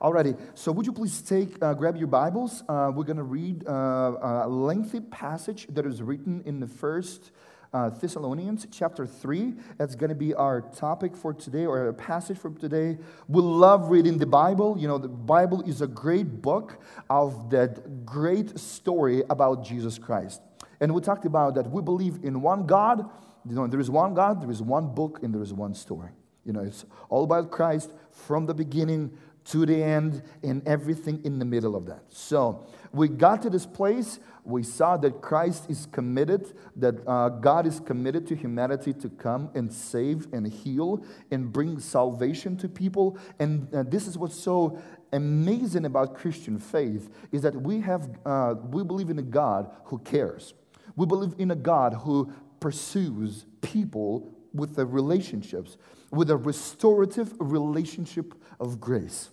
Alrighty, 0.00 0.36
so 0.54 0.72
would 0.72 0.86
you 0.86 0.92
please 0.92 1.22
take, 1.22 1.62
uh, 1.62 1.72
grab 1.72 1.96
your 1.96 2.08
Bibles? 2.08 2.64
Uh, 2.68 2.90
we're 2.92 3.04
going 3.04 3.16
to 3.16 3.22
read 3.22 3.66
uh, 3.68 4.42
a 4.44 4.48
lengthy 4.48 4.98
passage 4.98 5.68
that 5.68 5.86
is 5.86 6.02
written 6.02 6.42
in 6.44 6.58
the 6.58 6.66
first 6.66 7.30
uh, 7.72 7.90
Thessalonians 7.90 8.66
chapter 8.72 9.06
3. 9.06 9.54
That's 9.78 9.94
going 9.94 10.08
to 10.08 10.16
be 10.16 10.34
our 10.34 10.62
topic 10.62 11.16
for 11.16 11.32
today 11.32 11.64
or 11.64 11.86
a 11.86 11.94
passage 11.94 12.38
for 12.38 12.50
today. 12.50 12.98
We 13.28 13.40
love 13.40 13.88
reading 13.88 14.18
the 14.18 14.26
Bible. 14.26 14.76
You 14.76 14.88
know, 14.88 14.98
the 14.98 15.08
Bible 15.08 15.62
is 15.62 15.80
a 15.80 15.86
great 15.86 16.42
book 16.42 16.82
of 17.08 17.50
that 17.50 18.04
great 18.04 18.58
story 18.58 19.22
about 19.30 19.64
Jesus 19.64 19.96
Christ. 19.96 20.42
And 20.80 20.92
we 20.92 21.02
talked 21.02 21.24
about 21.24 21.54
that 21.54 21.70
we 21.70 21.82
believe 21.82 22.18
in 22.24 22.42
one 22.42 22.66
God. 22.66 23.08
You 23.48 23.54
know, 23.54 23.68
there 23.68 23.80
is 23.80 23.90
one 23.90 24.14
God, 24.14 24.42
there 24.42 24.50
is 24.50 24.60
one 24.60 24.92
book, 24.92 25.20
and 25.22 25.32
there 25.32 25.42
is 25.42 25.52
one 25.52 25.74
story. 25.74 26.10
You 26.44 26.52
know, 26.52 26.60
it's 26.60 26.84
all 27.08 27.24
about 27.24 27.50
Christ 27.50 27.90
from 28.10 28.46
the 28.46 28.54
beginning 28.54 29.16
to 29.46 29.66
the 29.66 29.82
end 29.82 30.22
and 30.42 30.66
everything 30.66 31.20
in 31.24 31.38
the 31.38 31.44
middle 31.44 31.76
of 31.76 31.86
that. 31.86 32.04
So 32.08 32.66
we 32.92 33.08
got 33.08 33.42
to 33.42 33.50
this 33.50 33.66
place. 33.66 34.18
We 34.44 34.62
saw 34.62 34.96
that 34.98 35.20
Christ 35.20 35.66
is 35.70 35.86
committed, 35.90 36.52
that 36.76 37.06
uh, 37.06 37.30
God 37.30 37.66
is 37.66 37.80
committed 37.80 38.26
to 38.28 38.36
humanity 38.36 38.92
to 38.94 39.08
come 39.08 39.50
and 39.54 39.72
save 39.72 40.28
and 40.32 40.46
heal 40.46 41.04
and 41.30 41.52
bring 41.52 41.78
salvation 41.78 42.56
to 42.58 42.68
people. 42.68 43.18
And 43.38 43.72
uh, 43.74 43.84
this 43.84 44.06
is 44.06 44.18
what's 44.18 44.38
so 44.38 44.78
amazing 45.12 45.84
about 45.86 46.14
Christian 46.14 46.58
faith 46.58 47.10
is 47.32 47.42
that 47.42 47.54
we 47.54 47.80
have 47.80 48.08
uh, 48.26 48.54
we 48.70 48.82
believe 48.82 49.10
in 49.10 49.18
a 49.18 49.22
God 49.22 49.70
who 49.84 49.98
cares. 49.98 50.54
We 50.96 51.06
believe 51.06 51.34
in 51.38 51.50
a 51.50 51.56
God 51.56 51.94
who 51.94 52.32
pursues 52.60 53.46
people 53.60 54.34
with 54.52 54.76
the 54.76 54.86
relationships, 54.86 55.76
with 56.10 56.30
a 56.30 56.36
restorative 56.36 57.34
relationship 57.38 58.34
of 58.60 58.80
grace. 58.80 59.30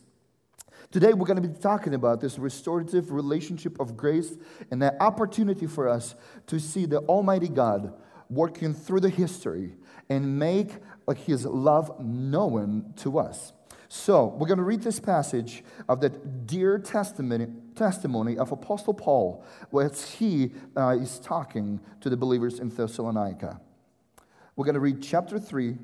Today, 0.92 1.14
we're 1.14 1.26
going 1.26 1.42
to 1.42 1.48
be 1.48 1.58
talking 1.58 1.94
about 1.94 2.20
this 2.20 2.38
restorative 2.38 3.14
relationship 3.14 3.80
of 3.80 3.96
grace 3.96 4.34
and 4.72 4.82
the 4.82 5.02
opportunity 5.02 5.66
for 5.66 5.88
us 5.88 6.16
to 6.48 6.60
see 6.60 6.86
the 6.86 6.98
Almighty 7.04 7.48
God 7.48 7.94
working 8.30 8.74
through 8.74 9.00
the 9.00 9.10
history 9.10 9.78
and 10.10 10.38
make 10.38 10.72
His 11.16 11.46
love 11.46 11.98
known 12.02 12.94
to 12.98 13.20
us. 13.20 13.54
So, 13.88 14.26
we're 14.38 14.48
going 14.48 14.58
to 14.58 14.66
read 14.66 14.82
this 14.82 15.00
passage 15.00 15.64
of 15.88 16.02
that 16.02 16.46
dear 16.46 16.78
testimony, 16.78 17.48
testimony 17.74 18.38
of 18.38 18.52
Apostle 18.52 18.94
Paul, 18.94 19.46
where 19.70 19.90
he 19.90 20.52
uh, 20.76 20.98
is 21.00 21.20
talking 21.20 21.80
to 22.02 22.10
the 22.10 22.18
believers 22.18 22.60
in 22.60 22.68
Thessalonica. 22.68 23.62
We're 24.58 24.66
going 24.66 24.76
to 24.76 24.82
read 24.82 25.02
chapter 25.02 25.40
3, 25.40 25.78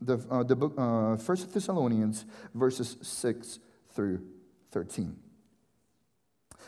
the, 0.00 0.24
uh, 0.30 0.44
the 0.44 0.54
book, 0.54 0.74
uh, 0.78 1.16
1 1.16 1.38
Thessalonians, 1.52 2.24
verses 2.54 2.96
6 3.02 3.58
through 3.90 4.20
13. 4.70 5.16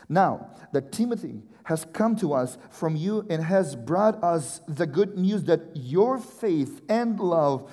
Now 0.09 0.51
that 0.73 0.91
Timothy 0.91 1.43
has 1.63 1.85
come 1.91 2.15
to 2.17 2.33
us 2.33 2.57
from 2.69 2.95
you 2.95 3.25
and 3.29 3.43
has 3.43 3.75
brought 3.75 4.23
us 4.23 4.61
the 4.67 4.87
good 4.87 5.17
news 5.17 5.43
that 5.45 5.61
your 5.75 6.17
faith 6.17 6.81
and 6.87 7.19
love 7.19 7.71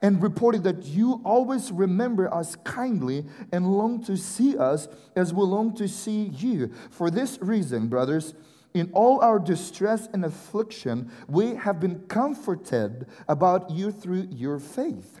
and 0.00 0.22
reported 0.22 0.64
that 0.64 0.84
you 0.84 1.20
always 1.24 1.72
remember 1.72 2.32
us 2.32 2.56
kindly 2.56 3.24
and 3.52 3.66
long 3.66 4.02
to 4.04 4.16
see 4.16 4.56
us 4.56 4.88
as 5.16 5.32
we 5.32 5.42
long 5.42 5.74
to 5.74 5.88
see 5.88 6.24
you. 6.24 6.70
For 6.90 7.10
this 7.10 7.38
reason, 7.40 7.88
brothers, 7.88 8.34
in 8.74 8.90
all 8.92 9.20
our 9.20 9.38
distress 9.38 10.08
and 10.12 10.24
affliction, 10.24 11.10
we 11.28 11.54
have 11.54 11.80
been 11.80 12.00
comforted 12.00 13.06
about 13.28 13.70
you 13.70 13.92
through 13.92 14.28
your 14.30 14.58
faith. 14.58 15.20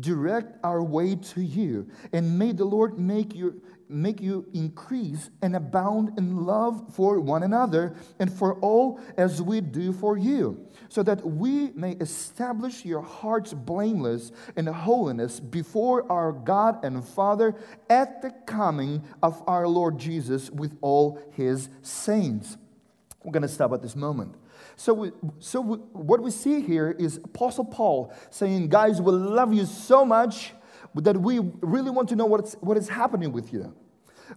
direct 0.00 0.58
our 0.64 0.82
way 0.82 1.16
to 1.16 1.40
you. 1.40 1.88
And 2.12 2.38
may 2.38 2.52
the 2.52 2.64
Lord 2.64 2.98
make 2.98 3.34
you, 3.34 3.62
make 3.88 4.20
you 4.20 4.46
increase 4.52 5.30
and 5.40 5.56
abound 5.56 6.18
in 6.18 6.44
love 6.44 6.94
for 6.94 7.20
one 7.20 7.42
another 7.42 7.96
and 8.18 8.32
for 8.32 8.54
all 8.60 9.00
as 9.16 9.40
we 9.40 9.60
do 9.60 9.92
for 9.92 10.18
you, 10.18 10.66
so 10.88 11.02
that 11.02 11.24
we 11.24 11.70
may 11.70 11.92
establish 11.92 12.84
your 12.84 13.02
hearts 13.02 13.54
blameless 13.54 14.32
in 14.56 14.66
holiness 14.66 15.40
before 15.40 16.10
our 16.12 16.32
God 16.32 16.84
and 16.84 17.04
Father 17.04 17.54
at 17.88 18.20
the 18.20 18.30
coming 18.46 19.02
of 19.22 19.42
our 19.46 19.66
Lord 19.66 19.98
Jesus 19.98 20.50
with 20.50 20.76
all 20.80 21.18
his 21.32 21.68
saints. 21.82 22.56
We're 23.24 23.32
going 23.32 23.42
to 23.42 23.48
stop 23.48 23.72
at 23.72 23.82
this 23.82 23.96
moment. 23.96 24.34
So, 24.78 24.94
we, 24.94 25.10
so 25.40 25.60
we, 25.60 25.76
what 25.92 26.22
we 26.22 26.30
see 26.30 26.60
here 26.60 26.94
is 27.00 27.16
Apostle 27.16 27.64
Paul 27.64 28.12
saying, 28.30 28.68
Guys, 28.68 29.02
we 29.02 29.10
love 29.10 29.52
you 29.52 29.66
so 29.66 30.04
much 30.04 30.52
that 30.94 31.16
we 31.16 31.40
really 31.60 31.90
want 31.90 32.08
to 32.10 32.16
know 32.16 32.26
what's, 32.26 32.54
what 32.54 32.76
is 32.76 32.88
happening 32.88 33.32
with 33.32 33.52
you. 33.52 33.74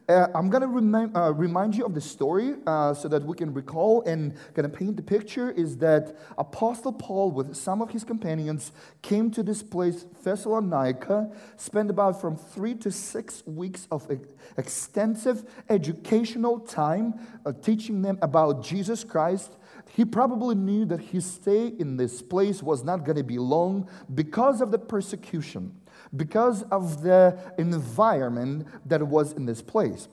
Uh, 0.09 0.27
I'm 0.33 0.49
going 0.49 0.61
to 0.61 0.67
remind, 0.67 1.15
uh, 1.15 1.31
remind 1.31 1.75
you 1.75 1.85
of 1.85 1.93
the 1.93 2.01
story 2.01 2.55
uh, 2.65 2.95
so 2.95 3.07
that 3.09 3.23
we 3.23 3.35
can 3.35 3.53
recall 3.53 4.01
and 4.07 4.33
kind 4.55 4.65
of 4.65 4.73
paint 4.73 4.95
the 4.95 5.03
picture 5.03 5.51
is 5.51 5.77
that 5.77 6.17
Apostle 6.39 6.93
Paul, 6.93 7.29
with 7.29 7.55
some 7.55 7.79
of 7.79 7.91
his 7.91 8.03
companions, 8.03 8.71
came 9.03 9.29
to 9.31 9.43
this 9.43 9.61
place, 9.61 10.07
Thessalonica, 10.23 11.29
spent 11.55 11.91
about 11.91 12.19
from 12.19 12.35
three 12.35 12.73
to 12.75 12.89
six 12.89 13.43
weeks 13.45 13.87
of 13.91 14.09
extensive 14.57 15.43
educational 15.69 16.59
time 16.61 17.13
uh, 17.45 17.51
teaching 17.51 18.01
them 18.01 18.17
about 18.23 18.63
Jesus 18.63 19.03
Christ 19.03 19.57
he 19.95 20.05
probably 20.05 20.55
knew 20.55 20.85
that 20.85 20.99
his 20.99 21.25
stay 21.25 21.67
in 21.67 21.97
this 21.97 22.21
place 22.21 22.63
was 22.63 22.83
not 22.83 23.05
going 23.05 23.17
to 23.17 23.23
be 23.23 23.37
long 23.37 23.89
because 24.13 24.61
of 24.61 24.71
the 24.71 24.79
persecution, 24.79 25.75
because 26.15 26.63
of 26.71 27.01
the 27.01 27.37
environment 27.57 28.67
that 28.85 29.05
was 29.05 29.33
in 29.33 29.45
this 29.45 29.61
place. 29.61 30.07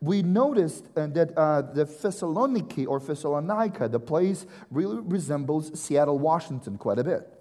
We 0.00 0.22
noticed 0.22 0.88
uh, 0.96 1.06
that 1.08 1.36
uh, 1.38 1.62
the 1.62 1.84
Thessaloniki 1.84 2.86
or 2.88 2.98
Thessalonica, 2.98 3.88
the 3.88 4.00
place 4.00 4.46
really 4.70 5.00
resembles 5.00 5.78
Seattle, 5.80 6.18
Washington 6.18 6.76
quite 6.76 6.98
a 6.98 7.04
bit. 7.04 7.32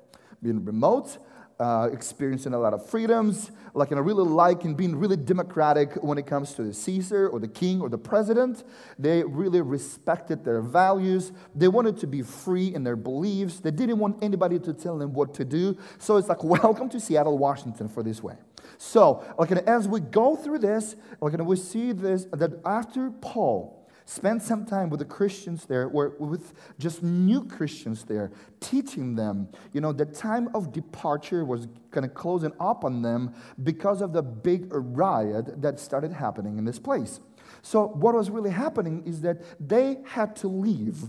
Being 0.44 0.64
remote, 0.64 1.18
uh, 1.62 1.90
experiencing 1.94 2.56
a 2.56 2.60
lot 2.60 2.74
of 2.74 2.84
freedoms, 2.90 3.52
like, 3.76 3.92
and 3.92 4.00
I 4.00 4.02
really 4.02 4.26
like 4.26 4.64
and 4.64 4.76
being 4.76 4.96
really 4.96 5.16
democratic 5.16 5.94
when 6.04 6.18
it 6.18 6.26
comes 6.26 6.56
to 6.56 6.64
the 6.64 6.74
Caesar 6.74 7.30
or 7.30 7.40
the 7.40 7.48
king 7.48 7.82
or 7.82 7.88
the 7.88 8.00
president. 8.00 8.64
They 8.98 9.24
really 9.24 9.62
respected 9.62 10.44
their 10.44 10.60
values. 10.62 11.32
They 11.54 11.68
wanted 11.68 11.98
to 12.00 12.08
be 12.08 12.24
free 12.24 12.74
in 12.74 12.84
their 12.84 12.96
beliefs. 12.96 13.60
They 13.60 13.70
didn't 13.70 14.00
want 14.00 14.24
anybody 14.24 14.58
to 14.58 14.74
tell 14.74 14.98
them 14.98 15.14
what 15.14 15.36
to 15.36 15.46
do. 15.46 15.78
So 16.00 16.18
it's 16.18 16.30
like, 16.30 16.44
welcome 16.44 16.90
to 16.90 17.00
Seattle, 17.00 17.38
Washington 17.38 17.88
for 17.88 18.02
this 18.02 18.24
way. 18.24 18.38
So, 18.80 19.24
like, 19.38 19.52
as 19.52 19.88
we 19.88 20.00
go 20.00 20.36
through 20.36 20.60
this, 20.60 20.96
like, 21.22 21.38
we 21.38 21.56
see 21.58 21.92
this, 21.92 22.26
that 22.34 22.60
after 22.66 23.12
Paul, 23.12 23.81
Spend 24.14 24.44
some 24.44 24.66
time 24.66 24.90
with 24.90 25.00
the 25.00 25.06
Christians 25.06 25.66
there, 25.68 25.88
or 25.88 26.18
with 26.20 26.54
just 26.78 27.02
new 27.02 27.46
Christians 27.46 28.04
there, 28.04 28.30
teaching 28.60 29.16
them. 29.16 29.48
You 29.72 29.80
know, 29.80 29.94
the 29.94 30.04
time 30.04 30.50
of 30.54 30.74
departure 30.74 31.46
was 31.46 31.70
kind 31.92 32.06
of 32.06 32.14
closing 32.14 32.52
up 32.60 32.84
on 32.84 33.04
them 33.04 33.34
because 33.64 34.02
of 34.02 34.12
the 34.12 34.22
big 34.22 34.68
riot 34.70 35.62
that 35.62 35.80
started 35.80 36.12
happening 36.12 36.58
in 36.58 36.66
this 36.66 36.78
place. 36.78 37.22
So, 37.62 37.88
what 37.88 38.14
was 38.14 38.30
really 38.30 38.50
happening 38.50 39.02
is 39.06 39.22
that 39.22 39.44
they 39.66 40.00
had 40.06 40.36
to 40.38 40.50
leave 40.50 41.04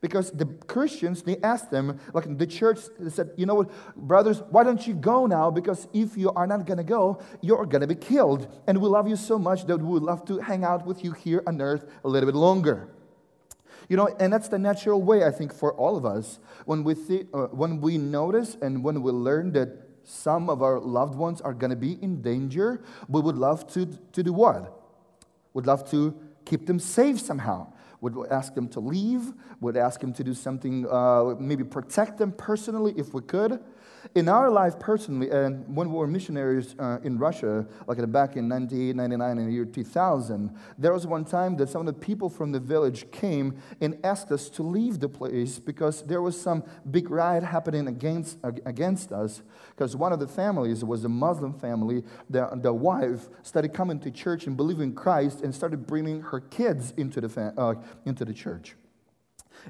because 0.00 0.30
the 0.30 0.46
Christians, 0.46 1.22
they 1.22 1.36
asked 1.42 1.70
them, 1.70 1.98
like 2.14 2.38
the 2.38 2.46
church 2.46 2.78
said, 3.08 3.32
you 3.36 3.44
know 3.44 3.56
what, 3.56 3.96
brothers, 3.96 4.42
why 4.50 4.64
don't 4.64 4.86
you 4.86 4.94
go 4.94 5.26
now? 5.26 5.50
Because 5.50 5.88
if 5.92 6.16
you 6.16 6.30
are 6.32 6.46
not 6.46 6.64
going 6.64 6.78
to 6.78 6.84
go, 6.84 7.20
you're 7.42 7.66
going 7.66 7.82
to 7.82 7.86
be 7.86 7.94
killed. 7.94 8.48
And 8.66 8.80
we 8.80 8.88
love 8.88 9.08
you 9.08 9.16
so 9.16 9.38
much 9.38 9.66
that 9.66 9.78
we 9.78 9.84
would 9.84 10.02
love 10.02 10.24
to 10.26 10.38
hang 10.38 10.64
out 10.64 10.86
with 10.86 11.04
you 11.04 11.12
here 11.12 11.42
on 11.46 11.60
earth 11.60 11.84
a 12.04 12.08
little 12.08 12.30
bit 12.30 12.36
longer. 12.36 12.88
You 13.88 13.96
know, 13.96 14.08
and 14.20 14.32
that's 14.32 14.48
the 14.48 14.58
natural 14.58 15.02
way, 15.02 15.24
I 15.24 15.30
think, 15.30 15.52
for 15.52 15.74
all 15.74 15.96
of 15.96 16.06
us. 16.06 16.38
When 16.64 16.84
we, 16.84 16.94
th- 16.94 17.26
uh, 17.34 17.46
when 17.46 17.80
we 17.80 17.98
notice 17.98 18.56
and 18.62 18.84
when 18.84 19.02
we 19.02 19.10
learn 19.10 19.52
that 19.52 19.88
some 20.04 20.48
of 20.48 20.62
our 20.62 20.78
loved 20.78 21.14
ones 21.14 21.40
are 21.40 21.52
going 21.52 21.70
to 21.70 21.76
be 21.76 21.98
in 22.00 22.22
danger, 22.22 22.82
we 23.08 23.20
would 23.20 23.36
love 23.36 23.70
to, 23.74 23.86
to 24.12 24.22
do 24.22 24.32
what? 24.32 24.80
Would 25.52 25.66
love 25.66 25.90
to 25.90 26.14
keep 26.44 26.66
them 26.66 26.78
safe 26.78 27.20
somehow 27.20 27.72
would 28.00 28.16
ask 28.30 28.54
them 28.54 28.68
to 28.68 28.80
leave, 28.80 29.32
would 29.60 29.76
ask 29.76 30.00
them 30.00 30.12
to 30.14 30.24
do 30.24 30.34
something, 30.34 30.86
uh, 30.90 31.34
maybe 31.38 31.64
protect 31.64 32.18
them 32.18 32.32
personally 32.32 32.94
if 32.96 33.12
we 33.14 33.22
could. 33.22 33.60
In 34.14 34.28
our 34.28 34.50
life 34.50 34.78
personally, 34.78 35.30
and 35.30 35.76
when 35.76 35.90
we 35.90 35.96
were 35.96 36.06
missionaries 36.06 36.74
uh, 36.78 36.98
in 37.04 37.18
Russia, 37.18 37.66
like 37.86 38.10
back 38.10 38.36
in 38.36 38.48
98, 38.48 38.96
99, 38.96 39.38
and 39.38 39.48
the 39.48 39.52
year 39.52 39.64
2000, 39.64 40.56
there 40.78 40.92
was 40.92 41.06
one 41.06 41.24
time 41.24 41.56
that 41.58 41.68
some 41.68 41.86
of 41.86 41.86
the 41.86 42.00
people 42.00 42.30
from 42.30 42.50
the 42.50 42.60
village 42.60 43.10
came 43.10 43.60
and 43.80 43.98
asked 44.02 44.32
us 44.32 44.48
to 44.50 44.62
leave 44.62 45.00
the 45.00 45.08
place 45.08 45.58
because 45.58 46.02
there 46.02 46.22
was 46.22 46.40
some 46.40 46.64
big 46.90 47.10
riot 47.10 47.44
happening 47.44 47.88
against, 47.88 48.38
against 48.42 49.12
us. 49.12 49.42
Because 49.70 49.94
one 49.94 50.12
of 50.12 50.18
the 50.18 50.28
families 50.28 50.82
was 50.82 51.04
a 51.04 51.08
Muslim 51.08 51.52
family, 51.52 52.02
the, 52.28 52.48
the 52.54 52.72
wife 52.72 53.28
started 53.42 53.74
coming 53.74 54.00
to 54.00 54.10
church 54.10 54.46
and 54.46 54.56
believing 54.56 54.94
Christ 54.94 55.42
and 55.42 55.54
started 55.54 55.86
bringing 55.86 56.22
her 56.22 56.40
kids 56.40 56.94
into 56.96 57.20
the, 57.20 57.54
uh, 57.56 57.74
into 58.06 58.24
the 58.24 58.32
church. 58.32 58.76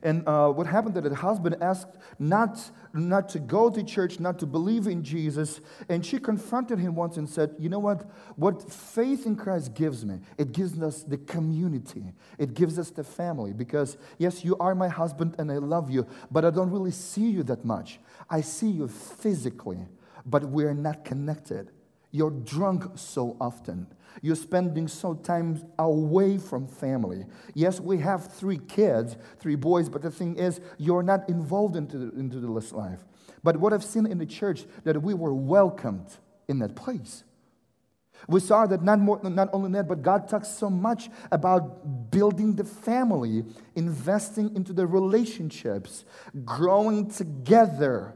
And 0.03 0.27
uh, 0.27 0.51
what 0.51 0.67
happened 0.67 0.95
that 0.95 1.05
the 1.05 1.15
husband 1.15 1.57
asked 1.61 1.97
not, 2.19 2.71
not 2.93 3.29
to 3.31 3.39
go 3.39 3.71
to 3.71 3.83
church, 3.83 4.21
not 4.21 4.39
to 4.39 4.47
believe 4.47 4.87
in 4.87 5.03
Jesus. 5.03 5.61
And 5.89 6.05
she 6.05 6.19
confronted 6.19 6.79
him 6.79 6.95
once 6.95 7.17
and 7.17 7.29
said, 7.29 7.55
You 7.59 7.69
know 7.69 7.79
what? 7.79 8.11
What 8.37 8.71
faith 8.71 9.27
in 9.27 9.37
Christ 9.37 9.75
gives 9.75 10.05
me, 10.05 10.21
it 10.39 10.53
gives 10.53 10.81
us 10.81 11.03
the 11.03 11.19
community, 11.19 12.13
it 12.39 12.55
gives 12.55 12.79
us 12.79 12.91
the 12.91 13.05
family. 13.05 13.53
Because, 13.53 13.97
yes, 14.19 14.45
you 14.45 14.57
are 14.59 14.75
my 14.75 14.89
husband 14.89 15.35
and 15.39 15.51
I 15.51 15.57
love 15.57 15.91
you, 15.91 16.07
but 16.31 16.45
I 16.45 16.51
don't 16.51 16.71
really 16.71 16.93
see 16.93 17.31
you 17.31 17.43
that 17.45 17.65
much. 17.65 18.01
I 18.29 18.41
see 18.41 18.71
you 18.71 18.89
physically, 18.89 19.87
but 20.25 20.45
we're 20.45 20.75
not 20.75 21.05
connected. 21.05 21.71
You're 22.13 22.31
drunk 22.31 22.99
so 22.99 23.37
often. 23.41 23.87
You're 24.23 24.37
spending 24.37 24.89
so 24.89 25.15
time 25.15 25.62
away 25.79 26.39
from 26.39 26.67
family. 26.67 27.27
Yes, 27.55 27.81
we 27.81 27.99
have 27.99 28.33
three 28.33 28.59
kids, 28.59 29.17
three 29.39 29.55
boys, 29.55 29.89
but 29.89 30.03
the 30.03 30.11
thing 30.11 30.37
is, 30.37 30.61
you're 30.79 31.03
not 31.03 31.29
involved 31.29 31.77
into, 31.77 31.99
the, 31.99 32.19
into 32.19 32.41
this 32.41 32.73
life. 32.73 33.01
But 33.43 33.57
what 33.57 33.73
I've 33.73 33.85
seen 33.85 34.07
in 34.07 34.19
the 34.19 34.27
church, 34.27 34.65
that 34.85 35.03
we 35.03 35.15
were 35.15 35.35
welcomed 35.35 36.09
in 36.49 36.59
that 36.59 36.75
place. 36.75 37.25
We 38.29 38.41
saw 38.41 38.67
that 38.67 38.83
not, 38.83 38.99
more, 38.99 39.21
not 39.23 39.49
only 39.53 39.73
that, 39.73 39.89
but 39.89 40.03
God 40.03 40.29
talks 40.29 40.49
so 40.49 40.69
much 40.69 41.09
about 41.33 42.11
building 42.11 42.55
the 42.55 42.65
family, 42.65 43.45
investing 43.75 44.55
into 44.55 44.73
the 44.73 44.87
relationships, 44.87 46.05
growing 46.45 47.11
together. 47.11 48.15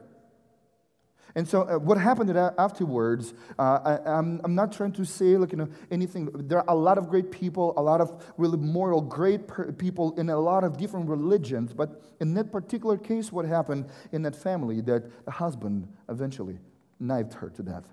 And 1.36 1.48
so, 1.48 1.62
uh, 1.62 1.78
what 1.78 1.98
happened 1.98 2.30
afterwards? 2.36 3.34
Uh, 3.58 3.98
I, 4.06 4.18
am 4.18 4.54
not 4.54 4.70
trying 4.70 4.92
to 4.92 5.04
say 5.04 5.36
like 5.36 5.50
you 5.50 5.58
know 5.58 5.68
anything. 5.90 6.30
There 6.32 6.58
are 6.58 6.64
a 6.68 6.76
lot 6.76 6.96
of 6.96 7.08
great 7.08 7.32
people, 7.32 7.74
a 7.76 7.82
lot 7.82 8.00
of 8.00 8.24
really 8.36 8.58
moral, 8.58 9.00
great 9.00 9.48
per- 9.48 9.72
people 9.72 10.14
in 10.14 10.30
a 10.30 10.38
lot 10.38 10.62
of 10.62 10.76
different 10.76 11.08
religions. 11.08 11.72
But 11.72 12.02
in 12.20 12.34
that 12.34 12.52
particular 12.52 12.96
case, 12.96 13.32
what 13.32 13.46
happened 13.46 13.86
in 14.12 14.22
that 14.22 14.36
family? 14.36 14.80
That 14.82 15.24
the 15.24 15.32
husband 15.32 15.88
eventually 16.08 16.58
knifed 17.00 17.34
her 17.34 17.50
to 17.50 17.62
death. 17.64 17.88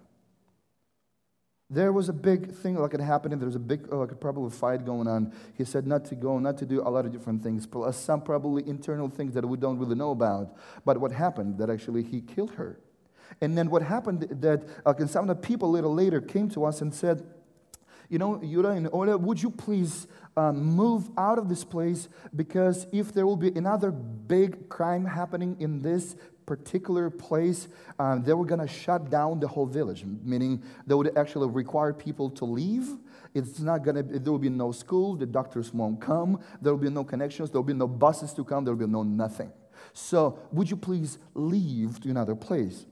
There 1.68 1.94
was 1.94 2.10
a 2.10 2.14
big 2.14 2.52
thing 2.54 2.76
like 2.76 2.94
it 2.94 3.00
happened, 3.00 3.40
there 3.40 3.46
was 3.46 3.56
a 3.56 3.60
big, 3.60 3.92
like 3.92 4.20
probably 4.20 4.52
fight 4.52 4.86
going 4.86 5.08
on. 5.08 5.34
He 5.58 5.64
said 5.64 5.88
not 5.88 6.04
to 6.06 6.16
go, 6.16 6.38
not 6.38 6.58
to 6.58 6.66
do 6.66 6.82
a 6.82 6.90
lot 6.90 7.06
of 7.06 7.14
different 7.14 7.42
things, 7.42 7.66
plus 7.66 7.98
some 7.98 8.22
probably 8.22 8.68
internal 8.68 9.08
things 9.08 9.34
that 9.34 9.46
we 9.48 9.58
don't 9.58 9.80
really 9.80 9.96
know 9.96 10.12
about. 10.12 10.58
But 10.86 11.00
what 11.00 11.14
happened? 11.14 11.58
That 11.58 11.70
actually 11.70 12.04
he 12.04 12.22
killed 12.22 12.52
her. 12.52 12.78
And 13.40 13.58
then 13.58 13.70
what 13.70 13.82
happened 13.82 14.28
that 14.42 14.64
uh, 14.86 14.94
some 15.08 15.30
of 15.30 15.36
the 15.36 15.48
people 15.48 15.70
a 15.70 15.72
little 15.72 15.94
later 15.94 16.20
came 16.20 16.50
to 16.52 16.66
us 16.66 16.82
and 16.82 16.94
said, 16.94 17.24
you 18.10 18.20
know, 18.20 18.38
Yuda 18.44 18.76
and 18.76 18.90
Ola, 18.92 19.18
would 19.18 19.42
you 19.42 19.50
please 19.50 20.06
um, 20.36 20.62
move 20.62 21.10
out 21.18 21.38
of 21.38 21.48
this 21.48 21.64
place 21.64 22.10
because 22.36 22.86
if 22.92 23.14
there 23.14 23.26
will 23.26 23.38
be 23.38 23.50
another 23.50 23.90
big 23.90 24.68
crime 24.68 25.06
happening 25.06 25.56
in 25.62 25.82
this 25.82 26.18
particular 26.46 27.10
place, 27.10 27.70
um, 28.00 28.24
they 28.24 28.34
were 28.34 28.46
going 28.46 28.60
to 28.60 28.68
shut 28.68 29.10
down 29.10 29.40
the 29.40 29.48
whole 29.48 29.66
village, 29.66 30.04
meaning 30.04 30.62
they 30.86 30.94
would 30.94 31.18
actually 31.18 31.48
require 31.48 31.94
people 31.94 32.30
to 32.30 32.44
leave. 32.44 32.90
It's 33.34 33.62
not 33.62 33.86
going 33.86 33.96
to, 33.96 34.04
there 34.04 34.32
will 34.32 34.40
be 34.40 34.50
no 34.50 34.74
school, 34.74 35.16
the 35.16 35.26
doctors 35.26 35.74
won't 35.74 36.02
come, 36.02 36.42
there 36.62 36.74
will 36.74 36.82
be 36.82 36.90
no 36.90 37.06
connections, 37.06 37.50
there 37.50 37.62
will 37.62 37.68
be 37.68 37.74
no 37.74 37.88
buses 37.88 38.34
to 38.34 38.44
come, 38.44 38.66
there 38.66 38.74
will 38.74 38.86
be 38.86 38.92
no 38.92 39.04
nothing. 39.04 39.54
So, 39.94 40.38
would 40.52 40.70
you 40.70 40.76
please 40.76 41.18
leave 41.34 42.02
to 42.02 42.10
another 42.10 42.36
place? 42.36 42.86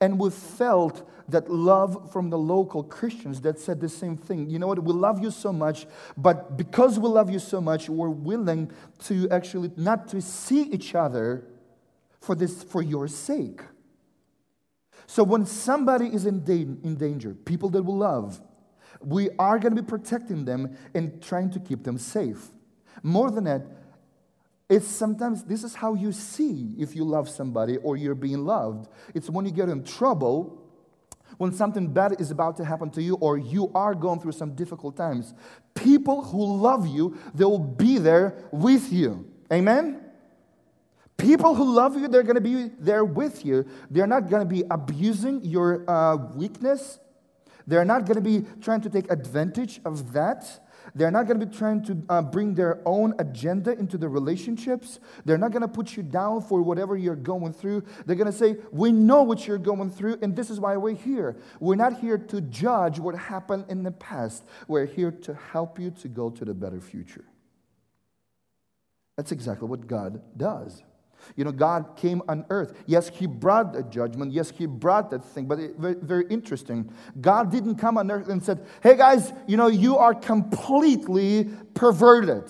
And 0.00 0.18
we 0.18 0.30
felt 0.30 1.08
that 1.28 1.50
love 1.50 2.12
from 2.12 2.30
the 2.30 2.38
local 2.38 2.82
Christians 2.82 3.40
that 3.40 3.58
said 3.58 3.80
the 3.80 3.88
same 3.88 4.16
thing. 4.16 4.48
You 4.48 4.58
know 4.58 4.68
what? 4.68 4.82
We 4.82 4.92
love 4.92 5.22
you 5.22 5.30
so 5.30 5.52
much, 5.52 5.86
but 6.16 6.56
because 6.56 6.98
we 6.98 7.08
love 7.08 7.30
you 7.30 7.38
so 7.38 7.60
much, 7.60 7.88
we're 7.88 8.10
willing 8.10 8.70
to 9.04 9.28
actually 9.30 9.72
not 9.76 10.08
to 10.08 10.20
see 10.20 10.62
each 10.62 10.94
other 10.94 11.44
for 12.20 12.34
this 12.34 12.62
for 12.62 12.82
your 12.82 13.08
sake. 13.08 13.60
So 15.06 15.22
when 15.22 15.46
somebody 15.46 16.06
is 16.08 16.26
in, 16.26 16.44
da- 16.44 16.62
in 16.62 16.96
danger, 16.96 17.34
people 17.34 17.70
that 17.70 17.82
we 17.82 17.92
love, 17.92 18.40
we 19.00 19.30
are 19.38 19.58
going 19.58 19.74
to 19.74 19.82
be 19.82 19.86
protecting 19.86 20.44
them 20.44 20.76
and 20.94 21.22
trying 21.22 21.50
to 21.50 21.60
keep 21.60 21.84
them 21.84 21.98
safe. 21.98 22.48
More 23.02 23.30
than 23.30 23.44
that, 23.44 23.62
it's 24.68 24.86
sometimes 24.86 25.44
this 25.44 25.62
is 25.62 25.74
how 25.74 25.94
you 25.94 26.12
see 26.12 26.74
if 26.76 26.96
you 26.96 27.04
love 27.04 27.28
somebody 27.28 27.76
or 27.78 27.96
you're 27.96 28.16
being 28.16 28.44
loved. 28.44 28.88
It's 29.14 29.30
when 29.30 29.44
you 29.44 29.52
get 29.52 29.68
in 29.68 29.84
trouble, 29.84 30.62
when 31.38 31.52
something 31.52 31.92
bad 31.92 32.20
is 32.20 32.30
about 32.30 32.56
to 32.56 32.64
happen 32.64 32.90
to 32.90 33.02
you 33.02 33.14
or 33.16 33.38
you 33.38 33.70
are 33.74 33.94
going 33.94 34.20
through 34.20 34.32
some 34.32 34.54
difficult 34.54 34.96
times. 34.96 35.34
People 35.74 36.22
who 36.22 36.56
love 36.56 36.86
you, 36.86 37.16
they 37.34 37.44
will 37.44 37.58
be 37.58 37.98
there 37.98 38.36
with 38.50 38.92
you. 38.92 39.30
Amen? 39.52 40.02
People 41.16 41.54
who 41.54 41.64
love 41.64 41.96
you, 41.96 42.08
they're 42.08 42.22
going 42.22 42.34
to 42.34 42.40
be 42.40 42.70
there 42.78 43.04
with 43.04 43.44
you. 43.44 43.66
They're 43.90 44.06
not 44.06 44.28
going 44.28 44.46
to 44.46 44.48
be 44.48 44.64
abusing 44.70 45.44
your 45.44 45.88
uh, 45.88 46.16
weakness. 46.34 46.98
They're 47.66 47.84
not 47.84 48.04
going 48.04 48.16
to 48.16 48.20
be 48.20 48.46
trying 48.60 48.80
to 48.82 48.90
take 48.90 49.10
advantage 49.10 49.80
of 49.84 50.12
that. 50.12 50.65
They're 50.94 51.10
not 51.10 51.26
going 51.26 51.40
to 51.40 51.46
be 51.46 51.54
trying 51.54 51.82
to 51.84 52.02
uh, 52.08 52.22
bring 52.22 52.54
their 52.54 52.80
own 52.86 53.14
agenda 53.18 53.72
into 53.72 53.98
the 53.98 54.08
relationships. 54.08 55.00
They're 55.24 55.38
not 55.38 55.52
going 55.52 55.62
to 55.62 55.68
put 55.68 55.96
you 55.96 56.02
down 56.02 56.42
for 56.42 56.62
whatever 56.62 56.96
you're 56.96 57.16
going 57.16 57.52
through. 57.52 57.84
They're 58.04 58.16
going 58.16 58.30
to 58.30 58.36
say, 58.36 58.56
We 58.72 58.92
know 58.92 59.22
what 59.22 59.46
you're 59.46 59.58
going 59.58 59.90
through, 59.90 60.18
and 60.22 60.34
this 60.34 60.50
is 60.50 60.60
why 60.60 60.76
we're 60.76 60.94
here. 60.94 61.36
We're 61.60 61.76
not 61.76 62.00
here 62.00 62.18
to 62.18 62.40
judge 62.40 62.98
what 62.98 63.14
happened 63.14 63.66
in 63.68 63.82
the 63.82 63.92
past, 63.92 64.44
we're 64.68 64.86
here 64.86 65.10
to 65.10 65.34
help 65.34 65.78
you 65.78 65.90
to 65.90 66.08
go 66.08 66.30
to 66.30 66.44
the 66.44 66.54
better 66.54 66.80
future. 66.80 67.24
That's 69.16 69.32
exactly 69.32 69.66
what 69.68 69.86
God 69.86 70.22
does. 70.36 70.82
You 71.34 71.44
know, 71.44 71.52
God 71.52 71.96
came 71.96 72.22
on 72.28 72.46
earth. 72.50 72.72
Yes, 72.86 73.08
He 73.08 73.26
brought 73.26 73.72
the 73.72 73.82
judgment. 73.82 74.32
Yes, 74.32 74.50
He 74.50 74.66
brought 74.66 75.10
that 75.10 75.24
thing. 75.24 75.46
But 75.46 75.58
it, 75.58 75.76
very, 75.76 75.96
very 75.96 76.26
interesting. 76.30 76.92
God 77.20 77.50
didn't 77.50 77.76
come 77.76 77.98
on 77.98 78.10
earth 78.10 78.28
and 78.28 78.42
said, 78.42 78.64
hey 78.82 78.96
guys, 78.96 79.32
you 79.46 79.56
know, 79.56 79.66
you 79.66 79.98
are 79.98 80.14
completely 80.14 81.50
perverted. 81.74 82.44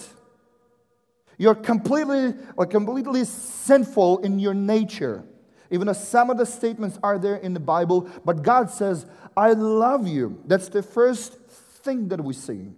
You're 1.39 1.55
completely, 1.55 2.35
like, 2.57 2.71
completely 2.71 3.25
sinful 3.25 4.19
in 4.19 4.39
your 4.39 4.55
nature. 4.55 5.25
Even 5.71 5.87
though 5.87 5.93
some 5.93 6.31
of 6.31 6.39
the 6.39 6.47
statements 6.47 6.99
are 7.03 7.19
there 7.19 7.37
in 7.37 7.53
the 7.53 7.61
Bible, 7.61 8.09
but 8.25 8.43
God 8.43 8.71
says, 8.71 9.05
I 9.37 9.53
love 9.53 10.07
you. 10.07 10.43
That's 10.47 10.69
the 10.69 10.83
first 10.83 11.35
thing 11.49 12.09
that 12.09 12.23
we 12.23 12.33
see. 12.35 12.71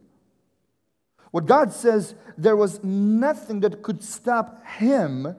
What 1.30 1.46
God 1.46 1.72
says, 1.72 2.14
there 2.36 2.56
was 2.56 2.82
nothing 2.82 3.60
that 3.60 3.82
could 3.82 4.02
stop 4.02 4.66
Him 4.66 5.36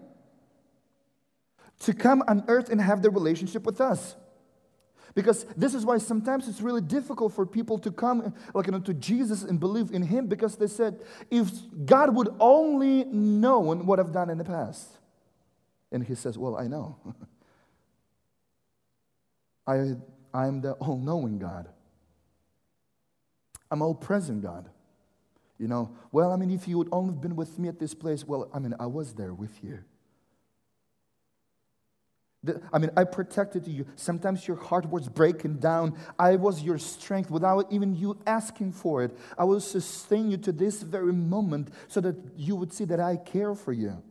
to 1.80 1.94
come 1.94 2.24
on 2.28 2.44
earth 2.48 2.70
and 2.70 2.82
have 2.82 3.02
their 3.02 3.12
relationship 3.12 3.66
with 3.66 3.80
us. 3.82 4.16
Because 5.16 5.46
this 5.58 5.74
is 5.74 5.86
why 5.86 5.98
sometimes 5.98 6.48
it's 6.48 6.62
really 6.62 6.82
difficult 6.82 7.34
for 7.34 7.46
people 7.46 7.80
to 7.80 7.92
come 7.92 8.34
like, 8.54 8.68
you 8.68 8.72
know, 8.72 8.80
to 8.80 8.94
Jesus 8.94 9.44
and 9.44 9.60
believe 9.60 9.92
in 9.92 10.04
Him 10.04 10.28
because 10.28 10.56
they 10.56 10.68
said, 10.68 11.02
if 11.32 11.50
God 11.86 12.16
would 12.16 12.30
only 12.40 13.06
known 13.06 13.86
what 13.86 14.00
I've 14.00 14.12
done 14.12 14.30
in 14.30 14.38
the 14.38 14.44
past. 14.44 14.88
And 15.92 16.04
He 16.04 16.16
says, 16.16 16.38
Well, 16.38 16.56
I 16.56 16.68
know. 16.68 16.98
I, 19.68 19.96
I'm 20.34 20.62
the 20.62 20.74
all 20.74 20.98
knowing 20.98 21.40
God. 21.40 21.70
I'm 23.72 23.82
all 23.82 23.96
present 23.96 24.42
God. 24.42 24.70
You 25.58 25.68
know, 25.68 25.96
well, 26.12 26.32
I 26.32 26.38
mean, 26.38 26.52
if 26.52 26.68
you 26.68 26.78
would 26.78 26.88
only 26.92 27.14
have 27.14 27.22
been 27.22 27.36
with 27.36 27.60
me 27.60 27.68
at 27.68 27.80
this 27.80 27.94
place, 27.94 28.26
well, 28.26 28.50
I 28.54 28.60
mean, 28.60 28.74
I 28.80 28.86
was 28.86 29.14
there 29.14 29.34
with 29.34 29.64
you. 29.64 29.80
I 32.72 32.80
mean, 32.80 32.90
I 32.96 33.04
protected 33.04 33.68
you. 33.68 33.86
Sometimes 33.98 34.48
your 34.48 34.56
heart 34.56 34.90
was 34.90 35.10
breaking 35.10 35.58
down. 35.58 35.98
I 36.18 36.38
was 36.38 36.64
your 36.64 36.78
strength 36.78 37.30
without 37.30 37.70
even 37.70 37.96
you 37.96 38.18
asking 38.26 38.72
for 38.72 39.04
it. 39.04 39.18
I 39.38 39.44
will 39.44 39.60
sustain 39.60 40.32
you 40.32 40.38
to 40.38 40.54
this 40.54 40.82
very 40.82 41.12
moment 41.12 41.70
so 41.90 42.00
that 42.00 42.16
you 42.38 42.56
would 42.56 42.72
see 42.72 42.86
that 42.86 43.00
I 43.00 43.18
care 43.18 43.56
for 43.56 43.74
you. 43.74 44.02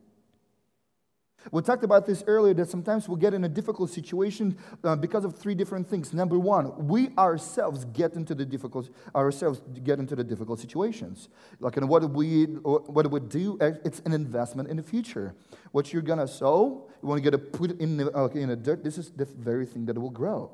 We 1.50 1.62
talked 1.62 1.84
about 1.84 2.04
this 2.04 2.24
earlier 2.26 2.52
that 2.54 2.68
sometimes 2.68 3.08
we 3.08 3.18
get 3.18 3.32
in 3.32 3.44
a 3.44 3.48
difficult 3.48 3.90
situation 3.90 4.58
uh, 4.84 4.96
because 4.96 5.24
of 5.24 5.36
three 5.36 5.54
different 5.54 5.88
things. 5.88 6.12
Number 6.12 6.38
one, 6.38 6.88
we 6.88 7.10
ourselves 7.16 7.84
get 7.86 8.14
into 8.14 8.34
the 8.34 8.44
difficult 8.44 8.90
ourselves 9.14 9.62
get 9.82 9.98
into 9.98 10.16
the 10.16 10.24
difficult 10.24 10.58
situations. 10.58 11.28
Like, 11.60 11.76
and 11.76 11.88
what 11.88 12.10
we 12.10 12.44
what 12.44 13.02
do 13.02 13.08
we 13.08 13.20
do? 13.20 13.56
It's 13.60 14.00
an 14.00 14.12
investment 14.12 14.68
in 14.68 14.76
the 14.76 14.82
future. 14.82 15.34
What 15.72 15.92
you're 15.92 16.02
gonna 16.02 16.28
sow, 16.28 16.88
you 17.02 17.08
want 17.08 17.22
to 17.22 17.22
get 17.22 17.30
to 17.30 17.38
put 17.38 17.80
in 17.80 17.96
the, 17.96 18.16
okay, 18.16 18.42
in 18.42 18.48
the 18.48 18.56
dirt. 18.56 18.82
This 18.82 18.98
is 18.98 19.10
the 19.10 19.24
very 19.24 19.64
thing 19.64 19.86
that 19.86 19.98
will 19.98 20.10
grow. 20.10 20.50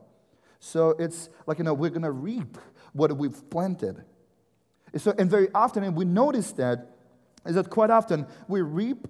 So 0.60 0.90
it's 0.90 1.30
like 1.46 1.58
you 1.58 1.64
know 1.64 1.74
we're 1.74 1.90
gonna 1.90 2.12
reap 2.12 2.58
what 2.92 3.16
we've 3.16 3.48
planted. 3.50 4.04
So 4.96 5.14
and 5.18 5.30
very 5.30 5.48
often, 5.54 5.82
and 5.82 5.96
we 5.96 6.04
notice 6.04 6.52
that 6.52 6.90
is 7.46 7.56
that 7.56 7.68
quite 7.68 7.90
often 7.90 8.26
we 8.48 8.60
reap 8.60 9.08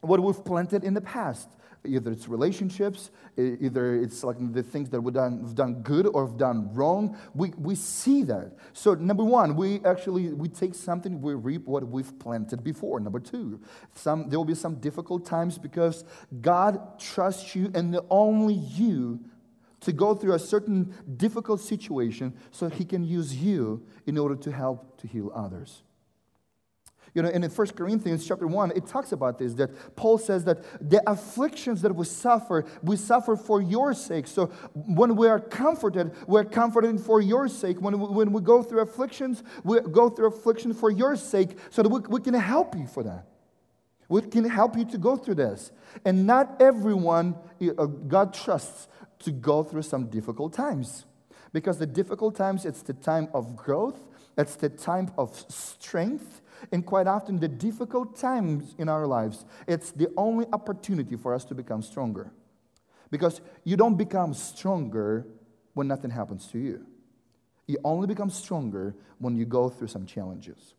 what 0.00 0.20
we've 0.20 0.44
planted 0.44 0.84
in 0.84 0.94
the 0.94 1.00
past. 1.00 1.48
Either 1.84 2.10
it's 2.10 2.28
relationships, 2.28 3.10
either 3.36 3.94
it's 3.94 4.24
like 4.24 4.36
the 4.52 4.62
things 4.62 4.90
that 4.90 5.00
we've 5.00 5.14
done, 5.14 5.42
we've 5.42 5.54
done 5.54 5.82
good 5.82 6.06
or 6.08 6.26
have 6.26 6.36
done 6.36 6.72
wrong. 6.74 7.16
We, 7.34 7.52
we 7.56 7.76
see 7.76 8.24
that. 8.24 8.56
So 8.72 8.94
number 8.94 9.22
one, 9.22 9.54
we 9.54 9.84
actually 9.84 10.32
we 10.32 10.48
take 10.48 10.74
something, 10.74 11.20
we 11.22 11.34
reap 11.34 11.66
what 11.66 11.86
we've 11.86 12.18
planted 12.18 12.64
before. 12.64 12.98
Number 12.98 13.20
two, 13.20 13.60
some 13.94 14.28
there 14.28 14.38
will 14.38 14.44
be 14.44 14.54
some 14.54 14.76
difficult 14.76 15.24
times 15.24 15.58
because 15.58 16.04
God 16.40 16.98
trusts 16.98 17.54
you 17.54 17.70
and 17.72 18.00
only 18.10 18.54
you 18.54 19.20
to 19.80 19.92
go 19.92 20.14
through 20.14 20.32
a 20.32 20.38
certain 20.38 20.92
difficult 21.16 21.60
situation 21.60 22.34
so 22.50 22.68
he 22.68 22.84
can 22.84 23.04
use 23.04 23.36
you 23.36 23.86
in 24.06 24.18
order 24.18 24.34
to 24.34 24.50
help 24.50 25.00
to 25.00 25.06
heal 25.06 25.30
others. 25.34 25.82
You 27.16 27.22
know, 27.22 27.30
in 27.30 27.42
1 27.42 27.66
Corinthians 27.68 28.28
chapter 28.28 28.46
1, 28.46 28.72
it 28.76 28.86
talks 28.86 29.10
about 29.10 29.38
this 29.38 29.54
that 29.54 29.96
Paul 29.96 30.18
says 30.18 30.44
that 30.44 30.58
the 30.86 31.02
afflictions 31.10 31.80
that 31.80 31.96
we 31.96 32.04
suffer, 32.04 32.66
we 32.82 32.98
suffer 32.98 33.36
for 33.36 33.62
your 33.62 33.94
sake. 33.94 34.26
So 34.26 34.48
when 34.74 35.16
we 35.16 35.26
are 35.26 35.40
comforted, 35.40 36.12
we're 36.26 36.44
comforted 36.44 37.00
for 37.00 37.22
your 37.22 37.48
sake. 37.48 37.80
When 37.80 37.98
we, 37.98 38.06
when 38.06 38.32
we 38.32 38.42
go 38.42 38.62
through 38.62 38.80
afflictions, 38.80 39.42
we 39.64 39.80
go 39.80 40.10
through 40.10 40.26
affliction 40.26 40.74
for 40.74 40.90
your 40.90 41.16
sake 41.16 41.56
so 41.70 41.82
that 41.82 41.88
we, 41.88 42.00
we 42.00 42.20
can 42.20 42.34
help 42.34 42.76
you 42.76 42.86
for 42.86 43.02
that. 43.04 43.24
We 44.10 44.20
can 44.20 44.46
help 44.46 44.76
you 44.76 44.84
to 44.84 44.98
go 44.98 45.16
through 45.16 45.36
this. 45.36 45.72
And 46.04 46.26
not 46.26 46.60
everyone 46.60 47.34
uh, 47.62 47.86
God 47.86 48.34
trusts 48.34 48.88
to 49.20 49.30
go 49.30 49.62
through 49.62 49.82
some 49.82 50.08
difficult 50.08 50.52
times. 50.52 51.06
Because 51.54 51.78
the 51.78 51.86
difficult 51.86 52.36
times, 52.36 52.66
it's 52.66 52.82
the 52.82 52.92
time 52.92 53.28
of 53.32 53.56
growth, 53.56 54.06
it's 54.36 54.56
the 54.56 54.68
time 54.68 55.10
of 55.16 55.34
strength, 55.48 56.42
and 56.72 56.84
quite 56.84 57.06
often, 57.06 57.38
the 57.38 57.48
difficult 57.48 58.16
times 58.16 58.74
in 58.78 58.88
our 58.88 59.06
lives, 59.06 59.44
it's 59.66 59.90
the 59.90 60.08
only 60.16 60.46
opportunity 60.52 61.16
for 61.16 61.34
us 61.34 61.44
to 61.46 61.54
become 61.54 61.82
stronger. 61.82 62.30
Because 63.10 63.40
you 63.64 63.76
don't 63.76 63.96
become 63.96 64.34
stronger 64.34 65.26
when 65.74 65.88
nothing 65.88 66.10
happens 66.10 66.46
to 66.48 66.58
you. 66.58 66.86
You 67.66 67.78
only 67.84 68.06
become 68.06 68.30
stronger 68.30 68.94
when 69.18 69.36
you 69.36 69.44
go 69.44 69.68
through 69.68 69.88
some 69.88 70.06
challenges. 70.06 70.74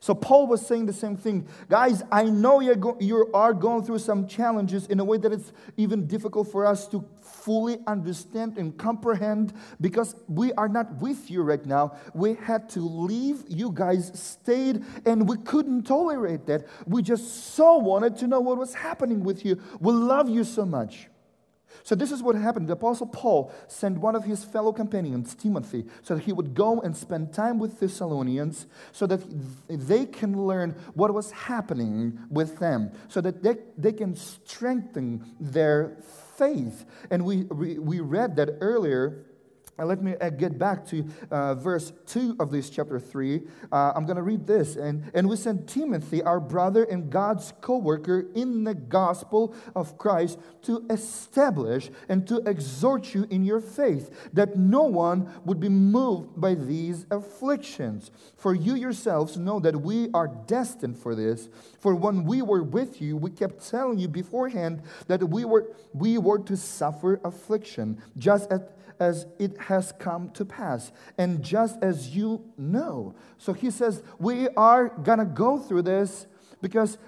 So 0.00 0.14
Paul 0.14 0.46
was 0.46 0.64
saying 0.64 0.86
the 0.86 0.92
same 0.92 1.16
thing. 1.16 1.48
Guys, 1.68 2.02
I 2.12 2.24
know 2.24 2.60
you're 2.60 2.76
go- 2.76 2.96
you 3.00 3.30
are 3.34 3.52
going 3.52 3.82
through 3.82 3.98
some 3.98 4.26
challenges 4.26 4.86
in 4.86 5.00
a 5.00 5.04
way 5.04 5.18
that 5.18 5.32
it's 5.32 5.52
even 5.76 6.06
difficult 6.06 6.50
for 6.50 6.66
us 6.66 6.86
to 6.88 7.04
fully 7.20 7.78
understand 7.86 8.58
and 8.58 8.76
comprehend 8.76 9.52
because 9.80 10.14
we 10.28 10.52
are 10.54 10.68
not 10.68 11.00
with 11.00 11.30
you 11.30 11.42
right 11.42 11.64
now. 11.64 11.96
We 12.14 12.34
had 12.34 12.68
to 12.70 12.80
leave. 12.80 13.44
You 13.48 13.72
guys 13.72 14.12
stayed 14.14 14.84
and 15.04 15.28
we 15.28 15.36
couldn't 15.38 15.84
tolerate 15.84 16.46
that. 16.46 16.66
We 16.86 17.02
just 17.02 17.54
so 17.54 17.78
wanted 17.78 18.16
to 18.18 18.26
know 18.26 18.40
what 18.40 18.58
was 18.58 18.74
happening 18.74 19.24
with 19.24 19.44
you. 19.44 19.60
We 19.80 19.92
love 19.92 20.28
you 20.28 20.44
so 20.44 20.64
much. 20.64 21.08
So, 21.82 21.94
this 21.94 22.12
is 22.12 22.22
what 22.22 22.36
happened. 22.36 22.68
The 22.68 22.74
Apostle 22.74 23.06
Paul 23.06 23.52
sent 23.66 23.98
one 23.98 24.14
of 24.14 24.24
his 24.24 24.44
fellow 24.44 24.72
companions, 24.72 25.34
Timothy, 25.34 25.86
so 26.02 26.14
that 26.14 26.24
he 26.24 26.32
would 26.32 26.54
go 26.54 26.80
and 26.80 26.96
spend 26.96 27.32
time 27.32 27.58
with 27.58 27.80
Thessalonians 27.80 28.66
so 28.92 29.06
that 29.06 29.20
they 29.68 30.06
can 30.06 30.46
learn 30.46 30.74
what 30.94 31.12
was 31.12 31.30
happening 31.30 32.18
with 32.30 32.58
them, 32.58 32.92
so 33.08 33.20
that 33.20 33.42
they, 33.42 33.56
they 33.76 33.92
can 33.92 34.14
strengthen 34.14 35.24
their 35.40 35.96
faith. 36.36 36.84
And 37.10 37.24
we, 37.24 37.44
we, 37.44 37.78
we 37.78 38.00
read 38.00 38.36
that 38.36 38.58
earlier 38.60 39.24
and 39.78 39.86
let 39.86 40.02
me 40.02 40.16
uh, 40.20 40.30
get 40.30 40.58
back 40.58 40.84
to 40.86 41.06
uh, 41.30 41.54
verse 41.54 41.92
2 42.06 42.36
of 42.40 42.50
this 42.50 42.68
chapter 42.68 42.98
3. 42.98 43.42
Uh, 43.70 43.92
I'm 43.94 44.04
going 44.04 44.16
to 44.16 44.22
read 44.22 44.46
this. 44.46 44.74
And, 44.74 45.08
and 45.14 45.28
we 45.28 45.36
sent 45.36 45.68
Timothy, 45.68 46.20
our 46.22 46.40
brother 46.40 46.82
and 46.84 47.10
God's 47.10 47.52
co 47.60 47.78
worker 47.78 48.26
in 48.34 48.64
the 48.64 48.74
gospel 48.74 49.54
of 49.76 49.96
Christ, 49.96 50.38
to 50.62 50.84
establish 50.90 51.90
and 52.08 52.26
to 52.26 52.38
exhort 52.38 53.14
you 53.14 53.26
in 53.30 53.44
your 53.44 53.60
faith, 53.60 54.30
that 54.32 54.56
no 54.56 54.82
one 54.82 55.30
would 55.44 55.60
be 55.60 55.68
moved 55.68 56.40
by 56.40 56.54
these 56.54 57.06
afflictions. 57.12 58.10
For 58.36 58.54
you 58.54 58.74
yourselves 58.74 59.36
know 59.36 59.60
that 59.60 59.80
we 59.80 60.08
are 60.12 60.26
destined 60.26 60.98
for 60.98 61.14
this. 61.14 61.48
For 61.78 61.94
when 61.94 62.24
we 62.24 62.42
were 62.42 62.64
with 62.64 63.00
you, 63.00 63.16
we 63.16 63.30
kept 63.30 63.68
telling 63.68 63.98
you 63.98 64.08
beforehand 64.08 64.82
that 65.06 65.22
we 65.22 65.44
were, 65.44 65.70
we 65.92 66.18
were 66.18 66.38
to 66.40 66.56
suffer 66.56 67.20
affliction, 67.22 68.02
just 68.16 68.50
as 68.50 68.62
as 69.00 69.26
it 69.38 69.58
has 69.58 69.92
come 69.92 70.30
to 70.30 70.44
pass, 70.44 70.92
and 71.16 71.42
just 71.42 71.78
as 71.82 72.14
you 72.14 72.44
know. 72.56 73.14
So 73.36 73.52
he 73.52 73.70
says, 73.70 74.02
We 74.18 74.48
are 74.50 74.88
gonna 74.88 75.24
go 75.24 75.58
through 75.58 75.82
this 75.82 76.26
because 76.60 76.98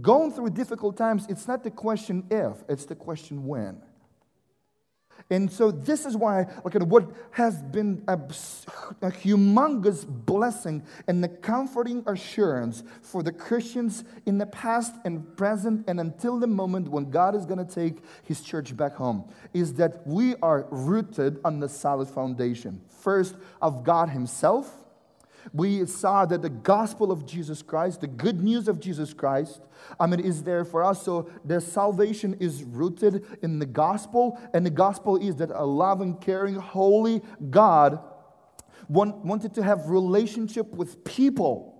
going 0.00 0.32
through 0.32 0.50
difficult 0.50 0.96
times, 0.96 1.26
it's 1.28 1.48
not 1.48 1.64
the 1.64 1.70
question 1.70 2.24
if, 2.30 2.64
it's 2.68 2.86
the 2.86 2.94
question 2.94 3.46
when. 3.46 3.82
And 5.28 5.50
so 5.50 5.72
this 5.72 6.06
is 6.06 6.16
why, 6.16 6.46
look 6.62 6.76
at 6.76 6.82
what 6.84 7.10
has 7.32 7.60
been 7.60 8.04
a, 8.06 8.14
a, 8.14 9.10
humongous 9.10 10.06
blessing 10.06 10.84
and 11.08 11.22
the 11.22 11.28
comforting 11.28 12.04
assurance 12.06 12.84
for 13.02 13.24
the 13.24 13.32
Christians 13.32 14.04
in 14.26 14.38
the 14.38 14.46
past 14.46 14.94
and 15.04 15.36
present 15.36 15.84
and 15.88 15.98
until 15.98 16.38
the 16.38 16.46
moment 16.46 16.88
when 16.88 17.10
God 17.10 17.34
is 17.34 17.44
going 17.44 17.64
to 17.64 17.74
take 17.74 18.04
his 18.22 18.40
church 18.40 18.76
back 18.76 18.94
home 18.94 19.28
is 19.52 19.74
that 19.74 20.06
we 20.06 20.36
are 20.36 20.68
rooted 20.70 21.40
on 21.44 21.58
the 21.58 21.68
solid 21.68 22.08
foundation. 22.08 22.80
First, 22.88 23.34
of 23.60 23.82
God 23.82 24.10
himself 24.10 24.85
we 25.52 25.86
saw 25.86 26.26
that 26.26 26.42
the 26.42 26.50
gospel 26.50 27.10
of 27.10 27.26
Jesus 27.26 27.62
Christ, 27.62 28.00
the 28.00 28.06
good 28.06 28.42
news 28.42 28.68
of 28.68 28.80
Jesus 28.80 29.12
Christ, 29.12 29.60
I 30.00 30.06
mean, 30.06 30.20
is 30.20 30.42
there 30.42 30.64
for 30.64 30.82
us. 30.82 31.02
So 31.02 31.30
the 31.44 31.60
salvation 31.60 32.36
is 32.40 32.64
rooted 32.64 33.24
in 33.42 33.58
the 33.58 33.66
gospel, 33.66 34.38
and 34.52 34.64
the 34.64 34.70
gospel 34.70 35.16
is 35.16 35.36
that 35.36 35.50
a 35.50 35.64
loving, 35.64 36.16
caring, 36.16 36.54
holy 36.54 37.22
God 37.50 38.00
want, 38.88 39.16
wanted 39.24 39.54
to 39.54 39.62
have 39.62 39.88
relationship 39.88 40.68
with 40.74 41.04
people 41.04 41.72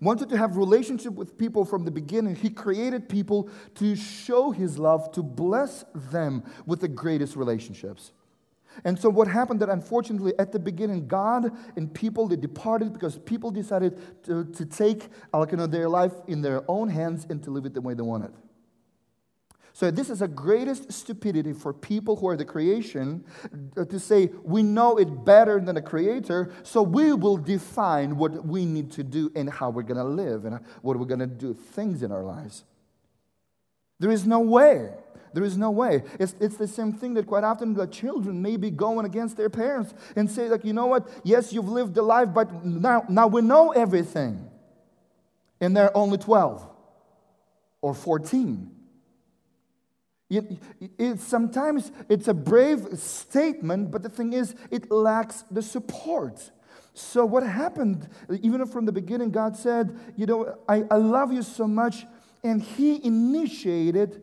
wanted 0.00 0.28
to 0.28 0.36
have 0.36 0.56
relationship 0.56 1.14
with 1.14 1.38
people 1.38 1.64
from 1.64 1.84
the 1.84 1.90
beginning 1.90 2.36
he 2.36 2.50
created 2.50 3.08
people 3.08 3.48
to 3.74 3.96
show 3.96 4.50
his 4.50 4.78
love 4.78 5.10
to 5.12 5.22
bless 5.22 5.84
them 5.94 6.44
with 6.66 6.80
the 6.80 6.88
greatest 6.88 7.34
relationships 7.36 8.12
and 8.84 8.98
so 8.98 9.08
what 9.08 9.28
happened 9.28 9.60
that 9.60 9.68
unfortunately 9.68 10.32
at 10.38 10.52
the 10.52 10.58
beginning, 10.58 11.06
God 11.06 11.52
and 11.76 11.92
people, 11.92 12.28
they 12.28 12.36
departed 12.36 12.92
because 12.92 13.18
people 13.18 13.50
decided 13.50 14.24
to, 14.24 14.44
to 14.44 14.64
take 14.64 15.08
like, 15.32 15.50
you 15.50 15.56
know, 15.56 15.66
their 15.66 15.88
life 15.88 16.12
in 16.26 16.42
their 16.42 16.62
own 16.68 16.88
hands 16.88 17.26
and 17.28 17.42
to 17.44 17.50
live 17.50 17.66
it 17.66 17.74
the 17.74 17.80
way 17.80 17.94
they 17.94 18.02
wanted. 18.02 18.32
So 19.78 19.92
this 19.92 20.10
is 20.10 20.18
the 20.18 20.26
greatest 20.26 20.92
stupidity 20.92 21.52
for 21.52 21.72
people 21.72 22.16
who 22.16 22.26
are 22.26 22.36
the 22.36 22.44
creation 22.44 23.24
uh, 23.76 23.84
to 23.84 24.00
say, 24.00 24.28
we 24.42 24.64
know 24.64 24.96
it 24.96 25.24
better 25.24 25.60
than 25.60 25.76
the 25.76 25.82
creator, 25.82 26.50
so 26.64 26.82
we 26.82 27.12
will 27.12 27.36
define 27.36 28.16
what 28.16 28.44
we 28.44 28.66
need 28.66 28.90
to 28.92 29.04
do 29.04 29.30
and 29.36 29.48
how 29.48 29.70
we're 29.70 29.82
going 29.84 29.98
to 29.98 30.02
live 30.02 30.46
and 30.46 30.58
what 30.82 30.98
we're 30.98 31.06
going 31.06 31.20
to 31.20 31.28
do 31.28 31.54
things 31.54 32.02
in 32.02 32.10
our 32.10 32.24
lives. 32.24 32.64
There 34.00 34.10
is 34.10 34.26
no 34.26 34.40
way. 34.40 34.90
There 35.32 35.44
is 35.44 35.56
no 35.56 35.70
way. 35.70 36.02
It's, 36.18 36.34
it's 36.40 36.56
the 36.56 36.68
same 36.68 36.92
thing 36.92 37.14
that 37.14 37.26
quite 37.26 37.44
often 37.44 37.74
the 37.74 37.86
children 37.86 38.40
may 38.42 38.56
be 38.56 38.70
going 38.70 39.06
against 39.06 39.36
their 39.36 39.50
parents 39.50 39.94
and 40.16 40.30
say, 40.30 40.48
like, 40.48 40.64
you 40.64 40.72
know 40.72 40.86
what? 40.86 41.08
Yes, 41.24 41.52
you've 41.52 41.68
lived 41.68 41.94
the 41.94 42.02
life, 42.02 42.28
but 42.34 42.64
now, 42.64 43.04
now 43.08 43.26
we 43.26 43.42
know 43.42 43.72
everything. 43.72 44.48
And 45.60 45.76
they're 45.76 45.96
only 45.96 46.18
12 46.18 46.66
or 47.80 47.94
14. 47.94 48.70
It, 50.30 50.58
it, 50.98 51.20
sometimes 51.20 51.90
it's 52.08 52.28
a 52.28 52.34
brave 52.34 52.86
statement, 52.98 53.90
but 53.90 54.02
the 54.02 54.10
thing 54.10 54.34
is, 54.34 54.54
it 54.70 54.90
lacks 54.90 55.42
the 55.50 55.62
support. 55.62 56.50
So, 56.92 57.24
what 57.24 57.44
happened, 57.44 58.08
even 58.42 58.66
from 58.66 58.84
the 58.84 58.92
beginning, 58.92 59.30
God 59.30 59.56
said, 59.56 59.98
You 60.16 60.26
know, 60.26 60.58
I, 60.68 60.84
I 60.90 60.96
love 60.96 61.32
you 61.32 61.42
so 61.42 61.66
much, 61.66 62.04
and 62.44 62.60
He 62.60 63.02
initiated 63.06 64.22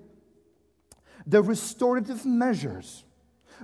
the 1.25 1.41
restorative 1.41 2.25
measures. 2.25 3.03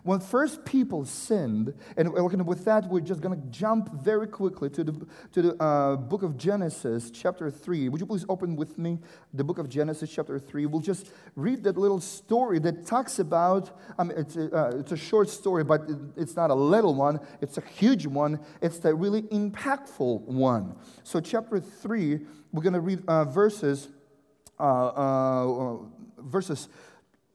When 0.03 0.19
first 0.19 0.65
people 0.65 1.05
sinned, 1.05 1.73
and 1.97 2.13
with 2.45 2.65
that, 2.65 2.87
we're 2.87 3.01
just 3.01 3.21
going 3.21 3.39
to 3.39 3.47
jump 3.47 4.01
very 4.01 4.27
quickly 4.27 4.69
to 4.69 4.83
the, 4.83 5.07
to 5.33 5.41
the 5.41 5.61
uh, 5.61 5.95
book 5.97 6.23
of 6.23 6.37
Genesis, 6.37 7.11
chapter 7.11 7.51
3. 7.51 7.89
Would 7.89 7.99
you 7.99 8.07
please 8.07 8.25
open 8.29 8.55
with 8.55 8.77
me 8.77 8.99
the 9.33 9.43
book 9.43 9.57
of 9.57 9.69
Genesis, 9.69 10.09
chapter 10.09 10.39
3? 10.39 10.65
We'll 10.65 10.81
just 10.81 11.11
read 11.35 11.63
that 11.63 11.77
little 11.77 11.99
story 11.99 12.59
that 12.59 12.85
talks 12.85 13.19
about, 13.19 13.77
I 13.97 14.03
mean, 14.03 14.17
it's 14.17 14.35
a, 14.37 14.55
uh, 14.55 14.77
it's 14.79 14.91
a 14.91 14.97
short 14.97 15.29
story, 15.29 15.63
but 15.63 15.81
it's 16.15 16.35
not 16.35 16.49
a 16.49 16.55
little 16.55 16.95
one, 16.95 17.19
it's 17.41 17.57
a 17.57 17.61
huge 17.61 18.07
one. 18.07 18.39
It's 18.61 18.83
a 18.85 18.93
really 18.95 19.23
impactful 19.23 20.21
one. 20.21 20.75
So, 21.03 21.19
chapter 21.19 21.59
3, 21.59 22.19
we're 22.51 22.63
going 22.63 22.73
to 22.73 22.79
read 22.79 23.03
uh, 23.07 23.25
verses, 23.25 23.89
uh, 24.59 24.87
uh, 24.87 25.77
verses 26.17 26.69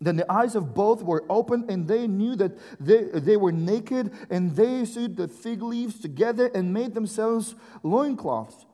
Then 0.00 0.16
the 0.16 0.30
eyes 0.30 0.54
of 0.54 0.74
both 0.74 1.02
were 1.02 1.24
opened, 1.30 1.70
and 1.70 1.88
they 1.88 2.06
knew 2.06 2.36
that 2.36 2.52
they, 2.78 3.04
they 3.04 3.36
were 3.36 3.52
naked, 3.52 4.12
and 4.28 4.54
they 4.54 4.84
sewed 4.84 5.16
the 5.16 5.26
fig 5.26 5.62
leaves 5.62 5.98
together 5.98 6.50
and 6.54 6.72
made 6.74 6.94
themselves 6.94 7.54
loincloths. 7.82 8.65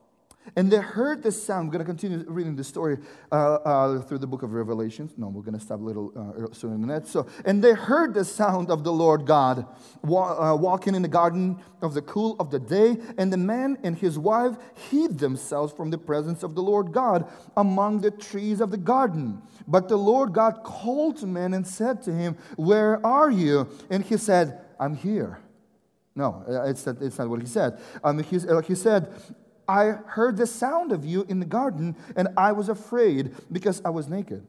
And 0.55 0.71
they 0.71 0.77
heard 0.77 1.23
the 1.23 1.31
sound. 1.31 1.67
We're 1.67 1.73
going 1.73 1.85
to 1.85 1.91
continue 1.91 2.25
reading 2.27 2.55
the 2.55 2.63
story 2.63 2.97
uh, 3.31 3.55
uh, 3.55 4.01
through 4.01 4.19
the 4.19 4.27
book 4.27 4.43
of 4.43 4.53
Revelations. 4.53 5.13
No, 5.17 5.27
we're 5.27 5.41
going 5.41 5.57
to 5.57 5.63
stop 5.63 5.79
a 5.79 5.83
little 5.83 6.11
uh, 6.15 6.53
soon 6.53 6.73
in 6.73 6.87
that. 6.87 7.07
So, 7.07 7.27
and 7.45 7.63
they 7.63 7.73
heard 7.73 8.13
the 8.13 8.25
sound 8.25 8.69
of 8.69 8.83
the 8.83 8.91
Lord 8.91 9.25
God 9.25 9.65
wa- 10.03 10.51
uh, 10.51 10.55
walking 10.55 10.95
in 10.95 11.01
the 11.01 11.07
garden 11.07 11.59
of 11.81 11.93
the 11.93 12.01
cool 12.01 12.35
of 12.39 12.51
the 12.51 12.59
day. 12.59 12.97
And 13.17 13.31
the 13.31 13.37
man 13.37 13.77
and 13.83 13.97
his 13.97 14.19
wife 14.19 14.55
hid 14.89 15.19
themselves 15.19 15.73
from 15.73 15.89
the 15.89 15.97
presence 15.97 16.43
of 16.43 16.55
the 16.55 16.61
Lord 16.61 16.91
God 16.91 17.29
among 17.57 18.01
the 18.01 18.11
trees 18.11 18.61
of 18.61 18.69
the 18.69 18.77
garden. 18.77 19.41
But 19.67 19.87
the 19.87 19.97
Lord 19.97 20.33
God 20.33 20.63
called 20.63 21.17
to 21.17 21.27
man 21.27 21.53
and 21.53 21.65
said 21.65 22.03
to 22.03 22.13
him, 22.13 22.37
Where 22.57 23.03
are 23.05 23.31
you? 23.31 23.69
And 23.89 24.03
he 24.03 24.17
said, 24.17 24.59
I'm 24.79 24.95
here. 24.95 25.39
No, 26.15 26.43
uh, 26.47 26.63
it's 26.63 26.85
not, 26.85 27.01
it's 27.01 27.17
not 27.17 27.27
what 27.27 27.41
he 27.41 27.47
said. 27.47 27.79
Um, 28.03 28.21
he, 28.21 28.37
uh, 28.37 28.61
he 28.61 28.75
said, 28.75 29.11
I 29.67 29.97
heard 30.05 30.37
the 30.37 30.47
sound 30.47 30.91
of 30.91 31.05
you 31.05 31.25
in 31.29 31.39
the 31.39 31.45
garden, 31.45 31.95
and 32.15 32.29
I 32.37 32.51
was 32.51 32.69
afraid 32.69 33.35
because 33.51 33.81
I 33.85 33.89
was 33.89 34.07
naked. 34.07 34.45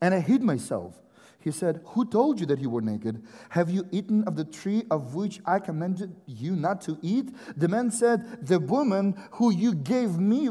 And 0.00 0.14
I 0.14 0.20
hid 0.20 0.42
myself. 0.42 1.00
He 1.40 1.50
said, 1.50 1.80
Who 1.86 2.04
told 2.04 2.40
you 2.40 2.46
that 2.46 2.60
you 2.60 2.70
were 2.70 2.80
naked? 2.80 3.24
Have 3.50 3.70
you 3.70 3.86
eaten 3.90 4.24
of 4.24 4.36
the 4.36 4.44
tree 4.44 4.84
of 4.90 5.14
which 5.14 5.40
I 5.46 5.58
commanded 5.58 6.14
you 6.26 6.56
not 6.56 6.80
to 6.82 6.98
eat? 7.00 7.30
The 7.56 7.68
man 7.68 7.90
said, 7.90 8.46
The 8.46 8.58
woman 8.58 9.14
who 9.32 9.52
you 9.52 9.74
gave 9.74 10.18
me 10.18 10.50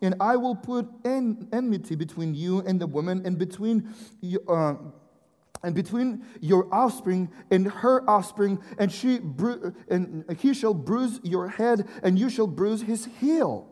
and 0.00 0.14
I 0.20 0.36
will 0.36 0.54
put 0.56 0.88
en- 1.04 1.48
enmity 1.52 1.94
between 1.94 2.34
you 2.34 2.60
and 2.60 2.80
the 2.80 2.86
woman, 2.86 3.22
and 3.24 3.38
between 3.38 3.94
you, 4.20 4.40
uh, 4.48 4.74
and 5.62 5.74
between 5.74 6.24
your 6.40 6.72
offspring 6.72 7.30
and 7.50 7.66
her 7.66 8.08
offspring, 8.08 8.60
and 8.78 8.92
she 8.92 9.18
bru- 9.18 9.74
and 9.88 10.24
he 10.38 10.54
shall 10.54 10.74
bruise 10.74 11.20
your 11.22 11.48
head, 11.48 11.88
and 12.02 12.18
you 12.18 12.30
shall 12.30 12.46
bruise 12.46 12.82
his 12.82 13.06
heel. 13.20 13.66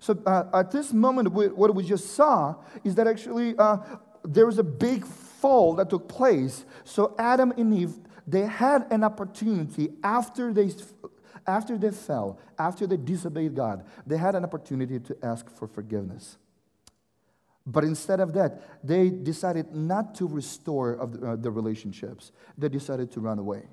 So 0.00 0.20
uh, 0.26 0.44
at 0.52 0.70
this 0.70 0.92
moment, 0.92 1.32
we, 1.32 1.48
what 1.48 1.74
we 1.74 1.82
just 1.82 2.14
saw 2.14 2.56
is 2.84 2.94
that 2.96 3.06
actually 3.06 3.56
uh, 3.58 3.78
there 4.24 4.46
was 4.46 4.58
a 4.58 4.64
big 4.64 5.04
fall 5.04 5.74
that 5.76 5.90
took 5.90 6.08
place. 6.08 6.64
So 6.84 7.14
Adam 7.18 7.52
and 7.56 7.72
Eve, 7.72 7.94
they 8.26 8.42
had 8.42 8.86
an 8.92 9.04
opportunity 9.04 9.90
after 10.02 10.52
they 10.52 10.70
after 11.48 11.78
they 11.78 11.90
fell, 11.90 12.38
after 12.58 12.86
they 12.86 12.98
disobeyed 12.98 13.56
God, 13.56 13.84
they 14.06 14.18
had 14.18 14.34
an 14.34 14.44
opportunity 14.44 15.00
to 15.00 15.16
ask 15.22 15.50
for 15.50 15.66
forgiveness. 15.66 16.36
But 17.66 17.84
instead 17.84 18.20
of 18.20 18.32
that, 18.34 18.86
they 18.86 19.10
decided 19.10 19.74
not 19.74 20.14
to 20.16 20.26
restore 20.26 20.92
of 20.92 21.20
the, 21.20 21.30
uh, 21.32 21.36
the 21.36 21.50
relationships. 21.50 22.32
They 22.56 22.68
decided 22.68 23.10
to 23.12 23.20
run 23.20 23.38
away. 23.38 23.64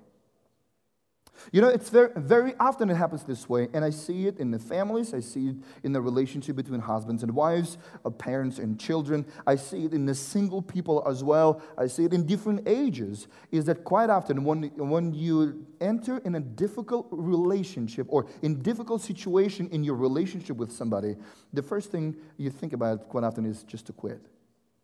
You 1.51 1.61
know, 1.61 1.69
it's 1.69 1.89
very, 1.89 2.09
very 2.15 2.53
often 2.59 2.89
it 2.89 2.95
happens 2.95 3.23
this 3.23 3.47
way, 3.47 3.67
and 3.73 3.85
I 3.85 3.89
see 3.89 4.27
it 4.27 4.37
in 4.39 4.51
the 4.51 4.59
families, 4.59 5.13
I 5.13 5.19
see 5.19 5.49
it 5.49 5.55
in 5.83 5.91
the 5.91 6.01
relationship 6.01 6.55
between 6.55 6.79
husbands 6.79 7.23
and 7.23 7.33
wives, 7.33 7.77
uh, 8.03 8.09
parents 8.09 8.59
and 8.59 8.79
children. 8.79 9.25
I 9.45 9.55
see 9.55 9.85
it 9.85 9.93
in 9.93 10.05
the 10.05 10.15
single 10.15 10.61
people 10.61 11.03
as 11.07 11.23
well. 11.23 11.61
I 11.77 11.87
see 11.87 12.05
it 12.05 12.13
in 12.13 12.25
different 12.25 12.67
ages. 12.67 13.27
Is 13.51 13.65
that 13.65 13.83
quite 13.83 14.09
often 14.09 14.43
when, 14.43 14.63
when 14.75 15.13
you 15.13 15.65
enter 15.81 16.17
in 16.19 16.35
a 16.35 16.39
difficult 16.39 17.07
relationship 17.11 18.07
or 18.09 18.27
in 18.41 18.61
difficult 18.61 19.01
situation 19.01 19.69
in 19.71 19.83
your 19.83 19.95
relationship 19.95 20.57
with 20.57 20.71
somebody, 20.71 21.15
the 21.53 21.63
first 21.63 21.91
thing 21.91 22.15
you 22.37 22.49
think 22.49 22.73
about 22.73 23.07
quite 23.09 23.23
often 23.23 23.45
is 23.45 23.63
just 23.63 23.85
to 23.87 23.93
quit, 23.93 24.21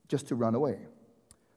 just 0.07 0.27
to 0.27 0.35
run 0.35 0.55
away. 0.55 0.79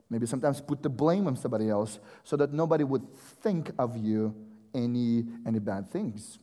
Maybe 0.09 0.27
sometimes 0.27 0.61
put 0.61 0.83
the 0.83 0.89
blame 0.89 1.27
on 1.27 1.35
somebody 1.35 1.69
else 1.69 1.99
so 2.23 2.37
that 2.37 2.53
nobody 2.53 2.83
would 2.83 3.11
think 3.41 3.71
of 3.79 3.97
you 3.97 4.35
any, 4.75 5.25
any 5.47 5.59
bad 5.59 5.89
things. 5.89 6.39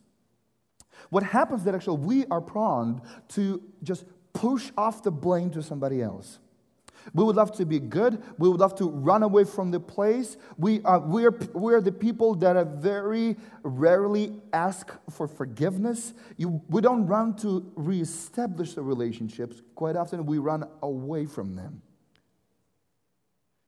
What 1.10 1.22
happens 1.22 1.64
that 1.64 1.74
actually 1.74 1.98
we 1.98 2.26
are 2.26 2.40
prone 2.40 3.02
to 3.30 3.62
just 3.82 4.04
push 4.32 4.70
off 4.76 5.02
the 5.02 5.10
blame 5.10 5.50
to 5.50 5.62
somebody 5.62 6.00
else. 6.00 6.38
We 7.14 7.24
would 7.24 7.36
love 7.36 7.52
to 7.56 7.66
be 7.66 7.80
good. 7.80 8.22
We 8.38 8.48
would 8.48 8.60
love 8.60 8.76
to 8.76 8.88
run 8.88 9.22
away 9.22 9.44
from 9.44 9.70
the 9.70 9.80
place. 9.80 10.36
We 10.56 10.82
are, 10.84 11.00
we 11.00 11.26
are, 11.26 11.36
we 11.52 11.74
are 11.74 11.80
the 11.80 11.92
people 11.92 12.34
that 12.36 12.56
are 12.56 12.64
very 12.64 13.36
rarely 13.62 14.40
ask 14.52 14.92
for 15.10 15.26
forgiveness. 15.26 16.14
You, 16.36 16.62
we 16.68 16.80
don't 16.80 17.06
run 17.06 17.34
to 17.38 17.72
reestablish 17.74 18.74
the 18.74 18.82
relationships. 18.82 19.62
Quite 19.74 19.96
often, 19.96 20.26
we 20.26 20.38
run 20.38 20.64
away 20.80 21.26
from 21.26 21.56
them. 21.56 21.82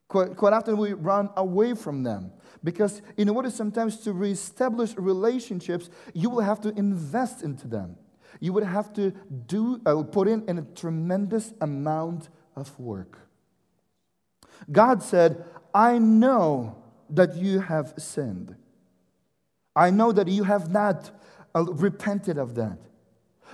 Quite, 0.09 0.53
often, 0.53 0.77
we 0.77 0.93
run 0.93 1.31
away 1.37 1.75
from 1.75 2.03
them. 2.03 2.33
Because 2.63 3.03
in 3.17 3.29
order 3.29 3.51
sometimes 3.51 3.99
to 3.99 4.13
reestablish 4.13 4.97
relationships, 4.97 5.91
you 6.15 6.31
will 6.31 6.41
have 6.41 6.61
to 6.63 6.71
invest 6.71 7.43
into 7.43 7.69
them. 7.69 7.97
You 8.41 8.53
would 8.53 8.65
have 8.65 8.93
to 8.95 9.13
do, 9.47 9.81
uh, 9.85 10.03
put 10.03 10.29
in, 10.29 10.49
in 10.49 10.59
a 10.59 10.63
tremendous 10.63 11.53
amount 11.61 12.29
of 12.57 12.79
work. 12.79 13.19
God 14.71 15.03
said, 15.03 15.45
I 15.75 15.99
know 15.99 16.77
that 17.11 17.37
you 17.37 17.61
have 17.61 17.95
sinned. 17.99 18.57
I 19.77 19.91
know 19.91 20.13
that 20.13 20.29
you 20.29 20.45
have 20.45 20.71
not 20.71 21.11
uh, 21.55 21.65
repented 21.65 22.39
of 22.39 22.55
that. 22.55 22.79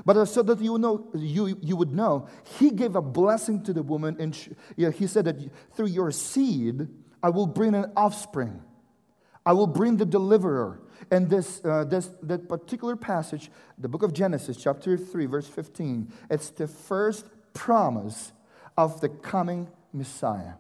But 0.05 0.25
so 0.27 0.43
that 0.43 0.61
you 0.61 0.79
know, 0.79 1.09
you, 1.15 1.59
you 1.61 1.77
would 1.77 1.93
know, 1.93 2.29
he 2.59 2.71
gave 2.71 2.97
a 2.97 3.03
blessing 3.03 3.63
to 3.65 3.73
the 3.73 3.83
woman, 3.83 4.17
and 4.19 4.35
she, 4.35 4.51
he 4.77 5.07
said 5.07 5.25
that 5.27 5.37
through 5.75 5.89
your 5.89 6.11
seed, 6.11 6.89
I 7.23 7.31
will 7.31 7.47
bring 7.47 7.75
an 7.75 7.93
offspring. 7.97 8.63
I 9.45 9.53
will 9.53 9.67
bring 9.67 9.97
the 9.97 10.07
deliverer. 10.07 10.81
And 11.11 11.29
this, 11.29 11.61
uh, 11.65 11.85
this 11.85 12.11
that 12.23 12.49
particular 12.49 12.95
passage, 12.95 13.51
the 13.79 13.89
book 13.89 14.03
of 14.03 14.13
Genesis, 14.13 14.57
chapter 14.57 14.97
3, 14.97 15.27
verse 15.27 15.47
15, 15.47 16.13
it's 16.31 16.51
the 16.51 16.69
first 16.69 17.27
promise 17.53 18.33
of 18.77 19.01
the 19.01 19.09
coming 19.09 19.69
Messiah. 19.93 20.55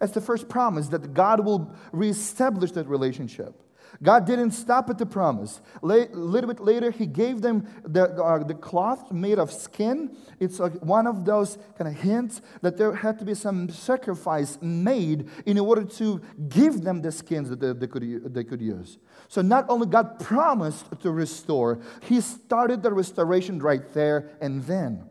It's 0.00 0.12
the 0.12 0.20
first 0.20 0.48
promise 0.48 0.88
that 0.88 1.14
God 1.14 1.44
will 1.44 1.74
reestablish 1.92 2.72
that 2.72 2.86
relationship. 2.88 3.63
God 4.02 4.26
didn't 4.26 4.52
stop 4.52 4.90
at 4.90 4.98
the 4.98 5.06
promise. 5.06 5.60
A 5.82 5.86
little 5.86 6.48
bit 6.48 6.60
later, 6.60 6.90
He 6.90 7.06
gave 7.06 7.40
them 7.40 7.66
the, 7.84 8.10
uh, 8.22 8.44
the 8.44 8.54
cloth 8.54 9.12
made 9.12 9.38
of 9.38 9.52
skin. 9.52 10.16
It's 10.40 10.58
one 10.58 11.06
of 11.06 11.24
those 11.24 11.58
kind 11.78 11.88
of 11.88 11.94
hints 11.94 12.42
that 12.62 12.76
there 12.76 12.94
had 12.94 13.18
to 13.20 13.24
be 13.24 13.34
some 13.34 13.68
sacrifice 13.70 14.58
made 14.60 15.28
in 15.46 15.58
order 15.58 15.84
to 15.84 16.20
give 16.48 16.82
them 16.82 17.02
the 17.02 17.12
skins 17.12 17.48
that 17.50 17.60
they, 17.60 17.72
they, 17.72 17.86
could, 17.86 18.34
they 18.34 18.44
could 18.44 18.60
use. 18.60 18.98
So 19.28 19.42
not 19.42 19.66
only 19.68 19.86
God 19.86 20.18
promised 20.20 20.86
to 21.00 21.10
restore, 21.10 21.80
He 22.02 22.20
started 22.20 22.82
the 22.82 22.92
restoration 22.92 23.58
right 23.58 23.92
there 23.92 24.36
and 24.40 24.62
then. 24.64 25.08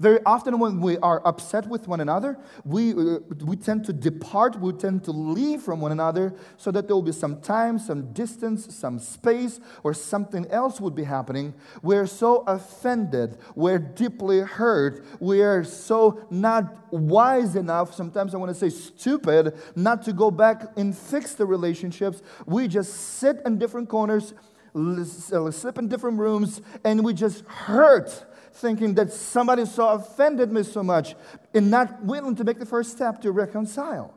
Very 0.00 0.18
often, 0.26 0.58
when 0.58 0.80
we 0.80 0.98
are 0.98 1.26
upset 1.26 1.66
with 1.66 1.86
one 1.86 2.00
another, 2.00 2.38
we, 2.64 2.92
uh, 2.92 3.18
we 3.44 3.56
tend 3.56 3.84
to 3.84 3.92
depart, 3.92 4.58
we 4.60 4.72
tend 4.72 5.04
to 5.04 5.12
leave 5.12 5.62
from 5.62 5.80
one 5.80 5.92
another 5.92 6.34
so 6.56 6.70
that 6.70 6.86
there 6.86 6.96
will 6.96 7.02
be 7.02 7.12
some 7.12 7.40
time, 7.40 7.78
some 7.78 8.12
distance, 8.12 8.74
some 8.74 8.98
space, 8.98 9.60
or 9.82 9.94
something 9.94 10.46
else 10.50 10.80
would 10.80 10.94
be 10.94 11.04
happening. 11.04 11.54
We're 11.82 12.06
so 12.06 12.44
offended, 12.46 13.38
we're 13.54 13.78
deeply 13.78 14.40
hurt, 14.40 15.04
we're 15.20 15.64
so 15.64 16.26
not 16.30 16.92
wise 16.92 17.56
enough, 17.56 17.94
sometimes 17.94 18.34
I 18.34 18.38
want 18.38 18.50
to 18.50 18.54
say 18.58 18.70
stupid, 18.70 19.56
not 19.76 20.02
to 20.04 20.12
go 20.12 20.30
back 20.30 20.76
and 20.76 20.96
fix 20.96 21.34
the 21.34 21.46
relationships. 21.46 22.22
We 22.46 22.68
just 22.68 22.92
sit 23.18 23.40
in 23.44 23.58
different 23.58 23.88
corners, 23.88 24.34
slip 24.74 25.78
in 25.78 25.88
different 25.88 26.18
rooms, 26.18 26.60
and 26.84 27.04
we 27.04 27.14
just 27.14 27.44
hurt 27.46 28.26
thinking 28.54 28.94
that 28.94 29.12
somebody 29.12 29.66
so 29.66 29.88
offended 29.88 30.52
me 30.52 30.62
so 30.62 30.82
much 30.82 31.16
and 31.52 31.70
not 31.70 32.02
willing 32.04 32.36
to 32.36 32.44
make 32.44 32.58
the 32.58 32.66
first 32.66 32.92
step 32.92 33.20
to 33.22 33.32
reconcile, 33.32 34.14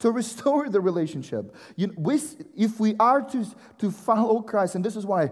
to 0.00 0.10
restore 0.10 0.68
the 0.68 0.80
relationship. 0.80 1.54
You, 1.76 1.94
we, 1.96 2.20
if 2.56 2.80
we 2.80 2.96
are 2.98 3.22
to, 3.22 3.46
to 3.78 3.90
follow 3.92 4.42
Christ, 4.42 4.74
and 4.74 4.84
this 4.84 4.96
is 4.96 5.06
why 5.06 5.30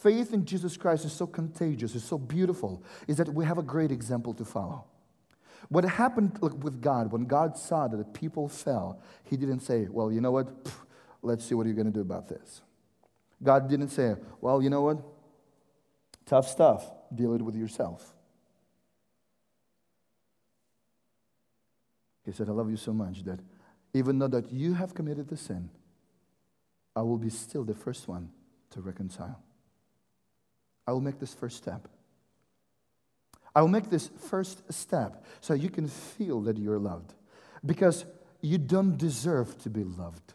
faith 0.00 0.32
in 0.32 0.44
Jesus 0.44 0.76
Christ 0.76 1.04
is 1.04 1.12
so 1.12 1.26
contagious, 1.26 1.96
is 1.96 2.04
so 2.04 2.18
beautiful, 2.18 2.82
is 3.08 3.16
that 3.16 3.28
we 3.34 3.44
have 3.44 3.58
a 3.58 3.62
great 3.62 3.90
example 3.90 4.32
to 4.34 4.44
follow. 4.44 4.84
What 5.68 5.84
happened 5.84 6.38
with 6.40 6.80
God, 6.80 7.12
when 7.12 7.24
God 7.24 7.56
saw 7.58 7.88
that 7.88 7.96
the 7.96 8.04
people 8.04 8.48
fell, 8.48 9.00
He 9.24 9.36
didn't 9.36 9.60
say, 9.60 9.88
Well, 9.90 10.10
you 10.10 10.20
know 10.20 10.30
what? 10.30 10.48
Let's 11.22 11.44
see 11.44 11.54
what 11.54 11.66
you're 11.66 11.74
going 11.74 11.86
to 11.86 11.92
do 11.92 12.00
about 12.00 12.28
this. 12.28 12.62
God 13.42 13.68
didn't 13.68 13.88
say, 13.88 14.14
Well, 14.40 14.62
you 14.62 14.70
know 14.70 14.82
what? 14.82 14.98
Tough 16.30 16.48
stuff. 16.48 16.88
Deal 17.12 17.34
it 17.34 17.42
with 17.42 17.56
yourself. 17.56 18.14
He 22.24 22.30
said, 22.30 22.48
I 22.48 22.52
love 22.52 22.70
you 22.70 22.76
so 22.76 22.92
much 22.92 23.24
that 23.24 23.40
even 23.94 24.20
though 24.20 24.28
that 24.28 24.52
you 24.52 24.74
have 24.74 24.94
committed 24.94 25.26
the 25.26 25.36
sin, 25.36 25.70
I 26.94 27.02
will 27.02 27.18
be 27.18 27.30
still 27.30 27.64
the 27.64 27.74
first 27.74 28.06
one 28.06 28.30
to 28.70 28.80
reconcile. 28.80 29.42
I 30.86 30.92
will 30.92 31.00
make 31.00 31.18
this 31.18 31.34
first 31.34 31.56
step. 31.56 31.88
I 33.52 33.60
will 33.60 33.68
make 33.68 33.90
this 33.90 34.08
first 34.28 34.72
step 34.72 35.24
so 35.40 35.54
you 35.54 35.68
can 35.68 35.88
feel 35.88 36.42
that 36.42 36.56
you're 36.56 36.78
loved 36.78 37.12
because 37.66 38.04
you 38.40 38.56
don't 38.56 38.96
deserve 38.96 39.58
to 39.64 39.68
be 39.68 39.82
loved. 39.82 40.34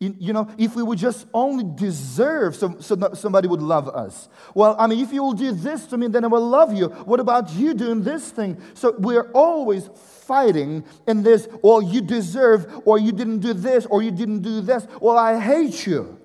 You, 0.00 0.32
know, 0.32 0.48
if 0.58 0.76
we 0.76 0.84
would 0.84 0.98
just 0.98 1.26
only 1.34 1.64
deserve 1.74 2.54
so, 2.54 2.76
so 2.78 3.14
somebody 3.14 3.48
would 3.48 3.60
love 3.60 3.88
us. 3.88 4.28
Well, 4.54 4.76
I 4.78 4.86
mean, 4.86 5.00
if 5.00 5.12
you 5.12 5.24
will 5.24 5.32
do 5.32 5.50
this 5.50 5.86
to 5.86 5.96
me, 5.96 6.06
then 6.06 6.24
I 6.24 6.28
will 6.28 6.46
love 6.46 6.72
you. 6.72 6.86
What 6.86 7.18
about 7.18 7.52
you 7.54 7.74
doing 7.74 8.04
this 8.04 8.30
thing? 8.30 8.62
So 8.74 8.94
we're 8.96 9.28
always 9.32 9.90
fighting 9.96 10.84
in 11.08 11.24
this, 11.24 11.48
well, 11.64 11.82
you 11.82 12.00
deserve, 12.00 12.82
or 12.84 12.98
you 12.98 13.10
didn't 13.10 13.40
do 13.40 13.52
this, 13.52 13.86
or 13.86 14.00
you 14.00 14.12
didn't 14.12 14.42
do 14.42 14.60
this. 14.60 14.86
Well, 15.00 15.18
I 15.18 15.40
hate 15.40 15.84
you. 15.84 16.16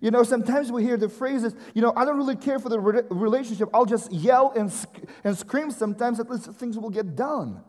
You 0.00 0.10
know, 0.10 0.22
sometimes 0.22 0.72
we 0.72 0.84
hear 0.84 0.96
the 0.96 1.10
phrases, 1.10 1.54
you 1.74 1.82
know, 1.82 1.92
I 1.94 2.06
don't 2.06 2.16
really 2.16 2.36
care 2.36 2.58
for 2.58 2.70
the 2.70 2.80
re- 2.80 3.02
relationship. 3.10 3.68
I'll 3.74 3.84
just 3.84 4.10
yell 4.10 4.52
and, 4.56 4.72
sc- 4.72 5.04
and 5.22 5.36
scream 5.36 5.70
sometimes, 5.70 6.18
at 6.18 6.30
least 6.30 6.50
things 6.52 6.78
will 6.78 6.88
get 6.88 7.14
done. 7.14 7.62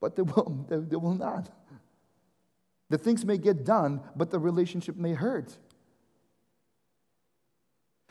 But 0.00 0.14
they 0.14 0.22
will, 0.22 0.66
they, 0.68 0.76
they 0.76 0.96
will 0.96 1.14
not. 1.14 1.48
The 2.88 2.98
things 2.98 3.24
may 3.24 3.38
get 3.38 3.64
done, 3.64 4.00
but 4.14 4.30
the 4.30 4.38
relationship 4.38 4.96
may 4.96 5.14
hurt. 5.14 5.56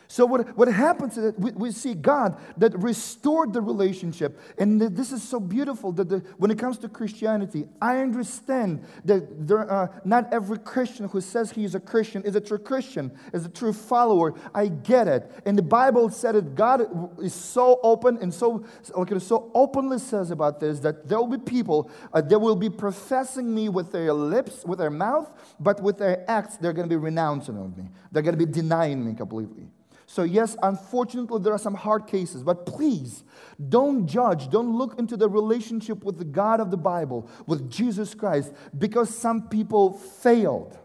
So, 0.08 0.26
what, 0.26 0.56
what 0.56 0.68
happens 0.68 1.18
is 1.18 1.24
that 1.24 1.40
we, 1.40 1.52
we, 1.52 1.72
see 1.72 1.94
God 1.94 2.38
that 2.58 2.78
restored 2.78 3.54
the 3.54 3.62
relationship. 3.62 4.40
And 4.58 4.80
this 4.80 5.12
is 5.12 5.24
so 5.24 5.40
beautiful 5.40 5.92
that 5.94 6.10
the, 6.10 6.20
when 6.38 6.52
it 6.52 6.60
comes 6.60 6.78
to 6.80 6.90
Christianity, 6.90 7.68
I 7.82 7.98
understand 7.98 8.86
that 9.06 9.48
there, 9.48 9.72
uh, 9.72 9.88
not 10.04 10.32
every 10.32 10.60
Christian 10.60 11.08
who 11.08 11.22
says 11.22 11.52
he 11.52 11.64
is 11.64 11.76
a 11.76 11.80
Christian 11.80 12.22
is 12.24 12.36
a 12.36 12.42
true 12.42 12.60
Christian, 12.60 13.12
is 13.34 13.46
a 13.46 13.50
true 13.50 13.74
follower. 13.74 14.36
I 14.54 14.68
get 14.68 15.08
it. 15.08 15.32
And 15.46 15.58
the 15.58 15.64
Bible 15.64 16.10
said 16.10 16.36
that 16.36 16.56
God 16.56 16.82
is 17.22 17.34
so 17.34 17.80
open 17.82 18.18
and 18.22 18.34
so, 18.34 18.64
okay, 18.94 19.18
so 19.20 19.52
openly 19.54 20.00
says 20.00 20.32
about 20.32 20.60
this 20.60 20.80
that 20.82 21.08
there 21.08 21.18
will 21.18 21.38
be 21.38 21.38
people 21.38 21.90
uh, 22.14 22.22
that 22.22 22.40
will 22.40 22.56
be 22.56 22.70
professing 22.70 23.54
me 23.54 23.70
with 23.70 23.92
their 23.92 24.14
lips, 24.14 24.64
with 24.66 24.80
their 24.80 24.92
mouth, 24.92 25.32
but 25.60 25.82
with 25.82 25.98
their 25.98 26.24
acts, 26.30 26.58
they're 26.58 26.74
going 26.74 26.88
to 26.88 26.96
be 26.96 27.02
renouncing 27.02 27.58
of 27.58 27.76
me. 27.78 27.86
They're 28.12 28.24
going 28.24 28.38
to 28.38 28.46
be 28.46 28.52
denying 28.52 29.04
me 29.06 29.14
completely. 29.14 29.68
So, 30.08 30.24
yes, 30.24 30.56
unfortunately, 30.62 31.42
there 31.42 31.54
are 31.54 31.60
some 31.60 31.74
hard 31.74 32.06
cases, 32.06 32.44
but 32.44 32.66
please 32.66 33.24
don't 33.70 34.06
judge, 34.06 34.50
don't 34.50 34.78
look 34.78 35.00
into 35.00 35.18
the 35.18 35.28
relationship 35.28 36.04
with 36.04 36.18
the 36.18 36.26
God 36.26 36.60
of 36.60 36.70
the 36.70 36.78
Bible, 36.78 37.30
with 37.48 37.72
Jesus 37.72 38.14
Christ, 38.14 38.54
because 38.78 39.10
some 39.10 39.50
people 39.50 39.94
failed. 39.94 40.78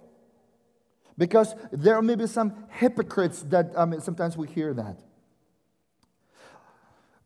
Because 1.18 1.54
there 1.70 2.00
may 2.00 2.14
be 2.14 2.26
some 2.26 2.54
hypocrites 2.70 3.42
that 3.44 3.72
I 3.76 3.84
mean, 3.84 4.00
sometimes 4.00 4.38
we 4.38 4.48
hear 4.48 4.72
that. 4.72 4.98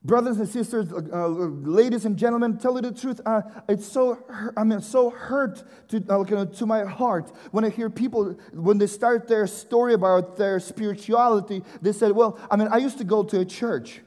Brothers 0.04 0.36
and 0.36 0.46
sisters, 0.46 0.92
uh, 0.92 1.00
uh, 1.12 1.28
ladies 1.28 2.04
and 2.04 2.14
gentlemen, 2.14 2.58
tell 2.58 2.74
you 2.74 2.82
the 2.82 2.92
truth. 2.92 3.22
Uh, 3.24 3.40
it's 3.66 3.86
so 3.86 4.22
I 4.54 4.62
mean, 4.62 4.82
so 4.82 5.08
hurt 5.08 5.62
to, 5.88 6.04
uh, 6.10 6.44
to 6.44 6.66
my 6.66 6.84
heart 6.84 7.32
when 7.52 7.64
I 7.64 7.70
hear 7.70 7.88
people 7.88 8.36
when 8.52 8.76
they 8.76 8.86
start 8.86 9.26
their 9.28 9.46
story 9.46 9.94
about 9.94 10.36
their 10.36 10.60
spirituality. 10.60 11.62
They 11.80 11.92
said, 11.92 12.12
"Well, 12.12 12.38
I 12.50 12.56
mean, 12.56 12.68
I 12.68 12.76
used 12.76 12.98
to 12.98 13.04
go 13.04 13.22
to 13.22 13.40
a 13.40 13.46
church." 13.46 14.02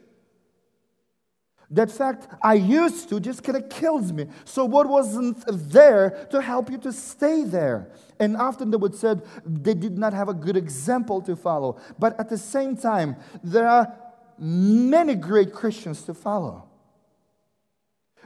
That 1.72 1.92
fact, 1.92 2.28
I 2.42 2.54
used 2.54 3.10
to, 3.10 3.20
just 3.20 3.44
kind 3.44 3.58
of 3.58 3.68
kills 3.68 4.14
me. 4.14 4.28
So, 4.46 4.64
what 4.66 4.88
wasn't 4.88 5.44
there 5.48 6.28
to 6.30 6.42
help 6.42 6.70
you 6.70 6.78
to 6.78 6.94
stay 6.94 7.44
there? 7.44 7.90
And 8.20 8.38
often 8.38 8.70
they 8.70 8.78
would 8.78 8.96
said 8.96 9.24
they 9.46 9.74
did 9.74 9.98
not 9.98 10.14
have 10.14 10.30
a 10.30 10.34
good 10.34 10.56
example 10.56 11.22
to 11.24 11.36
follow. 11.36 11.78
But 11.98 12.18
at 12.20 12.30
the 12.30 12.38
same 12.38 12.78
time, 12.78 13.16
there 13.44 13.68
are 13.68 13.94
many 14.40 15.16
great 15.16 15.54
Christians 15.54 16.04
to 16.04 16.14
follow. 16.14 16.67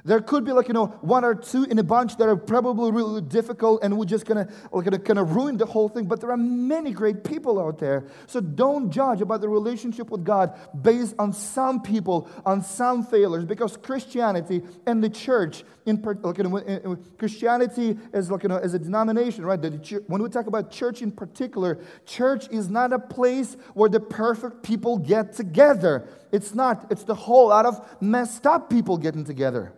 There 0.03 0.19
could 0.19 0.43
be 0.45 0.51
like, 0.51 0.67
you 0.67 0.73
know, 0.73 0.87
one 1.01 1.23
or 1.23 1.35
two 1.35 1.63
in 1.65 1.77
a 1.77 1.83
bunch 1.83 2.17
that 2.17 2.27
are 2.27 2.35
probably 2.35 2.91
really 2.91 3.21
difficult 3.21 3.83
and 3.83 3.97
we're 3.97 4.05
just 4.05 4.25
gonna, 4.25 4.47
gonna 4.71 4.97
kind 4.97 5.19
of 5.19 5.35
ruin 5.35 5.57
the 5.57 5.65
whole 5.65 5.89
thing. 5.89 6.05
But 6.05 6.21
there 6.21 6.31
are 6.31 6.37
many 6.37 6.91
great 6.91 7.23
people 7.23 7.59
out 7.59 7.77
there. 7.77 8.05
So 8.25 8.41
don't 8.41 8.89
judge 8.89 9.21
about 9.21 9.41
the 9.41 9.49
relationship 9.49 10.09
with 10.09 10.23
God 10.23 10.57
based 10.81 11.15
on 11.19 11.33
some 11.33 11.81
people, 11.81 12.27
on 12.45 12.63
some 12.63 13.03
failures, 13.03 13.45
because 13.45 13.77
Christianity 13.77 14.63
and 14.87 15.03
the 15.03 15.09
church, 15.09 15.63
in 15.85 16.01
like, 16.01 16.37
you 16.37 16.43
know, 16.43 16.97
Christianity 17.17 17.97
is 18.13 18.31
like, 18.31 18.43
you 18.43 18.49
know, 18.49 18.57
as 18.57 18.73
a 18.73 18.79
denomination, 18.79 19.45
right? 19.45 19.59
When 20.07 20.21
we 20.21 20.29
talk 20.29 20.47
about 20.47 20.71
church 20.71 21.01
in 21.01 21.11
particular, 21.11 21.79
church 22.05 22.47
is 22.49 22.69
not 22.69 22.93
a 22.93 22.99
place 22.99 23.57
where 23.73 23.89
the 23.89 23.99
perfect 23.99 24.63
people 24.63 24.97
get 24.97 25.33
together. 25.33 26.07
It's 26.31 26.53
not. 26.53 26.87
It's 26.89 27.03
the 27.03 27.15
whole 27.15 27.49
lot 27.49 27.65
of 27.65 28.01
messed 28.01 28.45
up 28.45 28.69
people 28.69 28.97
getting 28.97 29.23
together. 29.23 29.73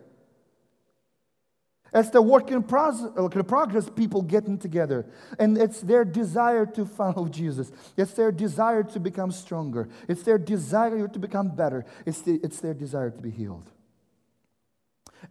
It's 1.94 2.10
the 2.10 2.20
work 2.20 2.50
in 2.50 2.64
progress, 2.64 3.88
people 3.88 4.22
getting 4.22 4.58
together. 4.58 5.06
And 5.38 5.56
it's 5.56 5.80
their 5.80 6.04
desire 6.04 6.66
to 6.66 6.84
follow 6.84 7.28
Jesus. 7.28 7.70
It's 7.96 8.12
their 8.14 8.32
desire 8.32 8.82
to 8.82 8.98
become 8.98 9.30
stronger. 9.30 9.88
It's 10.08 10.24
their 10.24 10.38
desire 10.38 11.06
to 11.06 11.18
become 11.20 11.54
better. 11.54 11.86
It's, 12.04 12.20
the, 12.22 12.40
it's 12.42 12.58
their 12.58 12.74
desire 12.74 13.10
to 13.10 13.20
be 13.20 13.30
healed. 13.30 13.70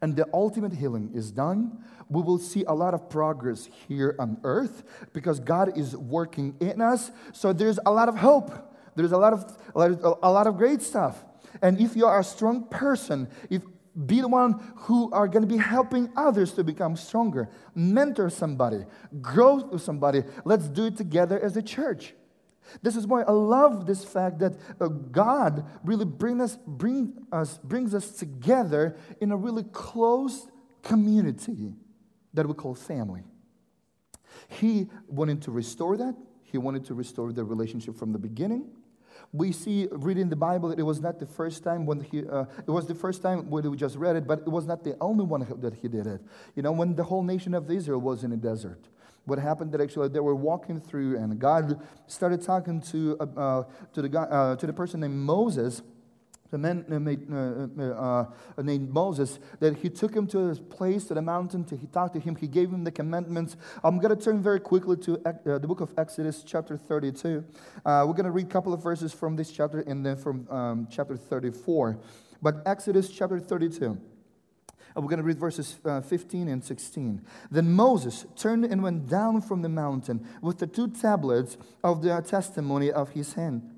And 0.01 0.15
the 0.15 0.25
ultimate 0.33 0.73
healing 0.73 1.11
is 1.13 1.31
done. 1.31 1.83
We 2.09 2.21
will 2.21 2.39
see 2.39 2.63
a 2.63 2.73
lot 2.73 2.93
of 2.93 3.09
progress 3.09 3.67
here 3.87 4.15
on 4.17 4.37
earth 4.43 4.83
because 5.11 5.41
God 5.41 5.77
is 5.77 5.97
working 5.97 6.55
in 6.61 6.81
us. 6.81 7.11
So 7.33 7.51
there's 7.51 7.79
a 7.85 7.91
lot 7.91 8.07
of 8.07 8.17
hope. 8.17 8.72
There's 8.95 9.11
a 9.11 9.17
lot 9.17 9.33
of, 9.33 9.57
a 9.75 10.31
lot 10.31 10.47
of, 10.47 10.57
great 10.57 10.81
stuff. 10.81 11.23
And 11.61 11.79
if 11.79 11.95
you 11.95 12.05
are 12.05 12.19
a 12.19 12.23
strong 12.23 12.67
person, 12.69 13.27
if 13.49 13.61
be 14.07 14.21
the 14.21 14.27
one 14.27 14.59
who 14.75 15.11
are 15.11 15.27
going 15.27 15.47
to 15.47 15.47
be 15.47 15.57
helping 15.57 16.11
others 16.15 16.53
to 16.53 16.63
become 16.63 16.95
stronger. 16.95 17.49
Mentor 17.75 18.29
somebody, 18.29 18.85
grow 19.21 19.55
with 19.55 19.81
somebody. 19.81 20.23
Let's 20.45 20.67
do 20.67 20.85
it 20.85 20.97
together 20.97 21.39
as 21.39 21.55
a 21.57 21.61
church. 21.61 22.15
This 22.81 22.95
is 22.95 23.05
why 23.05 23.21
I 23.23 23.31
love 23.31 23.85
this 23.85 24.03
fact 24.03 24.39
that 24.39 24.53
uh, 24.79 24.87
God 24.87 25.65
really 25.83 26.05
bring 26.05 26.41
us, 26.41 26.57
bring 26.65 27.13
us, 27.31 27.59
brings 27.63 27.93
us 27.93 28.11
together 28.11 28.95
in 29.21 29.31
a 29.31 29.37
really 29.37 29.63
close 29.63 30.47
community 30.81 31.73
that 32.33 32.47
we 32.47 32.53
call 32.53 32.73
family. 32.73 33.21
He 34.47 34.89
wanted 35.07 35.41
to 35.43 35.51
restore 35.51 35.97
that. 35.97 36.15
He 36.41 36.57
wanted 36.57 36.85
to 36.85 36.93
restore 36.93 37.31
the 37.31 37.43
relationship 37.43 37.95
from 37.95 38.11
the 38.11 38.19
beginning. 38.19 38.69
We 39.33 39.51
see 39.51 39.87
reading 39.91 40.29
the 40.29 40.35
Bible 40.35 40.69
that 40.69 40.79
it 40.79 40.83
was 40.83 41.01
not 41.01 41.19
the 41.19 41.25
first 41.25 41.63
time 41.63 41.87
when 41.87 42.01
he, 42.01 42.23
uh, 42.25 42.45
it 42.65 42.69
was 42.69 42.85
the 42.85 42.93
first 42.93 43.23
time 43.23 43.49
when 43.49 43.69
we 43.69 43.75
just 43.75 43.95
read 43.97 44.15
it, 44.15 44.27
but 44.27 44.39
it 44.39 44.49
was 44.49 44.67
not 44.67 44.83
the 44.83 44.95
only 45.01 45.25
one 45.25 45.45
that 45.59 45.73
he 45.73 45.87
did 45.87 46.05
it. 46.05 46.21
You 46.55 46.61
know, 46.61 46.71
when 46.71 46.95
the 46.95 47.03
whole 47.03 47.23
nation 47.23 47.55
of 47.55 47.69
Israel 47.69 47.99
was 47.99 48.23
in 48.23 48.31
a 48.31 48.37
desert, 48.37 48.87
what 49.25 49.39
happened 49.39 49.71
that 49.71 49.81
actually 49.81 50.09
they 50.09 50.19
were 50.19 50.35
walking 50.35 50.79
through 50.79 51.17
and 51.17 51.39
God 51.39 51.81
started 52.05 52.43
talking 52.43 52.79
to, 52.81 53.17
uh, 53.19 53.39
uh 53.39 53.63
to, 53.93 54.01
the 54.03 54.09
guy, 54.09 54.23
uh, 54.23 54.55
to 54.55 54.67
the 54.67 54.73
person 54.73 54.99
named 54.99 55.15
Moses 55.15 55.81
the 56.53 56.59
man 56.59 56.85
uh, 56.87 57.81
uh, 57.81 58.25
uh, 58.57 58.61
named 58.61 58.91
Moses, 58.91 59.39
that 59.59 59.75
he 59.77 59.89
took 59.89 60.13
him 60.15 60.27
to 60.27 60.51
a 60.51 60.55
place, 60.55 61.05
to 61.05 61.15
the 61.15 61.21
mountain, 61.21 61.63
to, 61.65 61.75
he 61.75 61.87
talked 61.87 62.13
to 62.13 62.19
him, 62.19 62.35
he 62.35 62.47
gave 62.47 62.69
him 62.69 62.83
the 62.83 62.91
commandments. 62.91 63.57
I'm 63.83 63.97
going 63.97 64.15
to 64.15 64.23
turn 64.23 64.41
very 64.41 64.59
quickly 64.59 64.95
to 64.97 65.17
the 65.43 65.67
book 65.67 65.81
of 65.81 65.91
Exodus, 65.97 66.43
chapter 66.45 66.77
32. 66.77 67.43
Uh, 67.83 68.05
we're 68.07 68.13
going 68.13 68.25
to 68.25 68.31
read 68.31 68.45
a 68.45 68.49
couple 68.49 68.71
of 68.71 68.83
verses 68.83 69.11
from 69.11 69.35
this 69.35 69.51
chapter 69.51 69.79
and 69.79 70.05
then 70.05 70.15
from 70.15 70.47
um, 70.51 70.87
chapter 70.91 71.17
34. 71.17 71.97
But 72.39 72.61
Exodus 72.67 73.09
chapter 73.09 73.39
32. 73.39 73.97
We're 74.95 75.01
going 75.01 75.17
to 75.17 75.23
read 75.23 75.39
verses 75.39 75.79
uh, 75.85 76.01
15 76.01 76.49
and 76.49 76.63
16. 76.63 77.25
Then 77.49 77.71
Moses 77.71 78.27
turned 78.35 78.65
and 78.65 78.83
went 78.83 79.09
down 79.09 79.41
from 79.41 79.63
the 79.63 79.69
mountain 79.69 80.27
with 80.39 80.59
the 80.59 80.67
two 80.67 80.87
tablets 80.87 81.57
of 81.83 82.03
the 82.03 82.21
testimony 82.21 82.91
of 82.91 83.09
his 83.09 83.33
hand 83.33 83.72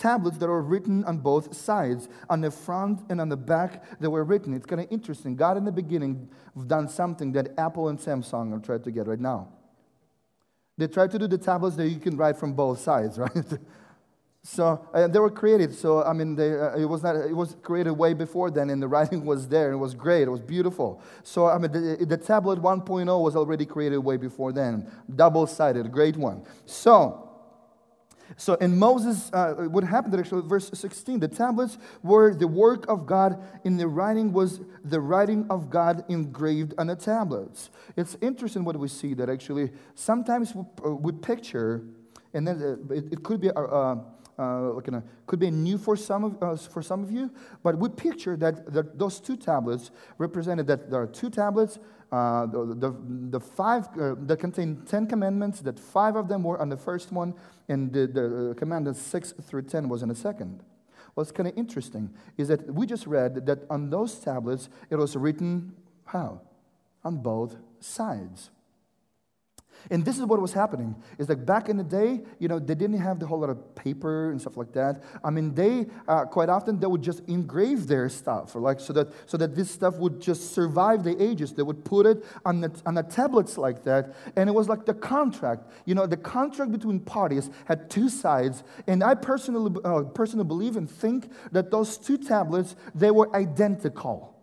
tablets 0.00 0.38
that 0.38 0.48
are 0.48 0.62
written 0.62 1.04
on 1.04 1.18
both 1.18 1.54
sides, 1.54 2.08
on 2.30 2.40
the 2.40 2.50
front 2.50 3.02
and 3.10 3.20
on 3.20 3.28
the 3.28 3.36
back 3.36 4.00
that 4.00 4.08
were 4.08 4.24
written. 4.24 4.54
It's 4.54 4.66
kind 4.66 4.80
of 4.80 4.88
interesting. 4.90 5.36
God 5.36 5.56
in 5.58 5.64
the 5.64 5.72
beginning 5.72 6.28
done 6.66 6.88
something 6.88 7.32
that 7.32 7.52
Apple 7.58 7.88
and 7.88 7.98
Samsung 7.98 8.56
are 8.56 8.60
trying 8.60 8.82
to 8.82 8.90
get 8.90 9.06
right 9.06 9.20
now. 9.20 9.48
They 10.78 10.86
tried 10.86 11.10
to 11.10 11.18
do 11.18 11.28
the 11.28 11.36
tablets 11.36 11.76
that 11.76 11.88
you 11.88 12.00
can 12.00 12.16
write 12.16 12.38
from 12.38 12.54
both 12.54 12.80
sides, 12.80 13.18
right? 13.24 13.44
so 14.42 14.88
uh, 14.94 15.06
they 15.06 15.18
were 15.18 15.30
created. 15.30 15.74
So 15.74 16.02
I 16.02 16.14
mean, 16.14 16.34
they, 16.34 16.58
uh, 16.58 16.76
it 16.76 16.86
was 16.86 17.02
not. 17.02 17.16
It 17.16 17.36
was 17.36 17.56
created 17.62 17.92
way 17.92 18.14
before 18.14 18.50
then, 18.50 18.70
and 18.70 18.82
the 18.82 18.88
writing 18.88 19.26
was 19.32 19.46
there. 19.48 19.72
It 19.72 19.76
was 19.76 19.94
great. 19.94 20.22
It 20.22 20.30
was 20.30 20.40
beautiful. 20.40 21.02
So 21.22 21.46
I 21.46 21.58
mean, 21.58 21.72
the, 21.72 22.06
the 22.06 22.16
tablet 22.16 22.62
1.0 22.62 23.22
was 23.22 23.36
already 23.36 23.66
created 23.66 23.98
way 23.98 24.16
before 24.16 24.52
then, 24.52 24.90
double-sided, 25.14 25.92
great 25.92 26.16
one. 26.16 26.42
So 26.64 27.29
so 28.36 28.54
in 28.54 28.78
Moses, 28.78 29.30
uh, 29.32 29.54
what 29.68 29.84
happened 29.84 30.14
actually, 30.18 30.46
verse 30.46 30.70
16, 30.72 31.20
the 31.20 31.28
tablets 31.28 31.78
were 32.02 32.34
the 32.34 32.46
work 32.46 32.88
of 32.88 33.06
God, 33.06 33.42
in 33.64 33.76
the 33.76 33.88
writing 33.88 34.32
was 34.32 34.60
the 34.84 35.00
writing 35.00 35.46
of 35.50 35.70
God 35.70 36.04
engraved 36.08 36.74
on 36.78 36.86
the 36.86 36.96
tablets. 36.96 37.70
It's 37.96 38.16
interesting 38.20 38.64
what 38.64 38.76
we 38.76 38.88
see 38.88 39.14
that 39.14 39.28
actually 39.28 39.72
sometimes 39.94 40.54
we, 40.54 40.64
uh, 40.84 40.90
we 40.90 41.12
picture, 41.12 41.82
and 42.32 42.46
then 42.46 42.62
uh, 42.62 42.94
it, 42.94 43.12
it, 43.12 43.22
could 43.22 43.40
be. 43.40 43.50
Uh, 43.50 43.96
uh, 44.40 44.72
like 44.72 44.88
a, 44.88 45.02
could 45.26 45.38
be 45.38 45.50
new 45.50 45.76
for 45.76 45.96
some 45.96 46.24
of 46.24 46.42
uh, 46.42 46.56
for 46.56 46.82
some 46.82 47.02
of 47.02 47.10
you, 47.10 47.30
but 47.62 47.76
we 47.78 47.88
picture 47.88 48.36
that, 48.36 48.98
those 48.98 49.20
two 49.20 49.36
tablets 49.36 49.90
represented 50.18 50.66
that 50.66 50.90
there 50.90 51.02
are 51.02 51.06
two 51.06 51.28
tablets 51.28 51.78
uh, 52.12 52.46
the, 52.46 52.74
the, 52.74 52.96
the, 53.30 53.40
five 53.40 53.86
uh, 53.96 54.16
that 54.22 54.38
contain 54.38 54.82
10 54.84 55.06
commandments, 55.06 55.60
that 55.60 55.78
five 55.78 56.16
of 56.16 56.26
them 56.26 56.42
were 56.42 56.60
on 56.60 56.68
the 56.68 56.76
first 56.76 57.12
one, 57.12 57.32
and 57.68 57.92
the, 57.92 58.08
the 58.08 58.50
uh, 58.50 58.54
commandments 58.54 59.00
6 59.00 59.34
through 59.42 59.62
10 59.62 59.88
was 59.88 60.02
on 60.02 60.08
the 60.08 60.14
second. 60.16 60.64
What's 61.14 61.30
kind 61.30 61.48
of 61.48 61.56
interesting 61.56 62.10
is 62.36 62.48
that 62.48 62.74
we 62.74 62.84
just 62.84 63.06
read 63.06 63.46
that 63.46 63.60
on 63.70 63.90
those 63.90 64.18
tablets 64.18 64.68
it 64.90 64.96
was 64.96 65.14
written 65.14 65.72
how? 66.04 66.40
On 67.04 67.16
both 67.16 67.56
sides. 67.78 68.50
And 69.90 70.04
this 70.04 70.18
is 70.18 70.24
what 70.24 70.40
was 70.40 70.52
happening. 70.52 70.94
Is 71.18 71.28
like 71.28 71.46
back 71.46 71.68
in 71.68 71.76
the 71.76 71.84
day, 71.84 72.20
you 72.38 72.48
know, 72.48 72.58
they 72.58 72.74
didn't 72.74 72.98
have 72.98 73.18
the 73.18 73.26
whole 73.26 73.40
lot 73.40 73.50
of 73.50 73.74
paper 73.74 74.30
and 74.30 74.40
stuff 74.40 74.56
like 74.56 74.72
that. 74.72 75.02
I 75.24 75.30
mean, 75.30 75.54
they 75.54 75.86
uh, 76.06 76.24
quite 76.26 76.48
often 76.48 76.78
they 76.78 76.86
would 76.86 77.02
just 77.02 77.20
engrave 77.28 77.86
their 77.86 78.08
stuff, 78.08 78.54
like 78.54 78.80
so 78.80 78.92
that 78.92 79.08
so 79.26 79.36
that 79.36 79.54
this 79.54 79.70
stuff 79.70 79.96
would 79.96 80.20
just 80.20 80.54
survive 80.54 81.04
the 81.04 81.20
ages. 81.22 81.52
They 81.52 81.62
would 81.62 81.84
put 81.84 82.06
it 82.06 82.24
on 82.44 82.60
the 82.60 82.70
on 82.84 82.94
the 82.94 83.02
tablets 83.02 83.56
like 83.56 83.84
that, 83.84 84.14
and 84.36 84.48
it 84.48 84.52
was 84.52 84.68
like 84.68 84.86
the 84.86 84.94
contract. 84.94 85.70
You 85.86 85.94
know, 85.94 86.06
the 86.06 86.16
contract 86.16 86.72
between 86.72 87.00
parties 87.00 87.50
had 87.64 87.88
two 87.88 88.08
sides, 88.08 88.62
and 88.86 89.02
I 89.02 89.14
personally 89.14 89.80
uh, 89.84 90.02
personally 90.02 90.46
believe 90.46 90.76
and 90.76 90.90
think 90.90 91.30
that 91.52 91.70
those 91.70 91.96
two 91.96 92.18
tablets 92.18 92.76
they 92.94 93.10
were 93.10 93.34
identical. 93.34 94.39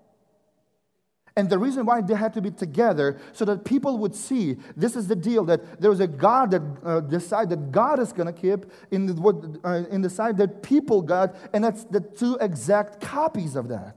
And 1.38 1.52
the 1.52 1.60
reason 1.60 1.86
why 1.86 2.02
they 2.02 2.16
had 2.16 2.34
to 2.34 2.42
be 2.42 2.50
together 2.50 3.20
so 3.32 3.46
that 3.46 3.64
people 3.64 4.00
would 4.00 4.16
see 4.16 4.58
this 4.76 4.96
is 4.96 5.08
the 5.08 5.16
deal 5.16 5.46
that 5.46 5.80
there 5.80 5.92
is 5.92 6.00
a 6.00 6.08
God 6.08 6.50
that 6.50 6.64
uh, 6.84 7.00
decided 7.02 7.52
that 7.52 7.72
God 7.72 8.00
is 8.00 8.12
going 8.12 8.26
to 8.26 8.34
keep 8.34 8.66
in 8.90 9.06
the, 9.06 9.14
what, 9.14 9.36
uh, 9.64 9.84
in 9.92 10.02
the 10.02 10.10
side 10.10 10.38
that 10.38 10.64
people 10.64 11.04
got, 11.04 11.36
and 11.54 11.64
that's 11.64 11.84
the 11.84 12.00
two 12.00 12.40
exact 12.42 13.00
copies 13.00 13.56
of 13.56 13.68
that. 13.68 13.96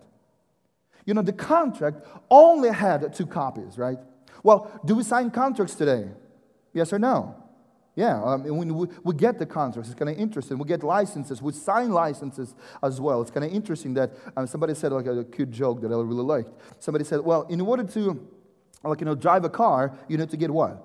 You 1.06 1.14
know, 1.14 1.22
the 1.22 1.32
contract 1.32 2.06
only 2.30 2.68
had 2.68 3.14
two 3.14 3.26
copies, 3.26 3.78
right? 3.78 3.98
Well, 4.42 4.70
do 4.84 4.94
we 4.94 5.02
sign 5.02 5.30
contracts 5.30 5.74
today? 5.74 6.10
Yes 6.74 6.92
or 6.92 6.98
no? 6.98 7.34
Yeah, 7.96 8.22
um, 8.22 8.44
when 8.44 8.74
we, 8.74 8.86
we 9.02 9.14
get 9.14 9.38
the 9.38 9.46
contracts, 9.46 9.90
it's 9.90 9.98
kind 9.98 10.08
of 10.08 10.16
interesting. 10.16 10.58
We 10.58 10.64
get 10.64 10.82
licenses, 10.82 11.42
we 11.42 11.52
sign 11.52 11.90
licenses 11.90 12.54
as 12.82 13.00
well. 13.00 13.20
It's 13.20 13.30
kind 13.30 13.44
of 13.44 13.52
interesting 13.52 13.94
that 13.94 14.12
um, 14.36 14.46
somebody 14.46 14.74
said 14.74 14.92
like 14.92 15.06
a, 15.06 15.18
a 15.18 15.24
cute 15.24 15.50
joke 15.50 15.80
that 15.82 15.88
I 15.88 15.96
really 15.96 16.22
liked. 16.22 16.50
Somebody 16.78 17.04
said, 17.04 17.20
well, 17.20 17.42
in 17.48 17.60
order 17.60 17.82
to 17.84 18.28
like 18.84 19.00
you 19.00 19.06
know 19.06 19.14
drive 19.14 19.44
a 19.44 19.50
car, 19.50 19.98
you 20.08 20.16
need 20.16 20.30
to 20.30 20.36
get 20.36 20.50
what? 20.50 20.82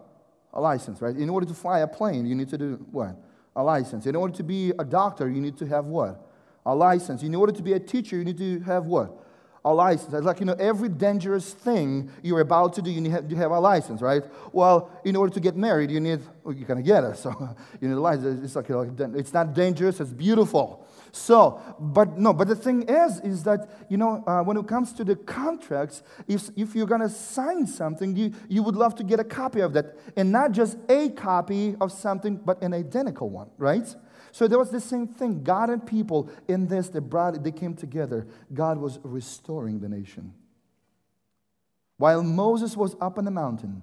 A 0.53 0.59
license, 0.59 1.01
right? 1.01 1.15
In 1.15 1.29
order 1.29 1.45
to 1.45 1.53
fly 1.53 1.79
a 1.79 1.87
plane, 1.87 2.25
you 2.25 2.35
need 2.35 2.49
to 2.49 2.57
do 2.57 2.85
what? 2.91 3.15
A 3.55 3.63
license. 3.63 4.05
In 4.05 4.15
order 4.15 4.35
to 4.35 4.43
be 4.43 4.71
a 4.79 4.83
doctor, 4.83 5.29
you 5.29 5.41
need 5.41 5.57
to 5.57 5.65
have 5.67 5.85
what? 5.85 6.27
A 6.65 6.75
license. 6.75 7.23
In 7.23 7.35
order 7.35 7.53
to 7.53 7.61
be 7.61 7.73
a 7.73 7.79
teacher, 7.79 8.17
you 8.17 8.25
need 8.25 8.37
to 8.37 8.59
have 8.61 8.87
what? 8.87 9.24
A 9.65 9.73
license. 9.73 10.13
It's 10.13 10.25
like, 10.25 10.39
you 10.39 10.45
know, 10.45 10.55
every 10.59 10.89
dangerous 10.89 11.51
thing 11.51 12.11
you're 12.21 12.39
about 12.39 12.73
to 12.73 12.83
do, 12.83 12.91
you, 12.91 13.01
need, 13.01 13.11
have 13.11 13.51
a 13.51 13.59
license, 13.59 13.99
right? 13.99 14.23
Well, 14.53 14.91
in 15.03 15.15
order 15.15 15.33
to 15.33 15.39
get 15.39 15.57
married, 15.57 15.89
you 15.89 15.99
need, 15.99 16.21
well, 16.43 16.53
you're 16.53 16.67
going 16.67 16.81
to 16.81 16.87
get 16.87 17.03
it. 17.03 17.17
So 17.25 17.31
you 17.81 17.87
need 17.87 17.95
a 17.95 17.99
license. 17.99 18.43
It's 18.43 18.55
like, 18.55 18.69
you 18.69 18.75
know, 18.75 19.13
it's 19.15 19.33
not 19.33 19.55
dangerous, 19.55 19.99
it's 19.99 20.11
beautiful. 20.11 20.85
So, 21.11 21.59
but 21.79 22.19
no, 22.19 22.33
but 22.33 22.47
the 22.47 22.55
thing 22.55 22.83
is, 22.83 23.19
is 23.21 23.43
that, 23.43 23.67
you 23.89 23.97
know, 23.97 24.23
uh, 24.27 24.43
when 24.43 24.57
it 24.57 24.67
comes 24.67 24.93
to 24.93 25.03
the 25.03 25.15
contracts, 25.15 26.03
if, 26.27 26.49
if 26.55 26.75
you're 26.75 26.85
going 26.85 27.01
to 27.01 27.09
sign 27.09 27.65
something, 27.65 28.15
you, 28.15 28.33
you 28.47 28.61
would 28.61 28.75
love 28.75 28.93
to 28.95 29.03
get 29.03 29.19
a 29.19 29.23
copy 29.23 29.61
of 29.61 29.73
that. 29.73 29.97
And 30.15 30.31
not 30.31 30.51
just 30.51 30.77
a 30.89 31.09
copy 31.09 31.75
of 31.81 31.91
something, 31.91 32.35
but 32.35 32.61
an 32.61 32.73
identical 32.73 33.29
one, 33.29 33.49
right? 33.57 33.87
So 34.35 34.49
there 34.49 34.59
was 34.59 34.69
the 34.69 34.81
same 34.81 35.07
thing. 35.07 35.43
God 35.43 35.69
and 35.69 35.87
people 35.87 36.29
in 36.49 36.67
this, 36.67 36.89
they 36.89 36.99
brought 36.99 37.41
they 37.41 37.53
came 37.53 37.73
together. 37.73 38.27
God 38.53 38.77
was 38.77 38.99
restoring 39.01 39.79
the 39.79 39.87
nation. 39.87 40.33
While 41.95 42.21
Moses 42.21 42.75
was 42.75 42.97
up 42.99 43.17
on 43.17 43.23
the 43.23 43.31
mountain, 43.31 43.81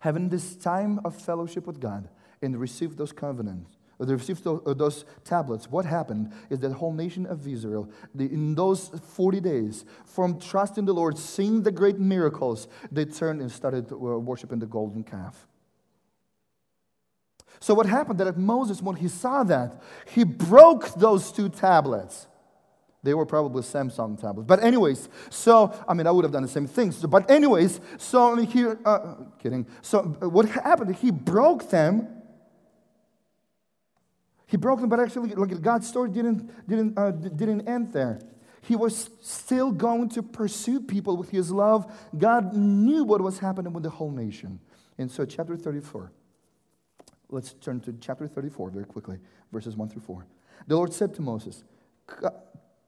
having 0.00 0.28
this 0.28 0.56
time 0.56 0.98
of 1.04 1.14
fellowship 1.14 1.68
with 1.68 1.78
God 1.78 2.08
and 2.42 2.58
received 2.58 2.98
those 2.98 3.12
covenants, 3.12 3.76
or 4.00 4.06
they 4.06 4.14
received 4.14 4.42
those 4.42 5.04
tablets, 5.22 5.70
what 5.70 5.84
happened 5.84 6.32
is 6.50 6.58
that 6.58 6.72
whole 6.72 6.92
nation 6.92 7.24
of 7.24 7.46
Israel, 7.46 7.88
in 8.18 8.56
those 8.56 8.88
40 8.88 9.38
days, 9.38 9.84
from 10.04 10.40
trusting 10.40 10.84
the 10.84 10.92
Lord, 10.92 11.16
seeing 11.16 11.62
the 11.62 11.70
great 11.70 12.00
miracles, 12.00 12.66
they 12.90 13.04
turned 13.04 13.40
and 13.40 13.52
started 13.52 13.92
uh, 13.92 13.96
worshiping 13.96 14.58
the 14.58 14.66
golden 14.66 15.04
calf. 15.04 15.46
So 17.64 17.72
what 17.72 17.86
happened 17.86 18.20
that 18.20 18.36
Moses, 18.36 18.82
when 18.82 18.96
he 18.96 19.08
saw 19.08 19.42
that, 19.44 19.80
he 20.04 20.22
broke 20.22 20.92
those 20.96 21.32
two 21.32 21.48
tablets. 21.48 22.26
They 23.02 23.14
were 23.14 23.24
probably 23.24 23.62
Samsung 23.62 24.20
tablets. 24.20 24.46
But 24.46 24.62
anyways, 24.62 25.08
so, 25.30 25.72
I 25.88 25.94
mean, 25.94 26.06
I 26.06 26.10
would 26.10 26.26
have 26.26 26.32
done 26.32 26.42
the 26.42 26.48
same 26.48 26.66
thing. 26.66 26.92
So, 26.92 27.08
but 27.08 27.30
anyways, 27.30 27.80
so 27.96 28.36
he, 28.36 28.66
uh, 28.66 29.14
kidding. 29.38 29.66
So 29.80 30.02
what 30.02 30.46
happened, 30.46 30.94
he 30.96 31.10
broke 31.10 31.70
them. 31.70 32.06
He 34.44 34.58
broke 34.58 34.80
them, 34.80 34.90
but 34.90 35.00
actually, 35.00 35.34
like 35.34 35.58
God's 35.62 35.88
story 35.88 36.10
didn't, 36.10 36.68
didn't, 36.68 36.98
uh, 36.98 37.12
didn't 37.12 37.66
end 37.66 37.94
there. 37.94 38.20
He 38.60 38.76
was 38.76 39.08
still 39.22 39.72
going 39.72 40.10
to 40.10 40.22
pursue 40.22 40.80
people 40.82 41.16
with 41.16 41.30
his 41.30 41.50
love. 41.50 41.90
God 42.14 42.52
knew 42.52 43.04
what 43.04 43.22
was 43.22 43.38
happening 43.38 43.72
with 43.72 43.84
the 43.84 43.90
whole 43.90 44.10
nation. 44.10 44.60
And 44.98 45.10
so, 45.10 45.24
chapter 45.24 45.56
34. 45.56 46.12
Let's 47.34 47.52
turn 47.54 47.80
to 47.80 47.92
chapter 48.00 48.28
34 48.28 48.70
very 48.70 48.84
quickly, 48.84 49.18
verses 49.52 49.76
1 49.76 49.88
through 49.88 50.02
4. 50.02 50.24
The 50.68 50.76
Lord 50.76 50.92
said 50.92 51.12
to 51.14 51.20
Moses, 51.20 51.64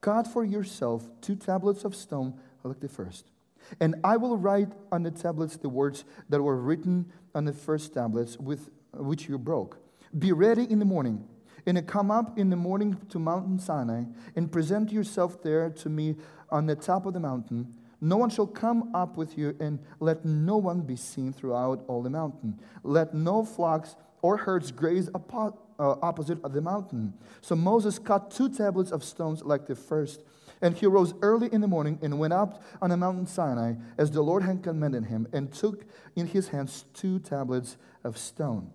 Cut 0.00 0.28
for 0.28 0.44
yourself 0.44 1.10
two 1.20 1.34
tablets 1.34 1.84
of 1.84 1.96
stone 1.96 2.38
like 2.62 2.78
the 2.78 2.88
first. 2.88 3.32
And 3.80 3.96
I 4.04 4.16
will 4.16 4.36
write 4.36 4.68
on 4.92 5.02
the 5.02 5.10
tablets 5.10 5.56
the 5.56 5.68
words 5.68 6.04
that 6.28 6.40
were 6.40 6.54
written 6.54 7.06
on 7.34 7.44
the 7.44 7.52
first 7.52 7.92
tablets 7.92 8.38
with 8.38 8.70
which 8.92 9.28
you 9.28 9.36
broke. 9.36 9.78
Be 10.16 10.30
ready 10.30 10.62
in 10.70 10.78
the 10.78 10.84
morning, 10.84 11.26
and 11.66 11.84
come 11.88 12.12
up 12.12 12.38
in 12.38 12.48
the 12.48 12.54
morning 12.54 12.98
to 13.08 13.18
Mount 13.18 13.60
Sinai, 13.60 14.04
and 14.36 14.52
present 14.52 14.92
yourself 14.92 15.42
there 15.42 15.70
to 15.70 15.88
me 15.88 16.14
on 16.50 16.66
the 16.66 16.76
top 16.76 17.04
of 17.04 17.14
the 17.14 17.20
mountain. 17.20 17.74
No 18.00 18.16
one 18.16 18.30
shall 18.30 18.46
come 18.46 18.94
up 18.94 19.16
with 19.16 19.36
you, 19.36 19.56
and 19.58 19.80
let 19.98 20.24
no 20.24 20.56
one 20.56 20.82
be 20.82 20.94
seen 20.94 21.32
throughout 21.32 21.82
all 21.88 22.00
the 22.00 22.10
mountain. 22.10 22.60
Let 22.84 23.12
no 23.12 23.44
flocks 23.44 23.96
or 24.26 24.38
herds 24.38 24.72
graze 24.72 25.08
uh, 25.14 25.48
opposite 25.78 26.42
of 26.42 26.52
the 26.52 26.60
mountain. 26.60 27.14
So 27.42 27.54
Moses 27.54 28.00
cut 28.00 28.32
two 28.32 28.48
tablets 28.48 28.90
of 28.90 29.04
stones 29.04 29.44
like 29.44 29.68
the 29.68 29.76
first 29.76 30.20
and 30.60 30.76
he 30.76 30.86
rose 30.86 31.14
early 31.22 31.52
in 31.52 31.60
the 31.60 31.68
morning 31.68 31.98
and 32.02 32.18
went 32.18 32.32
up 32.32 32.64
on 32.80 32.90
the 32.90 32.96
mountain 32.96 33.26
Sinai 33.26 33.74
as 33.96 34.10
the 34.10 34.22
Lord 34.22 34.42
had 34.42 34.62
commanded 34.62 35.04
him, 35.04 35.28
and 35.30 35.52
took 35.52 35.84
in 36.16 36.26
his 36.26 36.48
hands 36.48 36.86
two 36.94 37.18
tablets 37.18 37.76
of 38.02 38.16
stone. 38.16 38.70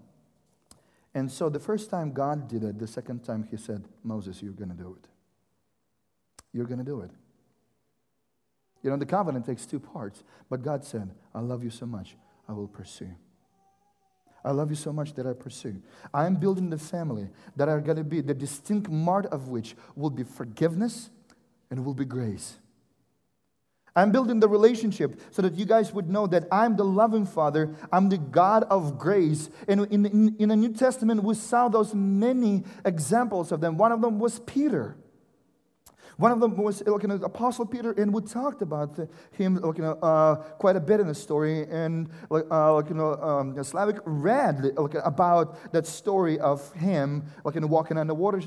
And 1.15 1.31
so 1.31 1.49
the 1.49 1.59
first 1.59 1.89
time 1.89 2.13
God 2.13 2.47
did 2.47 2.63
it, 2.63 2.77
the 2.77 2.87
second 2.87 3.23
time 3.23 3.47
he 3.49 3.57
said, 3.57 3.83
Moses, 4.03 4.43
you're 4.43 4.53
going 4.53 4.69
to 4.69 4.75
do 4.75 4.95
it. 5.01 5.09
You're 6.53 6.67
going 6.67 6.77
to 6.77 6.85
do 6.85 7.01
it. 7.01 7.09
You 8.83 8.91
know, 8.91 8.97
the 8.97 9.07
covenant 9.07 9.47
takes 9.47 9.65
two 9.65 9.79
parts, 9.79 10.23
but 10.51 10.61
God 10.61 10.85
said, 10.85 11.09
I 11.33 11.39
love 11.39 11.63
you 11.63 11.71
so 11.71 11.87
much, 11.87 12.15
I 12.47 12.53
will 12.53 12.67
pursue. 12.67 13.15
I 14.43 14.51
love 14.51 14.69
you 14.69 14.75
so 14.75 14.91
much 14.91 15.13
that 15.13 15.27
I 15.27 15.33
pursue. 15.33 15.81
I 16.13 16.25
am 16.25 16.35
building 16.35 16.69
the 16.69 16.77
family 16.77 17.27
that 17.55 17.69
are 17.69 17.79
going 17.79 17.97
to 17.97 18.03
be 18.03 18.21
the 18.21 18.33
distinct 18.33 18.89
mark 18.89 19.31
of 19.31 19.49
which 19.49 19.75
will 19.95 20.09
be 20.09 20.23
forgiveness 20.23 21.09
and 21.69 21.85
will 21.85 21.93
be 21.93 22.05
grace. 22.05 22.57
I'm 23.95 24.11
building 24.11 24.39
the 24.39 24.47
relationship 24.47 25.19
so 25.31 25.41
that 25.41 25.55
you 25.55 25.65
guys 25.65 25.93
would 25.93 26.09
know 26.09 26.25
that 26.27 26.47
I'm 26.51 26.77
the 26.77 26.85
loving 26.85 27.25
Father. 27.25 27.75
I'm 27.91 28.07
the 28.07 28.17
God 28.17 28.63
of 28.63 28.97
grace. 28.97 29.49
And 29.67 29.81
in, 29.91 30.05
in, 30.05 30.35
in 30.39 30.49
the 30.49 30.55
New 30.55 30.73
Testament, 30.73 31.23
we 31.23 31.35
saw 31.35 31.67
those 31.67 31.93
many 31.93 32.63
examples 32.85 33.51
of 33.51 33.59
them. 33.59 33.77
One 33.77 33.91
of 33.91 34.01
them 34.01 34.17
was 34.17 34.39
Peter. 34.39 34.95
One 36.17 36.31
of 36.31 36.39
them 36.39 36.55
was 36.57 36.83
like, 36.85 37.03
you 37.03 37.09
know, 37.09 37.15
Apostle 37.15 37.65
Peter, 37.65 37.91
and 37.91 38.13
we 38.13 38.21
talked 38.21 38.61
about 38.61 38.99
him 39.31 39.55
like, 39.55 39.77
you 39.77 39.83
know, 39.83 39.93
uh, 40.01 40.35
quite 40.35 40.75
a 40.75 40.79
bit 40.79 40.99
in 40.99 41.07
the 41.07 41.15
story. 41.15 41.65
And 41.69 42.09
uh, 42.29 42.73
like, 42.73 42.89
you 42.89 42.95
know, 42.95 43.13
um, 43.15 43.63
Slavic 43.63 43.97
read 44.05 44.77
like, 44.77 44.95
about 45.03 45.71
that 45.73 45.87
story 45.87 46.39
of 46.39 46.71
him 46.73 47.23
like, 47.43 47.55
you 47.55 47.61
know, 47.61 47.67
walking 47.67 47.97
on 47.97 48.07
the 48.07 48.15
water 48.15 48.41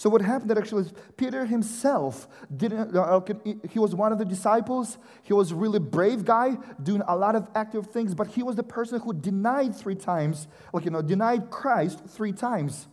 so 0.00 0.08
what 0.08 0.22
happened 0.22 0.48
that 0.48 0.56
actually 0.56 0.86
Peter 1.18 1.44
himself 1.44 2.26
didn't, 2.56 2.96
uh, 2.96 3.20
he 3.68 3.78
was 3.78 3.94
one 3.94 4.12
of 4.12 4.18
the 4.18 4.24
disciples. 4.24 4.96
He 5.22 5.34
was 5.34 5.50
a 5.50 5.54
really 5.54 5.78
brave 5.78 6.24
guy 6.24 6.56
doing 6.82 7.02
a 7.06 7.14
lot 7.14 7.36
of 7.36 7.50
active 7.54 7.88
things, 7.88 8.14
but 8.14 8.28
he 8.28 8.42
was 8.42 8.56
the 8.56 8.62
person 8.62 8.98
who 8.98 9.12
denied 9.12 9.76
three 9.76 9.94
times, 9.94 10.48
like, 10.72 10.86
you 10.86 10.90
know, 10.90 11.02
denied 11.02 11.50
Christ 11.50 12.00
three 12.08 12.32
times. 12.32 12.88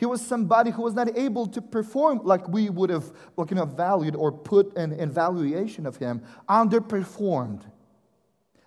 He 0.00 0.06
was 0.06 0.22
somebody 0.22 0.70
who 0.70 0.80
was 0.80 0.94
not 0.94 1.14
able 1.14 1.46
to 1.48 1.60
perform 1.60 2.22
like 2.24 2.48
we 2.48 2.70
would 2.70 2.88
have, 2.88 3.12
like, 3.36 3.50
you 3.50 3.56
know, 3.56 3.66
valued 3.66 4.16
or 4.16 4.32
put 4.32 4.74
an 4.74 4.92
evaluation 4.98 5.84
of 5.84 5.98
him, 5.98 6.22
underperformed, 6.48 7.60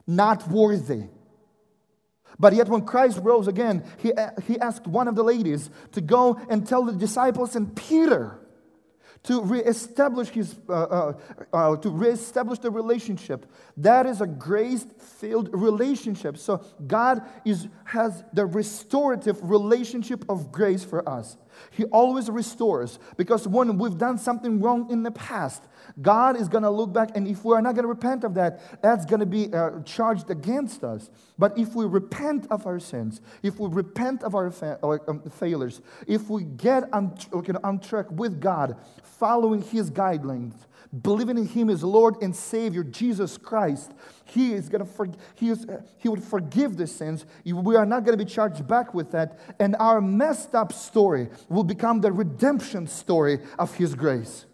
not 0.06 0.48
worthy. 0.48 1.06
But 2.38 2.54
yet, 2.54 2.70
when 2.70 2.86
Christ 2.86 3.20
rose 3.24 3.48
again, 3.48 3.84
he, 3.98 4.14
he 4.46 4.60
asked 4.60 4.86
one 4.86 5.08
of 5.08 5.16
the 5.16 5.24
ladies 5.24 5.72
to 5.94 6.02
go 6.02 6.40
and 6.50 6.68
tell 6.68 6.84
the 6.84 6.94
disciples 6.94 7.56
and 7.56 7.76
Peter 7.76 8.40
to 9.24 9.42
reestablish 9.42 10.30
his 10.30 10.56
uh, 10.68 10.74
uh, 10.74 11.14
uh, 11.54 11.76
to 11.78 11.90
reestablish 11.90 12.60
the 12.60 12.70
relationship. 12.70 13.46
That 13.78 14.06
is 14.06 14.20
a 14.20 14.28
grace 14.28 14.86
filled 15.00 15.50
relationship. 15.54 16.38
So 16.38 16.64
god 16.88 17.24
is 17.46 17.68
has 17.86 18.24
the 18.34 18.46
restorative 18.46 19.40
relationship 19.42 20.26
of 20.30 20.52
grace 20.52 20.84
for 20.84 21.08
us. 21.08 21.38
He 21.72 21.86
always 21.86 22.30
restores 22.30 23.00
because 23.16 23.48
when 23.48 23.78
we've 23.78 23.98
done 23.98 24.18
something 24.18 24.60
wrong 24.60 24.92
in 24.92 25.04
the 25.04 25.12
past 25.12 25.64
God 26.02 26.40
is 26.40 26.48
going 26.48 26.64
to 26.64 26.70
look 26.70 26.94
back, 26.94 27.16
and 27.16 27.28
if 27.28 27.44
we 27.46 27.54
are 27.54 27.62
not 27.62 27.76
going 27.76 27.84
to 27.84 27.90
repent 27.90 28.24
of 28.24 28.34
that, 28.36 28.82
that's 28.82 29.06
going 29.06 29.20
to 29.20 29.26
be 29.26 29.54
uh, 29.54 29.82
charged 29.86 30.30
against 30.30 30.84
us. 30.84 31.10
But 31.38 31.58
if 31.58 31.76
we 31.76 31.86
repent 31.86 32.48
of 32.50 32.66
our 32.66 32.80
sins, 32.80 33.22
if 33.42 33.60
we 33.60 33.70
repent 33.70 34.24
of 34.24 34.36
our 34.36 34.52
fa- 34.52 34.80
um, 35.08 35.22
failures, 35.30 35.82
if 36.08 36.30
we 36.30 36.44
get 36.44 36.92
on, 36.94 37.18
on 37.64 37.80
track 37.80 38.06
with 38.12 38.40
God, 38.40 38.78
following 39.04 39.62
His 39.62 39.92
guidelines, 39.92 40.54
believing 41.02 41.38
in 41.38 41.48
Him 41.48 41.70
as 41.70 41.84
Lord 41.84 42.16
and 42.22 42.36
Savior, 42.36 42.84
Jesus 42.84 43.38
Christ, 43.38 43.94
He 44.26 44.54
is 44.54 44.70
going 44.70 44.86
to 44.86 44.92
for, 44.92 45.08
he, 45.36 45.50
is, 45.50 45.66
uh, 45.66 45.82
he 45.98 46.10
would 46.10 46.24
forgive 46.24 46.78
the 46.78 46.88
sins. 46.88 47.26
We 47.46 47.76
are 47.76 47.86
not 47.86 48.06
going 48.06 48.18
to 48.18 48.24
be 48.24 48.30
charged 48.30 48.68
back 48.68 48.94
with 48.94 49.12
that, 49.12 49.40
and 49.60 49.76
our 49.80 50.02
messed 50.02 50.56
up 50.56 50.74
story 50.74 51.30
will 51.50 51.64
become 51.64 52.02
the 52.02 52.12
redemption 52.12 52.88
story 52.88 53.40
of 53.58 53.74
His 53.76 53.96
grace. 53.96 54.46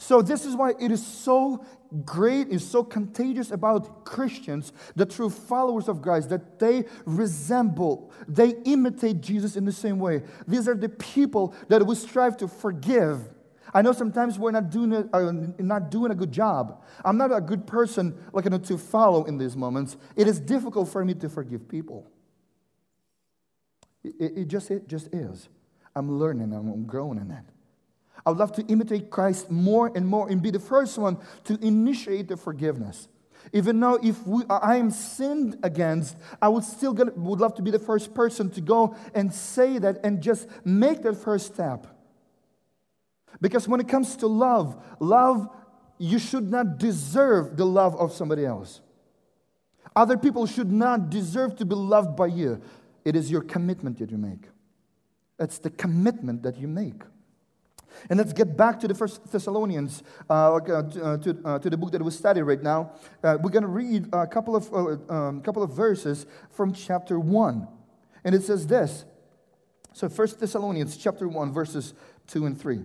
So, 0.00 0.22
this 0.22 0.44
is 0.44 0.54
why 0.54 0.74
it 0.78 0.92
is 0.92 1.04
so 1.04 1.64
great, 2.04 2.48
is 2.48 2.66
so 2.66 2.84
contagious 2.84 3.50
about 3.50 4.04
Christians, 4.04 4.72
the 4.94 5.04
true 5.04 5.28
followers 5.28 5.88
of 5.88 6.00
Christ, 6.00 6.28
that 6.30 6.60
they 6.60 6.84
resemble, 7.04 8.12
they 8.28 8.50
imitate 8.64 9.20
Jesus 9.20 9.56
in 9.56 9.64
the 9.64 9.72
same 9.72 9.98
way. 9.98 10.22
These 10.46 10.68
are 10.68 10.76
the 10.76 10.88
people 10.88 11.52
that 11.66 11.84
we 11.84 11.96
strive 11.96 12.36
to 12.38 12.48
forgive. 12.48 13.28
I 13.74 13.82
know 13.82 13.92
sometimes 13.92 14.38
we're 14.38 14.52
not 14.52 14.70
doing, 14.70 14.92
a, 14.92 15.08
uh, 15.12 15.32
not 15.58 15.90
doing 15.90 16.12
a 16.12 16.14
good 16.14 16.32
job. 16.32 16.82
I'm 17.04 17.18
not 17.18 17.36
a 17.36 17.40
good 17.40 17.66
person 17.66 18.16
like, 18.32 18.44
to 18.44 18.78
follow 18.78 19.24
in 19.24 19.36
these 19.36 19.56
moments. 19.56 19.96
It 20.16 20.28
is 20.28 20.38
difficult 20.38 20.88
for 20.88 21.04
me 21.04 21.14
to 21.14 21.28
forgive 21.28 21.68
people. 21.68 22.08
It, 24.04 24.38
it, 24.38 24.48
just, 24.48 24.70
it 24.70 24.88
just 24.88 25.08
is. 25.12 25.48
I'm 25.94 26.18
learning, 26.18 26.52
I'm 26.52 26.84
growing 26.86 27.18
in 27.18 27.28
that. 27.28 27.44
I 28.24 28.30
would 28.30 28.38
love 28.38 28.52
to 28.52 28.62
imitate 28.62 29.10
Christ 29.10 29.50
more 29.50 29.92
and 29.94 30.06
more 30.06 30.28
and 30.28 30.42
be 30.42 30.50
the 30.50 30.60
first 30.60 30.98
one 30.98 31.18
to 31.44 31.58
initiate 31.64 32.28
the 32.28 32.36
forgiveness. 32.36 33.08
Even 33.52 33.80
though 33.80 33.98
if 34.02 34.26
we, 34.26 34.42
I 34.50 34.76
am 34.76 34.90
sinned 34.90 35.58
against, 35.62 36.16
I 36.42 36.48
would 36.48 36.64
still 36.64 36.92
get, 36.92 37.16
would 37.16 37.40
love 37.40 37.54
to 37.54 37.62
be 37.62 37.70
the 37.70 37.78
first 37.78 38.14
person 38.14 38.50
to 38.50 38.60
go 38.60 38.96
and 39.14 39.32
say 39.32 39.78
that 39.78 40.00
and 40.04 40.22
just 40.22 40.48
make 40.64 41.02
that 41.02 41.16
first 41.16 41.54
step. 41.54 41.86
Because 43.40 43.68
when 43.68 43.80
it 43.80 43.88
comes 43.88 44.16
to 44.16 44.26
love, 44.26 44.82
love, 45.00 45.48
you 45.98 46.18
should 46.18 46.50
not 46.50 46.78
deserve 46.78 47.56
the 47.56 47.64
love 47.64 47.96
of 47.96 48.12
somebody 48.12 48.44
else. 48.44 48.80
Other 49.96 50.16
people 50.16 50.46
should 50.46 50.70
not 50.70 51.10
deserve 51.10 51.56
to 51.56 51.64
be 51.64 51.74
loved 51.74 52.16
by 52.16 52.26
you. 52.26 52.60
It 53.04 53.16
is 53.16 53.30
your 53.30 53.42
commitment 53.42 53.98
that 53.98 54.10
you 54.10 54.18
make. 54.18 54.48
It's 55.38 55.58
the 55.58 55.70
commitment 55.70 56.42
that 56.42 56.56
you 56.58 56.68
make. 56.68 57.02
And 58.08 58.18
let's 58.18 58.32
get 58.32 58.56
back 58.56 58.80
to 58.80 58.88
the 58.88 58.94
First 58.94 59.30
Thessalonians, 59.30 60.02
uh, 60.28 60.54
uh, 60.54 60.60
to, 60.60 61.38
uh, 61.44 61.58
to, 61.58 61.70
the 61.70 61.76
book 61.76 61.92
that 61.92 62.02
we 62.02 62.10
study 62.10 62.42
right 62.42 62.62
now. 62.62 62.92
Uh, 63.22 63.38
we're 63.42 63.50
going 63.50 63.62
to 63.62 63.68
read 63.68 64.08
a 64.12 64.26
couple 64.26 64.56
of, 64.56 64.72
uh, 64.72 65.12
um, 65.12 65.40
couple 65.42 65.62
of 65.62 65.72
verses 65.72 66.26
from 66.50 66.72
chapter 66.72 67.18
1. 67.18 67.66
And 68.24 68.34
it 68.34 68.42
says 68.42 68.66
this. 68.66 69.04
So 69.92 70.08
First 70.08 70.40
Thessalonians 70.40 70.96
chapter 70.96 71.26
1, 71.28 71.52
verses 71.52 71.94
2 72.28 72.46
and 72.46 72.60
3. 72.60 72.84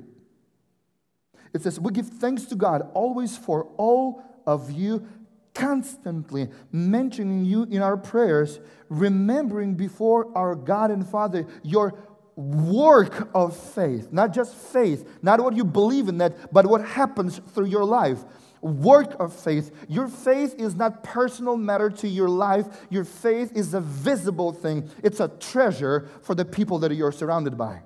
It 1.54 1.62
says, 1.62 1.80
We 1.80 1.92
give 1.92 2.08
thanks 2.08 2.46
to 2.46 2.56
God 2.56 2.90
always 2.94 3.38
for 3.38 3.66
all 3.78 4.24
of 4.46 4.72
you, 4.72 5.08
constantly 5.54 6.50
mentioning 6.72 7.46
you 7.46 7.64
in 7.64 7.82
our 7.82 7.98
prayers, 7.98 8.60
remembering 8.90 9.76
before 9.76 10.36
our 10.36 10.56
God 10.56 10.90
and 10.92 11.08
Father 11.08 11.46
your 11.62 11.94
work 12.36 13.30
of 13.34 13.56
faith, 13.56 14.12
not 14.12 14.34
just 14.34 14.56
faith, 14.56 15.08
not 15.22 15.40
what 15.42 15.56
you 15.56 15.64
believe 15.64 16.08
in 16.08 16.18
that, 16.18 16.54
but 16.54 16.66
what 16.66 16.86
happens 16.86 17.40
through 17.54 17.68
your 17.68 17.86
life. 17.86 18.24
Work 18.62 19.20
of 19.20 19.34
faith. 19.34 19.72
Your 19.90 20.08
faith 20.08 20.56
is 20.58 20.76
not 20.76 21.04
personal 21.04 21.58
matter 21.58 21.90
to 21.90 22.08
your 22.08 22.30
life. 22.30 22.66
Your 22.90 23.04
faith 23.04 23.52
is 23.56 23.74
a 23.74 23.82
visible 23.82 24.54
thing. 24.54 24.90
It's 25.04 25.20
a 25.20 25.28
treasure 25.28 26.08
for 26.22 26.34
the 26.34 26.46
people 26.46 26.80
that 26.80 26.94
you're 26.96 27.12
surrounded 27.12 27.58
by. 27.58 27.82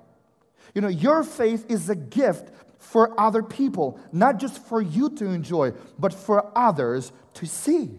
You 0.74 0.82
know, 0.82 0.88
your 0.88 1.24
faith 1.24 1.66
is 1.68 1.90
a 1.90 1.96
gift 1.96 2.52
for 2.78 3.18
other 3.20 3.42
people, 3.42 3.98
not 4.12 4.38
just 4.38 4.64
for 4.66 4.80
you 4.80 5.10
to 5.16 5.26
enjoy, 5.26 5.72
but 5.98 6.14
for 6.14 6.52
others 6.56 7.12
to 7.34 7.46
see. 7.46 7.90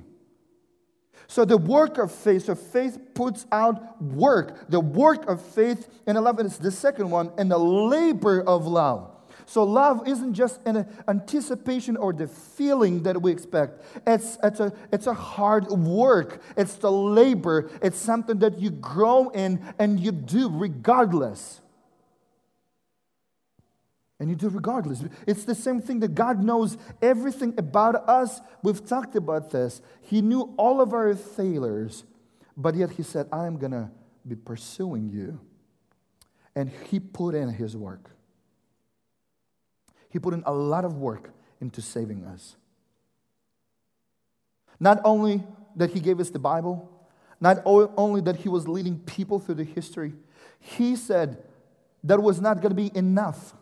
So 1.29 1.45
the 1.45 1.57
work 1.57 1.99
of 1.99 2.11
faith, 2.11 2.45
so 2.45 2.55
faith 2.55 2.97
puts 3.13 3.45
out 3.51 4.01
work. 4.01 4.67
The 4.67 4.79
work 4.79 5.29
of 5.29 5.39
faith, 5.39 5.87
and 6.07 6.17
11 6.17 6.47
is 6.47 6.57
the 6.57 6.71
second 6.71 7.11
one, 7.11 7.31
and 7.37 7.51
the 7.51 7.57
labor 7.57 8.41
of 8.41 8.65
love. 8.65 9.11
So 9.45 9.63
love 9.63 10.07
isn't 10.07 10.33
just 10.33 10.59
an 10.65 10.87
anticipation 11.07 11.97
or 11.97 12.13
the 12.13 12.27
feeling 12.27 13.03
that 13.03 13.21
we 13.21 13.31
expect. 13.31 13.83
It's, 14.07 14.39
it's, 14.43 14.59
a, 14.59 14.73
it's 14.91 15.05
a 15.05 15.13
hard 15.13 15.67
work. 15.67 16.41
It's 16.57 16.73
the 16.75 16.91
labor. 16.91 17.69
It's 17.83 17.99
something 17.99 18.39
that 18.39 18.57
you 18.59 18.71
grow 18.71 19.29
in 19.29 19.63
and 19.77 19.99
you 19.99 20.11
do 20.11 20.49
regardless. 20.49 21.61
And 24.19 24.29
you 24.29 24.35
do 24.35 24.49
regardless. 24.49 25.01
It's 25.25 25.45
the 25.45 25.55
same 25.55 25.81
thing 25.81 26.01
that 26.01 26.13
God 26.13 26.43
knows 26.43 26.77
everything 27.01 27.53
about 27.57 27.95
us. 28.09 28.41
We've 28.61 28.85
talked 28.85 29.15
about 29.15 29.51
this. 29.51 29.81
He 30.01 30.21
knew 30.21 30.53
all 30.57 30.81
of 30.81 30.93
our 30.93 31.15
failures, 31.15 32.03
but 32.57 32.75
yet 32.75 32.91
He 32.91 33.03
said, 33.03 33.29
I'm 33.31 33.57
going 33.57 33.71
to 33.71 33.89
be 34.27 34.35
pursuing 34.35 35.09
you. 35.09 35.39
And 36.53 36.69
He 36.89 36.99
put 36.99 37.33
in 37.33 37.49
His 37.49 37.77
work. 37.77 38.09
He 40.09 40.19
put 40.19 40.33
in 40.33 40.43
a 40.45 40.53
lot 40.53 40.83
of 40.83 40.97
work 40.97 41.31
into 41.61 41.81
saving 41.81 42.25
us. 42.25 42.57
Not 44.81 44.99
only 45.05 45.43
that 45.77 45.91
He 45.91 46.01
gave 46.01 46.19
us 46.19 46.29
the 46.29 46.39
Bible, 46.39 46.89
not 47.39 47.61
only 47.65 48.19
that 48.21 48.35
He 48.35 48.49
was 48.49 48.67
leading 48.67 48.99
people 48.99 49.39
through 49.39 49.55
the 49.55 49.63
history, 49.63 50.11
He 50.59 50.97
said 50.97 51.41
that 52.03 52.21
was 52.21 52.41
not 52.41 52.57
going 52.57 52.71
to 52.71 52.75
be 52.75 52.91
enough 52.93 53.53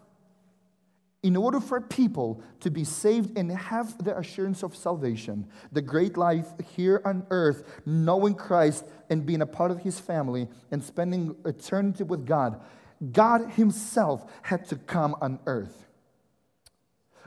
in 1.28 1.36
order 1.36 1.60
for 1.60 1.82
people 1.82 2.42
to 2.62 2.72
be 2.72 2.86
saved 2.86 3.38
and 3.38 3.52
have 3.52 4.02
the 4.02 4.18
assurance 4.18 4.64
of 4.64 4.74
salvation, 4.74 5.46
the 5.74 5.82
great 5.82 6.16
life 6.16 6.48
here 6.74 7.02
on 7.04 7.28
earth, 7.32 7.82
knowing 7.86 8.34
Christ 8.34 8.86
and 9.10 9.26
being 9.26 9.42
a 9.42 9.46
part 9.46 9.70
of 9.70 9.80
his 9.80 10.00
family 10.00 10.48
and 10.72 10.82
spending 10.82 11.36
eternity 11.44 12.06
with 12.06 12.26
God, 12.26 12.62
God 13.12 13.52
himself 13.52 14.26
had 14.42 14.66
to 14.70 14.78
come 14.78 15.18
on 15.20 15.40
earth. 15.46 15.88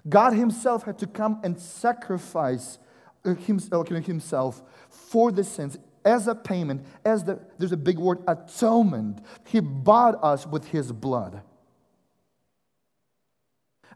God 0.09 0.33
himself 0.33 0.85
had 0.85 0.99
to 1.01 1.07
come 1.07 1.39
and 1.45 1.61
sacrifice 1.61 2.79
uh, 3.27 3.35
himself 3.35 4.63
for 4.89 5.31
the 5.31 5.45
sins 5.45 5.77
as 6.07 6.27
a 6.27 6.35
payment, 6.35 6.87
as 7.05 7.25
the, 7.25 7.39
there's 7.59 7.73
a 7.73 7.77
big 7.77 7.99
word, 7.99 8.21
atonement. 8.27 9.19
He 9.45 9.61
bought 9.61 10.25
us 10.25 10.47
with 10.47 10.69
his 10.69 10.91
blood. 10.91 11.43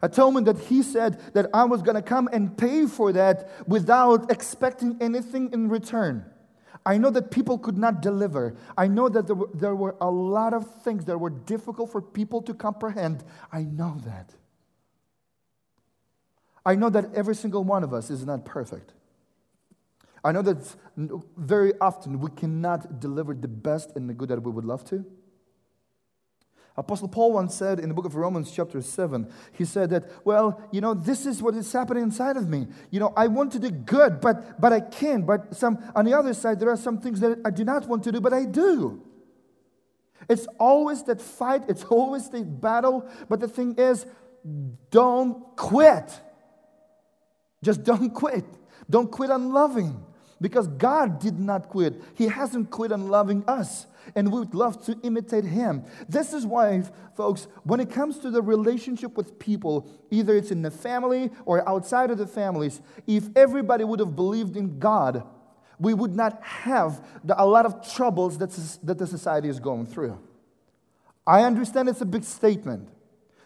Atonement 0.01 0.45
that 0.45 0.59
he 0.59 0.83
said 0.83 1.19
that 1.33 1.49
I 1.53 1.63
was 1.63 1.81
going 1.81 1.95
to 1.95 2.01
come 2.01 2.29
and 2.31 2.57
pay 2.57 2.85
for 2.85 3.13
that 3.13 3.49
without 3.67 4.29
expecting 4.31 4.97
anything 4.99 5.51
in 5.53 5.69
return. 5.69 6.25
I 6.85 6.97
know 6.97 7.09
that 7.09 7.31
people 7.31 7.57
could 7.57 7.77
not 7.77 8.01
deliver. 8.01 8.55
I 8.77 8.87
know 8.87 9.09
that 9.09 9.25
there 9.25 9.35
were, 9.35 9.49
there 9.53 9.75
were 9.75 9.95
a 9.99 10.09
lot 10.09 10.53
of 10.53 10.83
things 10.83 11.05
that 11.05 11.17
were 11.17 11.31
difficult 11.31 11.91
for 11.91 12.01
people 12.01 12.41
to 12.43 12.53
comprehend. 12.53 13.23
I 13.51 13.63
know 13.63 13.99
that. 14.05 14.35
I 16.65 16.75
know 16.75 16.89
that 16.89 17.13
every 17.13 17.35
single 17.35 17.63
one 17.63 17.83
of 17.83 17.93
us 17.93 18.09
is 18.09 18.25
not 18.25 18.45
perfect. 18.45 18.93
I 20.23 20.31
know 20.31 20.41
that 20.41 20.75
very 21.37 21.73
often 21.79 22.19
we 22.19 22.31
cannot 22.31 22.99
deliver 22.99 23.33
the 23.33 23.47
best 23.47 23.95
and 23.95 24.09
the 24.09 24.13
good 24.13 24.29
that 24.29 24.41
we 24.41 24.51
would 24.51 24.65
love 24.65 24.83
to. 24.85 25.05
Apostle 26.77 27.07
Paul 27.07 27.31
once 27.31 27.55
said 27.55 27.79
in 27.79 27.87
the 27.87 27.95
book 27.95 28.05
of 28.05 28.15
Romans, 28.15 28.51
chapter 28.51 28.81
7, 28.81 29.31
he 29.53 29.63
said 29.63 29.89
that, 29.91 30.11
well, 30.25 30.61
you 30.71 30.81
know, 30.81 30.93
this 30.93 31.25
is 31.25 31.41
what 31.41 31.55
is 31.55 31.71
happening 31.71 32.03
inside 32.03 32.35
of 32.35 32.49
me. 32.49 32.67
You 32.91 32.99
know, 32.99 33.13
I 33.15 33.27
want 33.27 33.53
to 33.53 33.59
do 33.59 33.71
good, 33.71 34.19
but, 34.19 34.59
but 34.59 34.73
I 34.73 34.81
can't. 34.81 35.25
But 35.25 35.55
some, 35.55 35.77
on 35.95 36.03
the 36.03 36.13
other 36.13 36.33
side, 36.33 36.59
there 36.59 36.69
are 36.69 36.77
some 36.77 36.99
things 36.99 37.21
that 37.21 37.39
I 37.45 37.51
do 37.51 37.63
not 37.63 37.87
want 37.87 38.03
to 38.03 38.11
do, 38.11 38.19
but 38.19 38.33
I 38.33 38.43
do. 38.43 39.01
It's 40.27 40.47
always 40.59 41.03
that 41.03 41.21
fight, 41.21 41.63
it's 41.69 41.83
always 41.89 42.29
the 42.29 42.43
battle. 42.43 43.09
But 43.29 43.39
the 43.39 43.47
thing 43.47 43.75
is, 43.77 44.05
don't 44.91 45.55
quit. 45.55 46.19
Just 47.63 47.83
don't 47.85 48.09
quit. 48.09 48.45
Don't 48.89 49.09
quit 49.09 49.31
on 49.31 49.53
loving. 49.53 50.03
Because 50.41 50.67
God 50.67 51.19
did 51.19 51.39
not 51.39 51.69
quit. 51.69 51.93
He 52.15 52.27
hasn't 52.27 52.69
quit 52.69 52.91
on 52.91 53.07
loving 53.07 53.45
us. 53.47 53.87
And 54.13 54.31
we 54.31 54.39
would 54.39 54.53
love 54.53 54.83
to 54.85 54.97
imitate 55.03 55.45
Him. 55.45 55.83
This 56.07 56.33
is 56.33 56.45
why, 56.45 56.83
folks, 57.15 57.47
when 57.63 57.79
it 57.79 57.89
comes 57.89 58.19
to 58.19 58.29
the 58.29 58.41
relationship 58.41 59.17
with 59.17 59.39
people, 59.39 59.89
either 60.11 60.35
it's 60.35 60.51
in 60.51 60.61
the 60.61 60.71
family 60.71 61.31
or 61.45 61.67
outside 61.67 62.11
of 62.11 62.17
the 62.17 62.27
families, 62.27 62.81
if 63.07 63.25
everybody 63.35 63.83
would 63.83 63.99
have 63.99 64.15
believed 64.15 64.55
in 64.55 64.79
God, 64.79 65.23
we 65.79 65.93
would 65.93 66.15
not 66.15 66.41
have 66.43 67.05
the, 67.23 67.41
a 67.41 67.45
lot 67.45 67.65
of 67.65 67.91
troubles 67.93 68.37
that, 68.37 68.51
that 68.83 68.97
the 68.97 69.07
society 69.07 69.49
is 69.49 69.59
going 69.59 69.85
through. 69.85 70.19
I 71.27 71.41
understand 71.41 71.89
it's 71.89 72.01
a 72.01 72.05
big 72.05 72.23
statement 72.23 72.89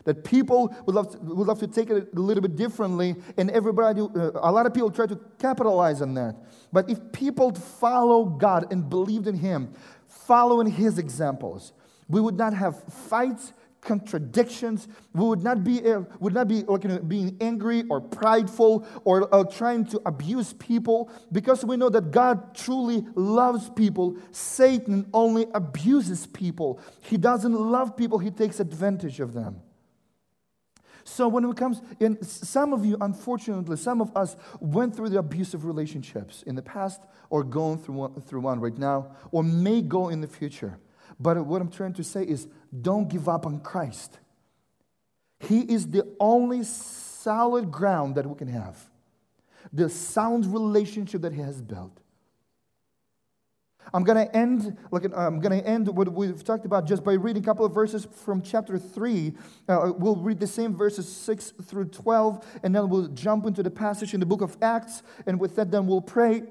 that 0.05 0.23
people 0.23 0.73
would 0.85 0.95
love, 0.95 1.11
to, 1.11 1.17
would 1.19 1.47
love 1.47 1.59
to 1.59 1.67
take 1.67 1.89
it 1.89 2.09
a 2.15 2.19
little 2.19 2.41
bit 2.41 2.55
differently, 2.55 3.15
and 3.37 3.51
everybody, 3.51 4.01
uh, 4.01 4.31
a 4.35 4.51
lot 4.51 4.65
of 4.65 4.73
people 4.73 4.89
try 4.89 5.05
to 5.05 5.19
capitalize 5.37 6.01
on 6.01 6.13
that. 6.15 6.35
But 6.71 6.89
if 6.89 7.11
people 7.11 7.53
follow 7.53 8.25
God 8.25 8.71
and 8.71 8.89
believed 8.89 9.27
in 9.27 9.35
Him, 9.35 9.73
following 10.09 10.67
His 10.67 10.97
examples, 10.97 11.71
we 12.09 12.19
would 12.19 12.37
not 12.37 12.53
have 12.53 12.83
fights, 12.83 13.53
contradictions. 13.81 14.87
We 15.13 15.25
would 15.25 15.43
not 15.43 15.63
be, 15.63 15.89
uh, 15.89 16.01
would 16.19 16.33
not 16.33 16.47
be 16.47 16.63
like, 16.63 16.83
you 16.83 16.89
know, 16.89 16.99
being 16.99 17.37
angry 17.39 17.83
or 17.89 18.01
prideful 18.01 18.85
or 19.05 19.33
uh, 19.33 19.43
trying 19.45 19.85
to 19.85 20.01
abuse 20.05 20.53
people 20.53 21.09
because 21.31 21.63
we 21.63 21.77
know 21.77 21.89
that 21.89 22.11
God 22.11 22.55
truly 22.55 23.05
loves 23.15 23.69
people. 23.69 24.17
Satan 24.31 25.07
only 25.13 25.47
abuses 25.53 26.27
people. 26.27 26.79
He 27.01 27.17
doesn't 27.17 27.53
love 27.53 27.95
people, 27.95 28.19
he 28.19 28.31
takes 28.31 28.59
advantage 28.59 29.19
of 29.19 29.33
them. 29.33 29.61
So 31.09 31.27
when 31.27 31.43
it 31.43 31.57
comes 31.57 31.81
in, 31.99 32.23
some 32.23 32.71
of 32.71 32.85
you, 32.85 32.95
unfortunately, 33.01 33.77
some 33.77 33.99
of 33.99 34.15
us 34.15 34.37
went 34.59 34.95
through 34.95 35.09
the 35.09 35.17
abusive 35.17 35.65
relationships 35.65 36.43
in 36.43 36.55
the 36.55 36.61
past 36.61 37.01
or 37.31 37.43
going 37.43 37.79
through 37.79 37.95
one, 37.95 38.21
through 38.21 38.41
one 38.41 38.59
right 38.59 38.77
now 38.77 39.15
or 39.31 39.43
may 39.43 39.81
go 39.81 40.09
in 40.09 40.21
the 40.21 40.27
future. 40.27 40.77
But 41.19 41.43
what 41.45 41.61
I'm 41.61 41.71
trying 41.71 41.93
to 41.93 42.03
say 42.03 42.23
is 42.23 42.47
don't 42.79 43.09
give 43.09 43.27
up 43.27 43.47
on 43.47 43.59
Christ. 43.59 44.19
He 45.39 45.61
is 45.61 45.87
the 45.87 46.07
only 46.19 46.63
solid 46.63 47.71
ground 47.71 48.13
that 48.15 48.27
we 48.27 48.35
can 48.35 48.47
have, 48.47 48.77
the 49.73 49.89
sound 49.89 50.45
relationship 50.45 51.21
that 51.23 51.33
He 51.33 51.41
has 51.41 51.59
built. 51.59 51.98
I'm 53.93 54.03
going 54.03 54.27
to 54.27 54.35
end 54.35 54.77
like 54.91 55.05
I'm 55.15 55.39
going 55.39 55.61
to 55.61 55.67
end 55.67 55.87
what 55.87 56.11
we've 56.13 56.43
talked 56.43 56.65
about 56.65 56.85
just 56.85 57.03
by 57.03 57.13
reading 57.13 57.43
a 57.43 57.45
couple 57.45 57.65
of 57.65 57.73
verses 57.73 58.07
from 58.23 58.41
chapter 58.41 58.77
3. 58.77 59.33
Uh, 59.67 59.93
we'll 59.97 60.15
read 60.15 60.39
the 60.39 60.47
same 60.47 60.75
verses 60.75 61.07
6 61.11 61.53
through 61.63 61.85
12 61.85 62.45
and 62.63 62.75
then 62.75 62.89
we'll 62.89 63.07
jump 63.07 63.45
into 63.45 63.63
the 63.63 63.71
passage 63.71 64.13
in 64.13 64.19
the 64.19 64.25
book 64.25 64.41
of 64.41 64.57
Acts 64.61 65.03
and 65.25 65.39
with 65.39 65.55
that 65.55 65.71
then 65.71 65.87
we'll 65.87 66.01
pray 66.01 66.43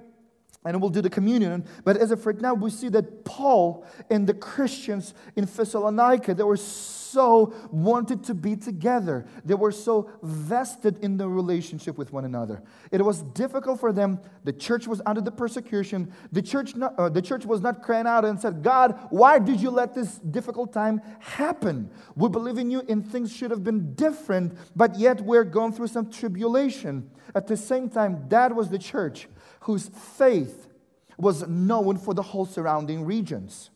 and 0.68 0.82
we'll 0.82 0.90
do 0.90 1.00
the 1.00 1.10
communion. 1.10 1.64
But 1.82 1.96
as 1.96 2.10
of 2.10 2.24
right 2.26 2.38
now, 2.38 2.52
we 2.52 2.68
see 2.68 2.90
that 2.90 3.24
Paul 3.24 3.86
and 4.10 4.26
the 4.26 4.34
Christians 4.34 5.14
in 5.34 5.46
Thessalonica, 5.46 6.34
they 6.34 6.42
were 6.42 6.58
so 6.58 7.54
wanted 7.70 8.22
to 8.24 8.34
be 8.34 8.54
together. 8.54 9.26
They 9.46 9.54
were 9.54 9.72
so 9.72 10.10
vested 10.22 11.02
in 11.02 11.16
the 11.16 11.26
relationship 11.26 11.96
with 11.96 12.12
one 12.12 12.26
another. 12.26 12.62
It 12.90 13.02
was 13.02 13.22
difficult 13.22 13.80
for 13.80 13.94
them. 13.94 14.20
The 14.44 14.52
church 14.52 14.86
was 14.86 15.00
under 15.06 15.22
the 15.22 15.30
persecution. 15.30 16.12
The 16.32 16.42
church, 16.42 16.76
not, 16.76 16.98
uh, 16.98 17.08
the 17.08 17.22
church 17.22 17.46
was 17.46 17.62
not 17.62 17.82
crying 17.82 18.06
out 18.06 18.26
and 18.26 18.38
said, 18.38 18.62
God, 18.62 18.98
why 19.08 19.38
did 19.38 19.62
you 19.62 19.70
let 19.70 19.94
this 19.94 20.18
difficult 20.18 20.74
time 20.74 21.00
happen? 21.18 21.90
We 22.14 22.28
believe 22.28 22.58
in 22.58 22.70
you 22.70 22.82
and 22.90 23.10
things 23.10 23.32
should 23.32 23.50
have 23.50 23.64
been 23.64 23.94
different, 23.94 24.52
but 24.76 24.98
yet 24.98 25.22
we're 25.22 25.44
going 25.44 25.72
through 25.72 25.88
some 25.88 26.10
tribulation. 26.10 27.10
At 27.34 27.46
the 27.46 27.56
same 27.56 27.88
time, 27.88 28.26
that 28.28 28.54
was 28.54 28.68
the 28.68 28.78
church 28.78 29.28
whose 29.60 29.88
faith 29.88 30.68
was 31.16 31.46
known 31.48 31.98
for 31.98 32.14
the 32.14 32.22
whole 32.22 32.46
surrounding 32.46 33.04
regions. 33.04 33.70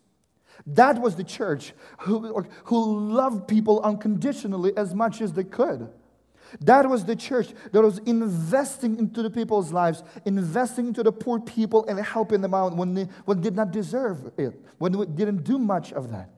That 0.65 1.01
was 1.01 1.15
the 1.15 1.23
church 1.23 1.73
who, 1.99 2.45
who 2.65 3.09
loved 3.09 3.47
people 3.47 3.81
unconditionally 3.81 4.75
as 4.77 4.93
much 4.93 5.21
as 5.21 5.33
they 5.33 5.43
could. 5.43 5.89
That 6.61 6.87
was 6.87 7.03
the 7.05 7.15
church 7.15 7.53
that 7.71 7.81
was 7.81 7.97
investing 7.99 8.99
into 8.99 9.23
the 9.23 9.29
people's 9.29 9.71
lives, 9.71 10.03
investing 10.25 10.87
into 10.87 11.03
the 11.03 11.11
poor 11.11 11.39
people 11.39 11.85
and 11.87 11.99
helping 11.99 12.41
them 12.41 12.53
out 12.53 12.75
when 12.75 12.93
they, 12.93 13.07
when 13.25 13.37
they 13.37 13.43
did 13.43 13.55
not 13.55 13.71
deserve 13.71 14.31
it, 14.37 14.53
when 14.77 14.91
they 14.91 15.05
didn't 15.05 15.43
do 15.43 15.57
much 15.57 15.91
of 15.93 16.11
that. 16.11 16.29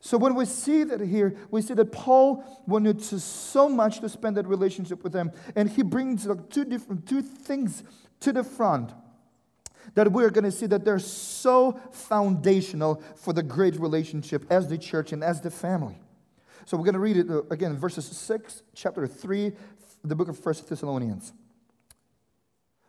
So 0.00 0.16
when 0.18 0.36
we 0.36 0.44
see 0.44 0.84
that 0.84 1.00
here, 1.00 1.36
we 1.50 1.62
see 1.62 1.74
that 1.74 1.90
Paul 1.90 2.44
wanted 2.66 3.02
so 3.02 3.68
much 3.68 4.00
to 4.00 4.08
spend 4.08 4.36
that 4.36 4.46
relationship 4.46 5.02
with 5.02 5.12
them, 5.12 5.32
and 5.56 5.68
he 5.68 5.82
brings 5.82 6.28
two 6.50 6.64
different 6.64 7.08
two 7.08 7.22
things 7.22 7.82
to 8.20 8.32
the 8.32 8.44
front 8.44 8.92
that 9.94 10.12
we're 10.12 10.30
going 10.30 10.44
to 10.44 10.50
see 10.50 10.66
that 10.66 10.84
they're 10.84 10.98
so 10.98 11.80
foundational 11.90 13.02
for 13.16 13.32
the 13.32 13.42
great 13.42 13.78
relationship 13.80 14.44
as 14.50 14.68
the 14.68 14.76
church 14.76 15.12
and 15.12 15.24
as 15.24 15.40
the 15.40 15.50
family. 15.50 15.98
So 16.66 16.76
we're 16.76 16.84
going 16.84 16.94
to 16.94 17.00
read 17.00 17.16
it 17.16 17.30
uh, 17.30 17.42
again, 17.50 17.76
verses 17.76 18.04
6, 18.04 18.62
chapter 18.74 19.06
3, 19.06 19.52
the 20.04 20.14
book 20.14 20.28
of 20.28 20.38
First 20.38 20.68
Thessalonians. 20.68 21.32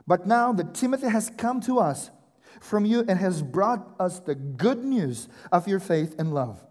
But 0.05 0.25
now 0.25 0.51
that 0.53 0.73
Timothy 0.73 1.07
has 1.07 1.31
come 1.37 1.61
to 1.61 1.79
us 1.79 2.09
from 2.59 2.85
you 2.85 3.05
and 3.07 3.19
has 3.19 3.41
brought 3.41 3.95
us 3.99 4.19
the 4.19 4.35
good 4.35 4.83
news 4.83 5.27
of 5.51 5.67
your 5.67 5.79
faith 5.79 6.15
and 6.17 6.33
love 6.33 6.66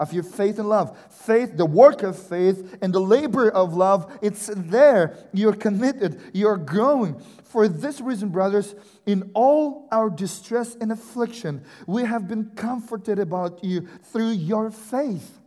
of 0.00 0.12
your 0.12 0.24
faith 0.24 0.58
and 0.58 0.68
love. 0.68 0.98
Faith, 1.10 1.56
the 1.56 1.66
work 1.66 2.02
of 2.02 2.18
faith, 2.18 2.76
and 2.82 2.92
the 2.92 3.00
labor 3.00 3.48
of 3.50 3.74
love, 3.74 4.18
it's 4.22 4.50
there. 4.52 5.16
You're 5.32 5.54
committed, 5.54 6.20
you're 6.32 6.56
growing. 6.56 7.20
For 7.44 7.68
this 7.68 8.00
reason, 8.00 8.30
brothers, 8.30 8.74
in 9.06 9.30
all 9.34 9.86
our 9.92 10.08
distress 10.08 10.74
and 10.80 10.90
affliction, 10.90 11.62
we 11.86 12.04
have 12.04 12.26
been 12.26 12.50
comforted 12.56 13.18
about 13.18 13.62
you 13.62 13.86
through 14.04 14.30
your 14.30 14.70
faith. 14.70 15.38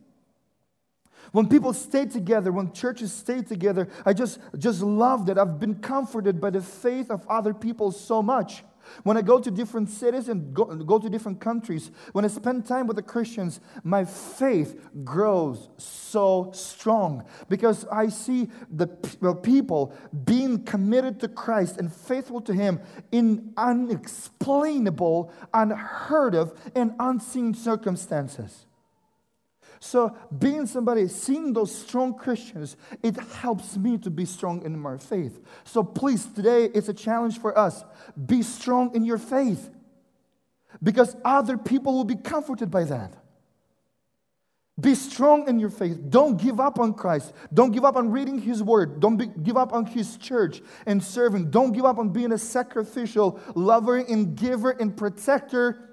When 1.31 1.49
people 1.49 1.73
stay 1.73 2.05
together, 2.05 2.51
when 2.51 2.73
churches 2.73 3.11
stay 3.11 3.41
together, 3.41 3.87
I 4.05 4.13
just, 4.13 4.37
just 4.55 4.81
love 4.81 5.25
that. 5.25 5.39
I've 5.39 5.59
been 5.59 5.75
comforted 5.75 6.39
by 6.39 6.51
the 6.51 6.61
faith 6.61 7.09
of 7.09 7.27
other 7.27 7.55
people 7.55 7.91
so 7.91 8.21
much. 8.21 8.63
When 9.03 9.17
I 9.17 9.21
go 9.21 9.39
to 9.39 9.51
different 9.51 9.89
cities 9.89 10.29
and 10.29 10.53
go, 10.53 10.65
go 10.65 10.99
to 10.99 11.09
different 11.09 11.39
countries, 11.39 11.91
when 12.11 12.25
I 12.25 12.27
spend 12.27 12.65
time 12.65 12.87
with 12.87 12.95
the 12.95 13.03
Christians, 13.03 13.59
my 13.83 14.05
faith 14.05 14.79
grows 15.03 15.69
so 15.77 16.51
strong 16.53 17.25
because 17.49 17.85
I 17.91 18.09
see 18.09 18.49
the 18.69 18.87
people 19.41 19.93
being 20.25 20.63
committed 20.63 21.19
to 21.21 21.27
Christ 21.27 21.77
and 21.77 21.91
faithful 21.91 22.41
to 22.41 22.53
Him 22.53 22.79
in 23.11 23.53
unexplainable, 23.57 25.31
unheard 25.53 26.35
of, 26.35 26.53
and 26.75 26.93
unseen 26.99 27.53
circumstances. 27.53 28.65
So, 29.83 30.15
being 30.39 30.65
somebody, 30.65 31.09
seeing 31.09 31.51
those 31.51 31.75
strong 31.75 32.13
Christians, 32.17 32.77
it 33.03 33.17
helps 33.17 33.75
me 33.75 33.97
to 33.97 34.09
be 34.09 34.23
strong 34.23 34.63
in 34.63 34.79
my 34.79 34.95
faith. 34.95 35.41
So, 35.65 35.83
please, 35.83 36.25
today 36.25 36.69
it's 36.73 36.87
a 36.87 36.93
challenge 36.93 37.37
for 37.37 37.55
us. 37.59 37.83
Be 38.25 38.43
strong 38.43 38.95
in 38.95 39.03
your 39.03 39.17
faith 39.17 39.69
because 40.81 41.17
other 41.25 41.57
people 41.57 41.91
will 41.95 42.05
be 42.05 42.15
comforted 42.15 42.71
by 42.71 42.85
that. 42.85 43.13
Be 44.79 44.95
strong 44.95 45.49
in 45.49 45.59
your 45.59 45.69
faith. 45.69 45.99
Don't 46.09 46.41
give 46.41 46.61
up 46.61 46.79
on 46.79 46.93
Christ. 46.93 47.33
Don't 47.53 47.71
give 47.71 47.83
up 47.83 47.97
on 47.97 48.09
reading 48.09 48.39
His 48.39 48.63
Word. 48.63 49.01
Don't 49.01 49.17
be, 49.17 49.27
give 49.27 49.57
up 49.57 49.73
on 49.73 49.85
His 49.85 50.15
church 50.15 50.61
and 50.85 51.03
serving. 51.03 51.51
Don't 51.51 51.73
give 51.73 51.83
up 51.83 51.97
on 51.97 52.07
being 52.07 52.31
a 52.31 52.37
sacrificial 52.37 53.37
lover 53.53 53.97
and 53.97 54.37
giver 54.37 54.71
and 54.71 54.95
protector 54.95 55.92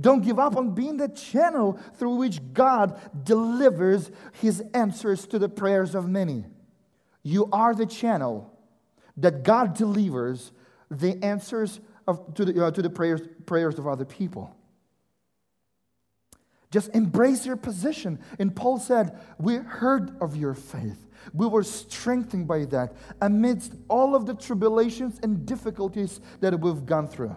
don't 0.00 0.22
give 0.22 0.38
up 0.38 0.56
on 0.56 0.74
being 0.74 0.96
the 0.96 1.08
channel 1.08 1.78
through 1.94 2.16
which 2.16 2.40
God 2.52 3.00
delivers 3.24 4.10
his 4.32 4.62
answers 4.74 5.26
to 5.28 5.38
the 5.38 5.48
prayers 5.48 5.94
of 5.94 6.08
many. 6.08 6.44
You 7.22 7.48
are 7.52 7.74
the 7.74 7.86
channel 7.86 8.52
that 9.16 9.42
God 9.42 9.74
delivers 9.74 10.52
the 10.90 11.22
answers 11.22 11.80
of, 12.06 12.34
to, 12.34 12.44
the, 12.44 12.66
uh, 12.66 12.70
to 12.70 12.82
the 12.82 12.90
prayers, 12.90 13.20
prayers 13.44 13.78
of 13.78 13.86
other 13.86 14.04
people. 14.04 14.54
Just 16.70 16.90
embrace 16.94 17.46
your 17.46 17.56
position. 17.56 18.18
And 18.38 18.54
Paul 18.54 18.78
said, 18.78 19.18
We 19.38 19.56
heard 19.56 20.16
of 20.20 20.36
your 20.36 20.54
faith. 20.54 21.06
We 21.32 21.46
were 21.46 21.62
strengthened 21.62 22.46
by 22.46 22.64
that 22.66 22.94
amidst 23.20 23.74
all 23.88 24.14
of 24.14 24.26
the 24.26 24.34
tribulations 24.34 25.18
and 25.22 25.44
difficulties 25.44 26.20
that 26.40 26.58
we've 26.60 26.86
gone 26.86 27.08
through. 27.08 27.36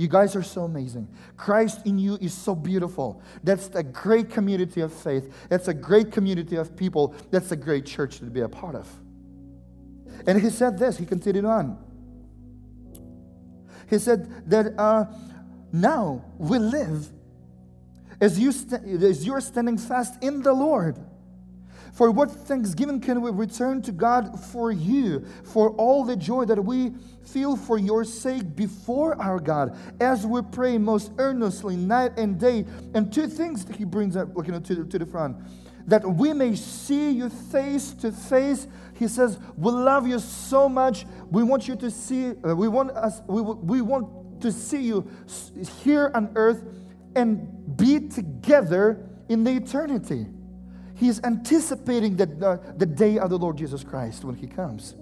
You 0.00 0.08
guys 0.08 0.34
are 0.34 0.42
so 0.42 0.62
amazing. 0.62 1.08
Christ 1.36 1.86
in 1.86 1.98
you 1.98 2.16
is 2.22 2.32
so 2.32 2.54
beautiful. 2.54 3.20
That's 3.44 3.68
a 3.74 3.82
great 3.82 4.30
community 4.30 4.80
of 4.80 4.94
faith. 4.94 5.30
That's 5.50 5.68
a 5.68 5.74
great 5.74 6.10
community 6.10 6.56
of 6.56 6.74
people. 6.74 7.14
That's 7.30 7.52
a 7.52 7.56
great 7.56 7.84
church 7.84 8.16
to 8.20 8.24
be 8.24 8.40
a 8.40 8.48
part 8.48 8.76
of. 8.76 8.88
And 10.26 10.40
he 10.40 10.48
said 10.48 10.78
this, 10.78 10.96
he 10.96 11.04
continued 11.04 11.44
on. 11.44 11.76
He 13.90 13.98
said 13.98 14.48
that 14.48 14.72
uh, 14.78 15.04
now 15.70 16.24
we 16.38 16.58
live 16.58 17.06
as, 18.22 18.38
you 18.38 18.52
st- 18.52 19.02
as 19.02 19.26
you're 19.26 19.42
standing 19.42 19.76
fast 19.76 20.14
in 20.24 20.40
the 20.40 20.54
Lord. 20.54 20.96
For 21.92 22.10
what 22.10 22.30
thanksgiving 22.30 23.00
can 23.00 23.20
we 23.20 23.30
return 23.30 23.82
to 23.82 23.92
God 23.92 24.38
for 24.38 24.70
you, 24.70 25.24
for 25.44 25.70
all 25.70 26.04
the 26.04 26.16
joy 26.16 26.44
that 26.46 26.64
we 26.64 26.92
feel 27.24 27.56
for 27.56 27.78
your 27.78 28.04
sake 28.04 28.56
before 28.56 29.20
our 29.20 29.38
God, 29.38 29.76
as 30.00 30.26
we 30.26 30.42
pray 30.42 30.78
most 30.78 31.12
earnestly 31.18 31.76
night 31.76 32.12
and 32.16 32.38
day? 32.38 32.64
And 32.94 33.12
two 33.12 33.26
things 33.26 33.64
that 33.66 33.76
he 33.76 33.84
brings 33.84 34.16
up 34.16 34.28
you 34.36 34.52
know, 34.52 34.60
to, 34.60 34.74
the, 34.76 34.84
to 34.84 34.98
the 34.98 35.06
front 35.06 35.36
that 35.86 36.08
we 36.08 36.32
may 36.32 36.54
see 36.54 37.10
you 37.10 37.28
face 37.28 37.92
to 37.92 38.12
face. 38.12 38.68
He 38.94 39.08
says, 39.08 39.38
We 39.56 39.72
love 39.72 40.06
you 40.06 40.18
so 40.18 40.68
much. 40.68 41.06
We 41.30 41.42
want 41.42 41.66
you 41.66 41.76
to 41.76 41.90
see, 41.90 42.32
uh, 42.44 42.54
we, 42.54 42.68
want 42.68 42.92
us, 42.92 43.22
we, 43.26 43.40
we 43.40 43.80
want 43.80 44.40
to 44.42 44.52
see 44.52 44.82
you 44.82 45.08
here 45.82 46.10
on 46.14 46.30
earth 46.34 46.62
and 47.16 47.76
be 47.76 48.08
together 48.08 49.06
in 49.28 49.44
the 49.44 49.52
eternity. 49.52 50.26
He's 51.00 51.18
anticipating 51.24 52.16
the, 52.16 52.26
the, 52.26 52.60
the 52.76 52.84
day 52.84 53.18
of 53.18 53.30
the 53.30 53.38
Lord 53.38 53.56
Jesus 53.56 53.82
Christ 53.82 54.22
when 54.22 54.34
He 54.34 54.46
comes. 54.46 54.94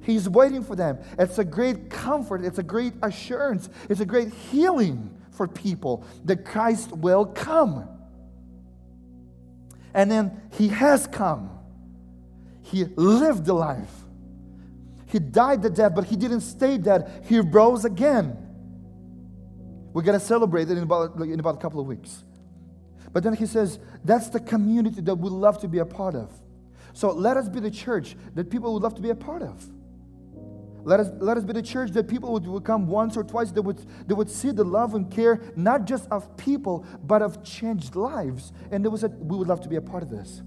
He's 0.00 0.26
waiting 0.26 0.64
for 0.64 0.74
them. 0.74 0.98
It's 1.18 1.36
a 1.36 1.44
great 1.44 1.90
comfort, 1.90 2.42
it's 2.42 2.56
a 2.56 2.62
great 2.62 2.94
assurance, 3.02 3.68
it's 3.90 4.00
a 4.00 4.06
great 4.06 4.32
healing 4.32 5.14
for 5.32 5.46
people 5.46 6.06
that 6.24 6.46
Christ 6.46 6.90
will 6.90 7.26
come. 7.26 7.86
And 9.92 10.10
then 10.10 10.40
He 10.56 10.68
has 10.68 11.06
come. 11.06 11.50
He 12.62 12.84
lived 12.96 13.44
the 13.44 13.52
life. 13.52 13.92
He 15.04 15.18
died 15.18 15.60
the 15.60 15.68
death, 15.68 15.94
but 15.94 16.04
He 16.04 16.16
didn't 16.16 16.40
stay 16.40 16.78
dead. 16.78 17.26
He 17.28 17.40
rose 17.40 17.84
again. 17.84 18.38
We're 19.92 20.00
going 20.00 20.18
to 20.18 20.24
celebrate 20.24 20.70
it 20.70 20.78
in 20.78 20.84
about, 20.84 21.16
in 21.16 21.38
about 21.40 21.56
a 21.56 21.58
couple 21.58 21.80
of 21.80 21.86
weeks. 21.86 22.22
But 23.16 23.22
then 23.22 23.32
he 23.32 23.46
says, 23.46 23.78
that's 24.04 24.28
the 24.28 24.40
community 24.40 25.00
that 25.00 25.14
we 25.14 25.30
love 25.30 25.58
to 25.62 25.68
be 25.68 25.78
a 25.78 25.86
part 25.86 26.14
of. 26.14 26.30
So 26.92 27.12
let 27.12 27.38
us 27.38 27.48
be 27.48 27.60
the 27.60 27.70
church 27.70 28.14
that 28.34 28.50
people 28.50 28.74
would 28.74 28.82
love 28.82 28.94
to 28.96 29.00
be 29.00 29.08
a 29.08 29.14
part 29.14 29.40
of. 29.40 29.64
Let 30.84 31.00
us, 31.00 31.08
let 31.18 31.38
us 31.38 31.44
be 31.44 31.54
the 31.54 31.62
church 31.62 31.92
that 31.92 32.08
people 32.08 32.30
would, 32.34 32.46
would 32.46 32.64
come 32.64 32.86
once 32.86 33.16
or 33.16 33.24
twice, 33.24 33.52
they 33.52 33.62
would, 33.62 33.78
they 34.06 34.12
would 34.12 34.28
see 34.28 34.50
the 34.50 34.64
love 34.64 34.94
and 34.94 35.10
care, 35.10 35.40
not 35.56 35.86
just 35.86 36.06
of 36.10 36.36
people, 36.36 36.84
but 37.04 37.22
of 37.22 37.42
changed 37.42 37.96
lives. 37.96 38.52
And 38.70 38.84
there 38.84 38.90
was 38.90 39.02
a, 39.02 39.08
we 39.08 39.38
would 39.38 39.48
love 39.48 39.62
to 39.62 39.68
be 39.70 39.76
a 39.76 39.80
part 39.80 40.02
of 40.02 40.10
this. 40.10 40.42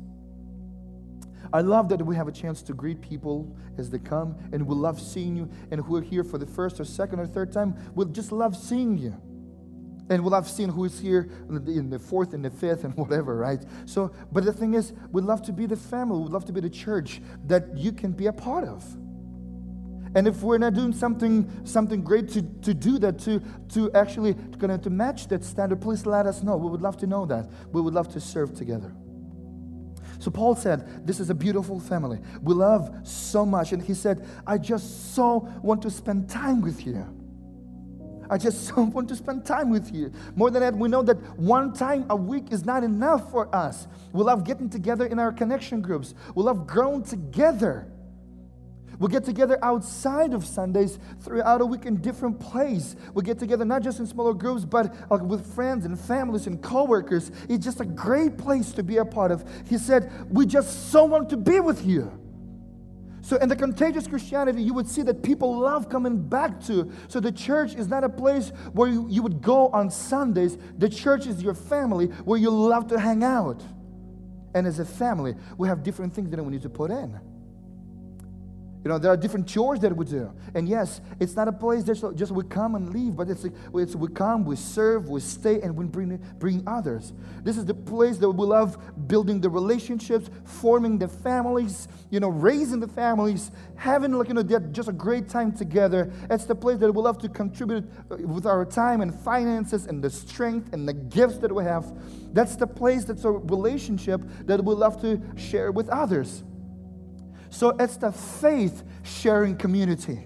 I 1.52 1.62
love 1.62 1.90
that 1.90 2.06
we 2.06 2.16
have 2.18 2.28
a 2.28 2.32
chance 2.32 2.62
to 2.62 2.74
greet 2.76 3.02
people 3.02 3.58
as 3.80 3.90
they 3.90 3.98
come, 3.98 4.38
and 4.54 4.68
we 4.68 4.76
love 4.76 5.02
seeing 5.02 5.36
you. 5.36 5.50
And 5.72 5.82
who 5.82 5.96
are 5.96 6.04
here 6.04 6.24
for 6.24 6.38
the 6.38 6.46
first 6.46 6.80
or 6.80 6.86
second 6.86 7.20
or 7.20 7.26
third 7.26 7.52
time, 7.52 7.74
we'll 7.96 8.10
just 8.10 8.32
love 8.32 8.56
seeing 8.56 8.96
you. 9.00 9.20
And 10.10 10.24
we'll 10.24 10.34
have 10.34 10.48
seen 10.48 10.70
who 10.70 10.86
is 10.86 11.00
here 11.00 11.30
in 11.48 11.90
the 11.90 12.00
fourth 12.00 12.34
and 12.34 12.44
the 12.44 12.50
fifth 12.50 12.84
and 12.84 12.94
whatever, 12.98 13.36
right? 13.36 13.64
So, 13.86 14.12
but 14.32 14.44
the 14.44 14.54
thing 14.54 14.74
is, 14.74 14.94
we'd 15.12 15.24
love 15.24 15.42
to 15.44 15.54
be 15.54 15.66
the 15.66 15.76
family, 15.76 16.20
We'd 16.20 16.32
love 16.32 16.46
to 16.46 16.54
be 16.54 16.62
the 16.62 16.70
church 16.70 17.22
that 17.48 17.78
you 17.78 17.92
can 17.92 18.12
be 18.12 18.28
a 18.28 18.34
part 18.34 18.64
of. 18.64 18.84
And 20.16 20.28
if 20.28 20.42
we're 20.42 20.58
not 20.58 20.74
doing 20.74 20.92
something 20.92 21.50
something 21.66 22.02
great 22.04 22.30
to, 22.30 22.42
to 22.42 22.74
do 22.74 22.98
that, 23.00 23.20
to, 23.20 23.42
to 23.74 23.92
actually 23.94 24.34
to, 24.34 24.78
to 24.80 24.90
match 24.90 25.28
that 25.28 25.44
standard, 25.44 25.82
please 25.82 26.06
let 26.06 26.26
us 26.26 26.42
know. 26.42 26.58
We 26.58 26.70
would 26.70 26.82
love 26.82 26.98
to 26.98 27.08
know 27.08 27.26
that. 27.28 27.48
We 27.72 27.82
would 27.82 27.94
love 27.94 28.12
to 28.14 28.20
serve 28.20 28.56
together. 28.56 28.92
So 30.20 30.32
Paul 30.32 30.56
said, 30.56 31.06
This 31.06 31.20
is 31.20 31.30
a 31.30 31.36
beautiful 31.36 31.80
family. 31.80 32.20
We 32.42 32.56
love 32.56 33.08
so 33.08 33.46
much. 33.46 33.72
And 33.72 33.82
he 33.82 33.94
said, 33.94 34.28
I 34.48 34.58
just 34.58 35.14
so 35.14 35.48
want 35.62 35.84
to 35.84 35.92
spend 35.92 36.30
time 36.30 36.62
with 36.62 36.86
you. 36.86 37.06
I 38.30 38.38
just 38.38 38.68
so 38.68 38.84
want 38.84 39.10
to 39.10 39.16
spend 39.16 39.46
time 39.46 39.70
with 39.70 39.94
you. 39.94 40.12
More 40.36 40.52
than 40.52 40.62
that, 40.62 40.76
we 40.76 40.90
know 40.90 41.02
that 41.04 41.18
one 41.38 41.74
time 41.74 42.06
a 42.10 42.16
week 42.16 42.52
is 42.52 42.66
not 42.66 42.84
enough 42.84 43.32
for 43.32 43.54
us. 43.56 43.88
We 44.14 44.24
love 44.24 44.44
getting 44.44 44.70
together 44.70 45.06
in 45.06 45.20
our 45.20 45.32
connection 45.32 45.82
groups, 45.82 46.14
we 46.36 46.44
love 46.44 46.68
growing 46.68 47.04
together. 47.04 47.88
We 49.00 49.08
get 49.08 49.24
together 49.24 49.58
outside 49.64 50.34
of 50.34 50.46
Sundays 50.46 51.00
throughout 51.22 51.62
a 51.62 51.66
week 51.66 51.86
in 51.86 52.02
different 52.02 52.38
places. 52.38 52.98
We 53.14 53.24
get 53.24 53.40
together 53.40 53.64
not 53.64 53.82
just 53.82 54.00
in 54.00 54.06
smaller 54.06 54.34
groups, 54.34 54.66
but 54.66 54.94
uh, 55.10 55.16
with 55.24 55.56
friends 55.56 55.86
and 55.86 55.98
families 55.98 56.48
and 56.48 56.62
coworkers. 56.62 57.32
It's 57.48 57.64
just 57.64 57.80
a 57.80 57.86
great 57.86 58.38
place 58.38 58.74
to 58.74 58.84
be 58.84 58.98
a 58.98 59.06
part 59.06 59.32
of. 59.32 59.50
He 59.70 59.78
said, 59.78 60.12
We 60.30 60.46
just 60.46 60.92
so 60.92 61.06
want 61.06 61.30
to 61.30 61.38
be 61.38 61.62
with 61.62 61.86
you. 61.86 62.12
So, 63.30 63.36
in 63.36 63.48
the 63.48 63.56
contagious 63.56 64.08
Christianity, 64.08 64.64
you 64.64 64.74
would 64.74 64.88
see 64.88 65.04
that 65.04 65.22
people 65.22 65.56
love 65.56 65.88
coming 65.88 66.20
back 66.20 66.60
to. 66.62 66.92
So, 67.10 67.20
the 67.20 67.32
church 67.32 67.76
is 67.76 67.88
not 67.88 68.04
a 68.04 68.10
place 68.10 68.52
where 68.74 68.90
you, 68.90 69.06
you 69.08 69.22
would 69.22 69.40
go 69.40 69.68
on 69.68 69.92
Sundays. 69.92 70.58
The 70.80 70.90
church 70.90 71.28
is 71.28 71.40
your 71.40 71.54
family 71.54 72.08
where 72.26 72.40
you 72.40 72.50
love 72.50 72.88
to 72.88 73.00
hang 73.00 73.24
out. 73.24 73.62
And 74.56 74.66
as 74.66 74.80
a 74.80 74.86
family, 74.86 75.36
we 75.60 75.68
have 75.68 75.84
different 75.84 76.16
things 76.16 76.32
that 76.32 76.44
we 76.44 76.52
need 76.52 76.64
to 76.64 76.72
put 76.72 76.90
in. 76.90 77.20
You 78.84 78.90
know, 78.90 78.98
there 78.98 79.12
are 79.12 79.18
different 79.18 79.46
chores 79.46 79.82
that 79.82 79.94
we 79.94 80.06
do. 80.06 80.32
And 80.56 80.68
yes, 80.68 81.02
it's 81.20 81.36
not 81.36 81.50
a 81.50 81.52
place 81.52 81.84
that 81.84 82.16
just 82.16 82.32
we 82.32 82.46
come 82.46 82.76
and 82.76 82.94
leave, 82.94 83.18
but 83.18 83.30
it's, 83.30 83.46
it's 83.74 83.96
we 83.96 84.08
come, 84.08 84.46
we 84.46 84.56
serve, 84.56 85.10
we 85.10 85.20
stay, 85.20 85.60
and 85.62 85.76
we 85.76 85.86
bring, 85.86 86.18
bring 86.40 86.64
others. 86.66 87.12
This 87.44 87.58
is 87.58 87.66
the 87.66 87.74
place 87.74 88.18
that 88.20 88.30
we 88.30 88.46
love 88.46 88.78
building 89.08 89.42
the 89.42 89.50
relationships, 89.50 90.30
forming 90.46 90.98
the 90.98 91.10
families, 91.10 91.90
you 92.10 92.22
know, 92.22 92.30
raising 92.30 92.80
the 92.80 92.88
families, 92.88 93.52
having 93.76 94.14
like, 94.14 94.30
you 94.30 94.34
know, 94.34 94.44
just 94.44 94.88
a 94.88 94.94
great 94.94 95.28
time 95.28 95.52
together. 95.52 96.10
It's 96.30 96.46
the 96.46 96.56
place 96.56 96.80
that 96.80 96.90
we 96.90 97.02
love 97.02 97.18
to 97.20 97.28
contribute 97.28 97.84
uh, 98.10 98.16
with 98.16 98.46
our 98.46 98.64
time 98.64 99.02
and 99.02 99.14
finances 99.14 99.88
and 99.88 100.02
the 100.02 100.10
strength 100.10 100.72
and 100.72 100.88
the 100.88 100.94
gifts 100.94 101.38
that 101.40 101.54
we 101.54 101.66
have. 101.66 101.92
That's 102.34 102.56
the 102.56 102.68
place 102.68 103.04
that's 103.04 103.26
a 103.26 103.32
relationship 103.32 104.22
that 104.46 104.64
we 104.64 104.74
love 104.74 105.02
to 105.02 105.22
share 105.36 105.74
with 105.74 105.90
others. 105.90 106.44
So 107.50 107.70
it's 107.80 107.98
the 107.98 108.12
faith 108.12 108.84
sharing 109.04 109.58
community. 109.58 110.20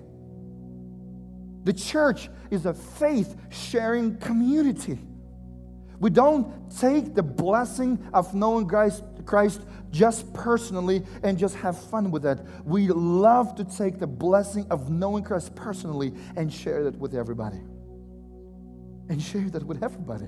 The 1.64 1.74
church 1.74 2.30
is 2.52 2.66
a 2.66 2.74
faith 2.74 3.36
sharing 3.50 4.18
community. 4.18 5.00
We 6.00 6.10
don't 6.10 6.70
take 6.78 7.16
the 7.16 7.24
blessing 7.24 7.98
of 8.14 8.34
knowing 8.34 8.68
Christ, 8.68 9.62
just 9.90 10.34
personally 10.34 11.04
and 11.24 11.38
just 11.38 11.56
have 11.56 11.80
fun 11.80 12.12
with 12.12 12.26
it. 12.26 12.40
We 12.66 12.88
love 12.90 13.56
to 13.56 13.64
take 13.64 14.00
the 14.00 14.08
blessing 14.08 14.68
of 14.70 14.90
knowing 14.90 15.24
Christ 15.24 15.56
personally 15.56 16.14
and 16.36 16.52
share 16.52 16.84
that 16.84 16.98
with 16.98 17.14
everybody. 17.16 17.62
And 19.08 19.22
share 19.22 19.50
that 19.52 19.64
with 19.64 19.82
everybody. 19.82 20.28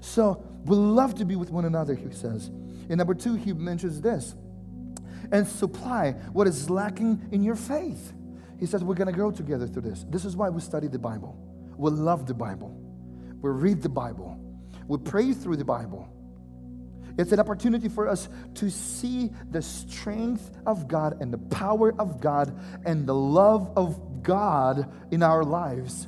So 0.00 0.42
we 0.64 0.76
love 0.76 1.14
to 1.16 1.24
be 1.26 1.36
with 1.36 1.50
one 1.50 1.66
another, 1.66 1.94
he 1.94 2.10
says. 2.10 2.46
And 2.88 2.96
number 2.96 3.14
two, 3.14 3.34
he 3.34 3.52
mentions 3.52 4.00
this 4.00 4.34
and 5.30 5.46
supply 5.46 6.12
what 6.32 6.46
is 6.46 6.68
lacking 6.68 7.28
in 7.30 7.42
your 7.42 7.56
faith. 7.56 8.12
He 8.58 8.66
says, 8.66 8.82
We're 8.82 8.94
going 8.94 9.06
to 9.06 9.12
grow 9.12 9.30
together 9.30 9.66
through 9.66 9.82
this. 9.82 10.04
This 10.08 10.24
is 10.24 10.36
why 10.36 10.48
we 10.48 10.60
study 10.60 10.88
the 10.88 10.98
Bible. 10.98 11.36
We 11.76 11.90
love 11.90 12.26
the 12.26 12.34
Bible. 12.34 12.76
We 13.40 13.50
read 13.50 13.82
the 13.82 13.88
Bible. 13.88 14.38
We 14.86 14.98
pray 14.98 15.32
through 15.32 15.56
the 15.56 15.64
Bible. 15.64 16.08
It's 17.18 17.32
an 17.32 17.40
opportunity 17.40 17.88
for 17.88 18.08
us 18.08 18.28
to 18.54 18.70
see 18.70 19.30
the 19.50 19.60
strength 19.60 20.50
of 20.66 20.88
God 20.88 21.20
and 21.20 21.32
the 21.32 21.38
power 21.38 21.94
of 22.00 22.20
God 22.20 22.58
and 22.86 23.06
the 23.06 23.14
love 23.14 23.70
of 23.76 24.22
God 24.22 24.90
in 25.10 25.22
our 25.22 25.44
lives. 25.44 26.06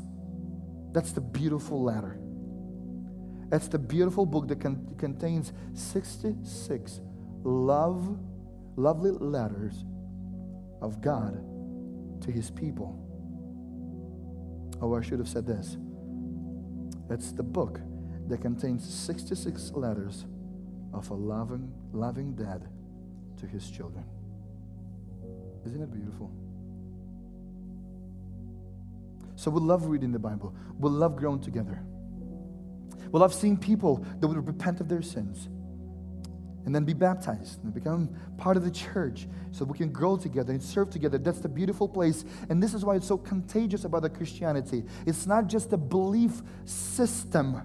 That's 0.93 1.13
the 1.13 1.21
beautiful 1.21 1.83
letter. 1.83 2.19
That's 3.51 3.69
the 3.69 3.79
beautiful 3.79 4.25
book 4.25 4.49
that 4.49 4.61
con- 4.61 4.95
contains 4.97 5.53
66 5.75 7.01
love, 7.43 8.19
lovely 8.77 9.11
letters 9.11 9.85
of 10.81 11.01
God 11.01 11.35
to 12.23 12.31
his 12.31 12.51
people. 12.51 13.01
Oh, 14.81 14.95
I 14.95 15.03
should 15.03 15.19
have 15.19 15.29
said 15.29 15.47
this. 15.47 15.77
It's 17.11 17.33
the 17.33 17.43
book 17.43 17.81
that 18.29 18.41
contains 18.41 18.89
66 18.93 19.73
letters 19.73 20.27
of 20.93 21.11
a 21.11 21.15
loving, 21.15 21.73
loving 21.93 22.35
dad 22.35 22.67
to 23.39 23.47
his 23.47 23.71
children. 23.71 24.05
Isn't 25.67 25.83
it 25.83 25.93
beautiful? 25.93 26.31
So 29.37 29.51
we 29.51 29.61
love 29.61 29.87
reading 29.87 30.13
the 30.13 30.19
Bible. 30.19 30.55
We 30.79 30.91
love 30.91 31.17
growing 31.17 31.41
together. 31.41 31.83
We 33.11 33.21
love 33.21 33.35
seeing 33.35 33.57
people 33.57 34.05
that 34.21 34.27
would 34.27 34.47
repent 34.47 34.81
of 34.81 34.89
their 34.89 35.03
sins 35.03 35.49
and 36.65 36.75
then 36.75 36.85
be 36.85 36.95
baptized 36.95 37.63
and 37.63 37.75
become 37.75 38.09
part 38.39 38.57
of 38.57 38.65
the 38.65 38.71
church 38.71 39.27
so 39.53 39.65
we 39.65 39.77
can 39.77 39.93
grow 39.93 40.17
together 40.17 40.53
and 40.53 40.63
serve 40.63 40.91
together. 40.91 41.19
That's 41.19 41.41
the 41.41 41.49
beautiful 41.49 41.89
place. 41.89 42.25
And 42.49 42.63
this 42.63 42.75
is 42.75 42.85
why 42.85 42.97
it's 42.97 43.07
so 43.07 43.19
contagious 43.19 43.85
about 43.85 44.03
the 44.03 44.11
Christianity. 44.11 44.85
It's 45.07 45.27
not 45.27 45.47
just 45.47 45.73
a 45.73 45.77
belief 45.77 46.43
system, 46.65 47.63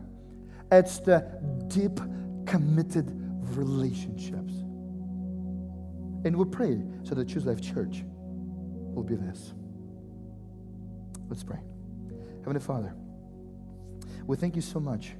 it's 0.71 0.99
the 0.99 1.25
deep, 1.67 1.99
committed 2.45 3.09
relationships. 3.55 4.53
And 6.25 6.35
we 6.35 6.45
pray 6.45 6.81
so 7.03 7.15
that 7.15 7.27
Choose 7.27 7.45
Life 7.45 7.61
Church 7.61 8.03
will 8.93 9.03
be 9.03 9.15
this. 9.15 9.53
Let's 11.29 11.43
pray. 11.43 11.59
Heavenly 12.39 12.59
Father, 12.59 12.93
we 14.25 14.35
thank 14.35 14.55
you 14.55 14.61
so 14.61 14.79
much 14.79 15.13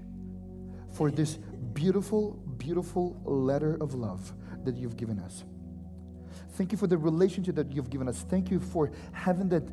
for 0.91 1.09
this 1.11 1.37
beautiful, 1.73 2.41
beautiful 2.59 3.19
letter 3.23 3.77
of 3.81 3.95
love 3.95 4.33
that 4.65 4.77
you've 4.77 4.97
given 4.97 5.19
us. 5.19 5.43
Thank 6.51 6.71
you 6.71 6.77
for 6.77 6.87
the 6.87 6.97
relationship 6.97 7.55
that 7.55 7.71
you've 7.71 7.89
given 7.89 8.07
us. 8.07 8.25
Thank 8.29 8.51
you 8.51 8.59
for 8.59 8.91
having 9.13 9.47
that 9.49 9.63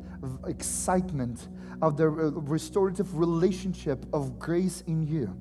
excitement 0.47 1.49
of 1.81 1.97
the 1.97 2.07
uh, 2.07 2.31
restorative 2.31 3.17
relationship 3.17 4.05
of 4.13 4.39
grace 4.39 4.81
in 4.87 5.03
you. 5.03 5.35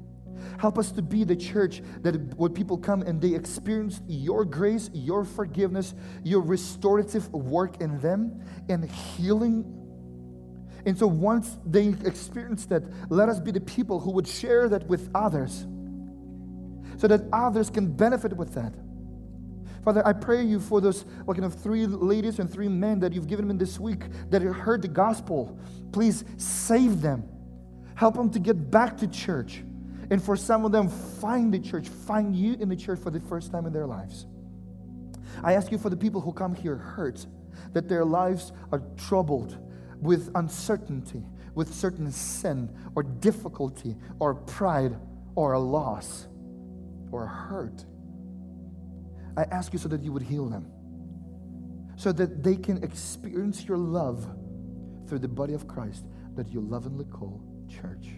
Help 0.59 0.77
us 0.77 0.91
to 0.93 1.03
be 1.03 1.25
the 1.25 1.37
church 1.37 1.83
that 2.03 2.17
when 2.37 2.53
people 2.53 2.77
come 2.77 3.03
and 3.03 3.21
they 3.21 3.35
experience 3.35 4.01
your 4.07 4.45
grace, 4.45 4.91
your 4.93 5.25
forgiveness, 5.25 5.95
your 6.25 6.41
restorative 6.41 7.33
work 7.33 7.81
in 7.81 7.99
them, 8.01 8.43
and 8.69 8.91
healing. 8.91 9.65
And 10.85 10.99
so 10.99 11.07
once 11.07 11.59
they 11.65 11.95
experience 12.05 12.67
that, 12.67 12.83
let 13.11 13.29
us 13.29 13.41
be 13.41 13.51
the 13.51 13.61
people 13.61 14.01
who 14.01 14.11
would 14.13 14.29
share 14.29 14.69
that 14.69 14.87
with 14.89 15.11
others 15.15 15.67
so 16.99 17.09
that 17.09 17.23
others 17.33 17.71
can 17.71 17.93
benefit 17.93 18.37
with 18.37 18.55
that. 18.55 18.75
Father, 19.85 20.05
I 20.05 20.13
pray 20.15 20.43
you 20.43 20.59
for 20.59 20.81
those 20.81 21.05
like, 21.27 21.37
you 21.37 21.49
three 21.49 21.87
ladies 21.87 22.41
and 22.41 22.53
three 22.53 22.69
men 22.69 22.99
that 22.99 23.13
you've 23.13 23.29
given 23.29 23.47
me 23.47 23.55
this 23.55 23.79
week 23.79 24.03
that 24.31 24.43
heard 24.43 24.83
the 24.83 24.89
gospel. 24.89 25.57
Please 25.93 26.25
save 26.39 27.01
them. 27.01 27.23
Help 27.95 28.17
them 28.17 28.29
to 28.31 28.41
get 28.41 28.71
back 28.71 28.97
to 28.99 29.07
church. 29.07 29.63
And 30.11 30.21
for 30.21 30.37
some 30.37 30.65
of 30.65 30.73
them, 30.73 30.89
find 30.89 31.55
the 31.55 31.61
church, 31.61 31.89
find 31.89 32.35
you 32.35 32.55
in 32.55 32.69
the 32.69 32.75
church 32.75 32.99
for 32.99 33.11
the 33.11 33.21
first 33.21 33.53
time 33.53 33.65
in 33.65 33.73
their 33.73 33.87
lives. 33.87 34.27
I 35.45 35.53
ask 35.55 35.71
you 35.71 35.79
for 35.79 35.91
the 35.91 35.97
people 35.97 36.21
who 36.21 36.33
come 36.33 36.55
here 36.55 36.77
hurt, 36.77 37.25
that 37.73 37.89
their 37.89 38.05
lives 38.05 38.53
are 38.73 38.83
troubled 38.97 39.57
with 40.01 40.31
uncertainty, 40.35 41.23
with 41.55 41.73
certain 41.73 42.11
sin 42.11 42.71
or 42.97 43.05
difficulty 43.05 43.97
or 44.19 44.35
pride 44.35 44.97
or 45.37 45.53
a 45.53 45.61
loss 45.61 46.27
or 47.11 47.27
hurt. 47.27 47.85
I 49.37 49.43
ask 49.45 49.73
you 49.73 49.79
so 49.79 49.89
that 49.89 50.03
you 50.03 50.13
would 50.13 50.23
heal 50.23 50.49
them, 50.49 50.67
so 51.97 52.13
that 52.13 52.43
they 52.43 52.57
can 52.57 52.83
experience 52.83 53.65
your 53.65 53.77
love 53.77 54.27
through 55.07 55.21
the 55.21 55.29
body 55.29 55.55
of 55.55 55.69
Christ 55.69 56.05
that 56.37 56.49
you 56.53 56.61
lovingly 56.61 57.05
call 57.05 57.43
church. 57.69 58.09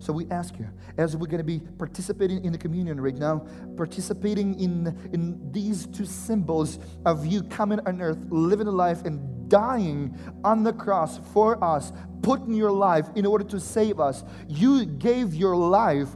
So 0.00 0.14
we 0.14 0.26
ask 0.30 0.58
you, 0.58 0.66
as 0.96 1.14
we're 1.14 1.26
going 1.26 1.38
to 1.38 1.44
be 1.44 1.60
participating 1.78 2.42
in 2.42 2.52
the 2.52 2.58
communion 2.58 2.98
right 2.98 3.16
now, 3.16 3.46
participating 3.76 4.58
in, 4.58 4.96
in 5.12 5.52
these 5.52 5.86
two 5.86 6.06
symbols 6.06 6.78
of 7.04 7.26
you 7.26 7.42
coming 7.42 7.80
on 7.80 8.00
earth, 8.00 8.18
living 8.30 8.66
a 8.66 8.70
life, 8.70 9.04
and 9.04 9.48
dying 9.50 10.16
on 10.42 10.62
the 10.62 10.72
cross 10.72 11.20
for 11.34 11.62
us, 11.62 11.92
putting 12.22 12.54
your 12.54 12.70
life 12.70 13.08
in 13.14 13.26
order 13.26 13.44
to 13.44 13.60
save 13.60 14.00
us. 14.00 14.24
You 14.48 14.86
gave 14.86 15.34
your 15.34 15.54
life 15.54 16.08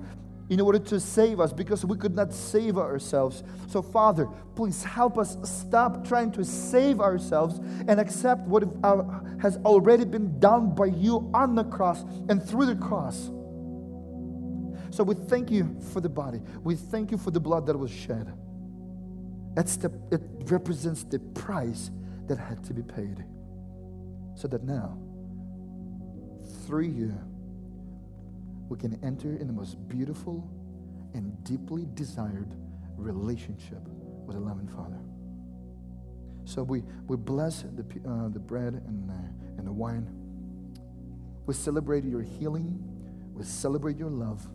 in 0.50 0.60
order 0.60 0.78
to 0.78 1.00
save 1.00 1.40
us 1.40 1.52
because 1.52 1.84
we 1.84 1.96
could 1.96 2.14
not 2.14 2.32
save 2.32 2.76
ourselves. 2.76 3.42
So, 3.68 3.80
Father, 3.82 4.28
please 4.54 4.84
help 4.84 5.18
us 5.18 5.36
stop 5.42 6.06
trying 6.06 6.32
to 6.32 6.44
save 6.44 7.00
ourselves 7.00 7.58
and 7.88 7.98
accept 7.98 8.42
what 8.42 8.64
has 9.40 9.56
already 9.64 10.04
been 10.04 10.38
done 10.38 10.74
by 10.74 10.86
you 10.86 11.30
on 11.32 11.54
the 11.54 11.64
cross 11.64 12.02
and 12.28 12.42
through 12.42 12.66
the 12.66 12.76
cross. 12.76 13.30
So, 14.90 15.02
we 15.02 15.14
thank 15.14 15.50
you 15.50 15.76
for 15.92 16.00
the 16.00 16.08
body, 16.08 16.40
we 16.62 16.74
thank 16.74 17.10
you 17.10 17.18
for 17.18 17.30
the 17.30 17.40
blood 17.40 17.66
that 17.66 17.78
was 17.78 17.90
shed. 17.90 18.32
That's 19.54 19.76
the, 19.76 19.92
it 20.10 20.20
represents 20.50 21.04
the 21.04 21.20
price 21.20 21.90
that 22.26 22.38
had 22.38 22.62
to 22.64 22.74
be 22.74 22.82
paid. 22.82 23.24
So 24.36 24.48
that 24.48 24.64
now, 24.64 24.98
through 26.66 26.86
you, 26.86 27.14
we 28.68 28.78
can 28.78 28.98
enter 29.04 29.36
in 29.36 29.46
the 29.46 29.52
most 29.52 29.76
beautiful 29.88 30.48
and 31.14 31.42
deeply 31.44 31.86
desired 31.94 32.48
relationship 32.96 33.80
with 34.26 34.36
the 34.36 34.42
loving 34.42 34.68
Father. 34.68 34.98
So 36.44 36.62
we, 36.62 36.82
we 37.06 37.16
bless 37.16 37.62
the, 37.62 37.84
uh, 38.08 38.28
the 38.28 38.38
bread 38.38 38.74
and, 38.86 39.10
uh, 39.10 39.14
and 39.58 39.66
the 39.66 39.72
wine. 39.72 40.08
We 41.46 41.54
celebrate 41.54 42.04
your 42.04 42.22
healing. 42.22 42.82
We 43.34 43.44
celebrate 43.44 43.96
your 43.96 44.10
love. 44.10 44.46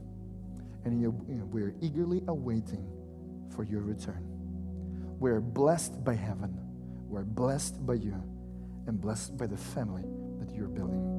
And 0.85 1.01
you 1.01 1.07
know, 1.27 1.45
we're 1.45 1.75
eagerly 1.81 2.23
awaiting 2.27 2.87
for 3.55 3.63
your 3.63 3.81
return. 3.81 4.23
We're 5.19 5.41
blessed 5.41 6.03
by 6.03 6.15
heaven. 6.15 6.57
We're 7.07 7.23
blessed 7.23 7.85
by 7.85 7.95
you 7.95 8.23
and 8.87 9.01
blessed 9.01 9.37
by 9.37 9.47
the 9.47 9.57
family 9.57 10.05
that 10.39 10.55
you're 10.55 10.67
building. 10.67 11.18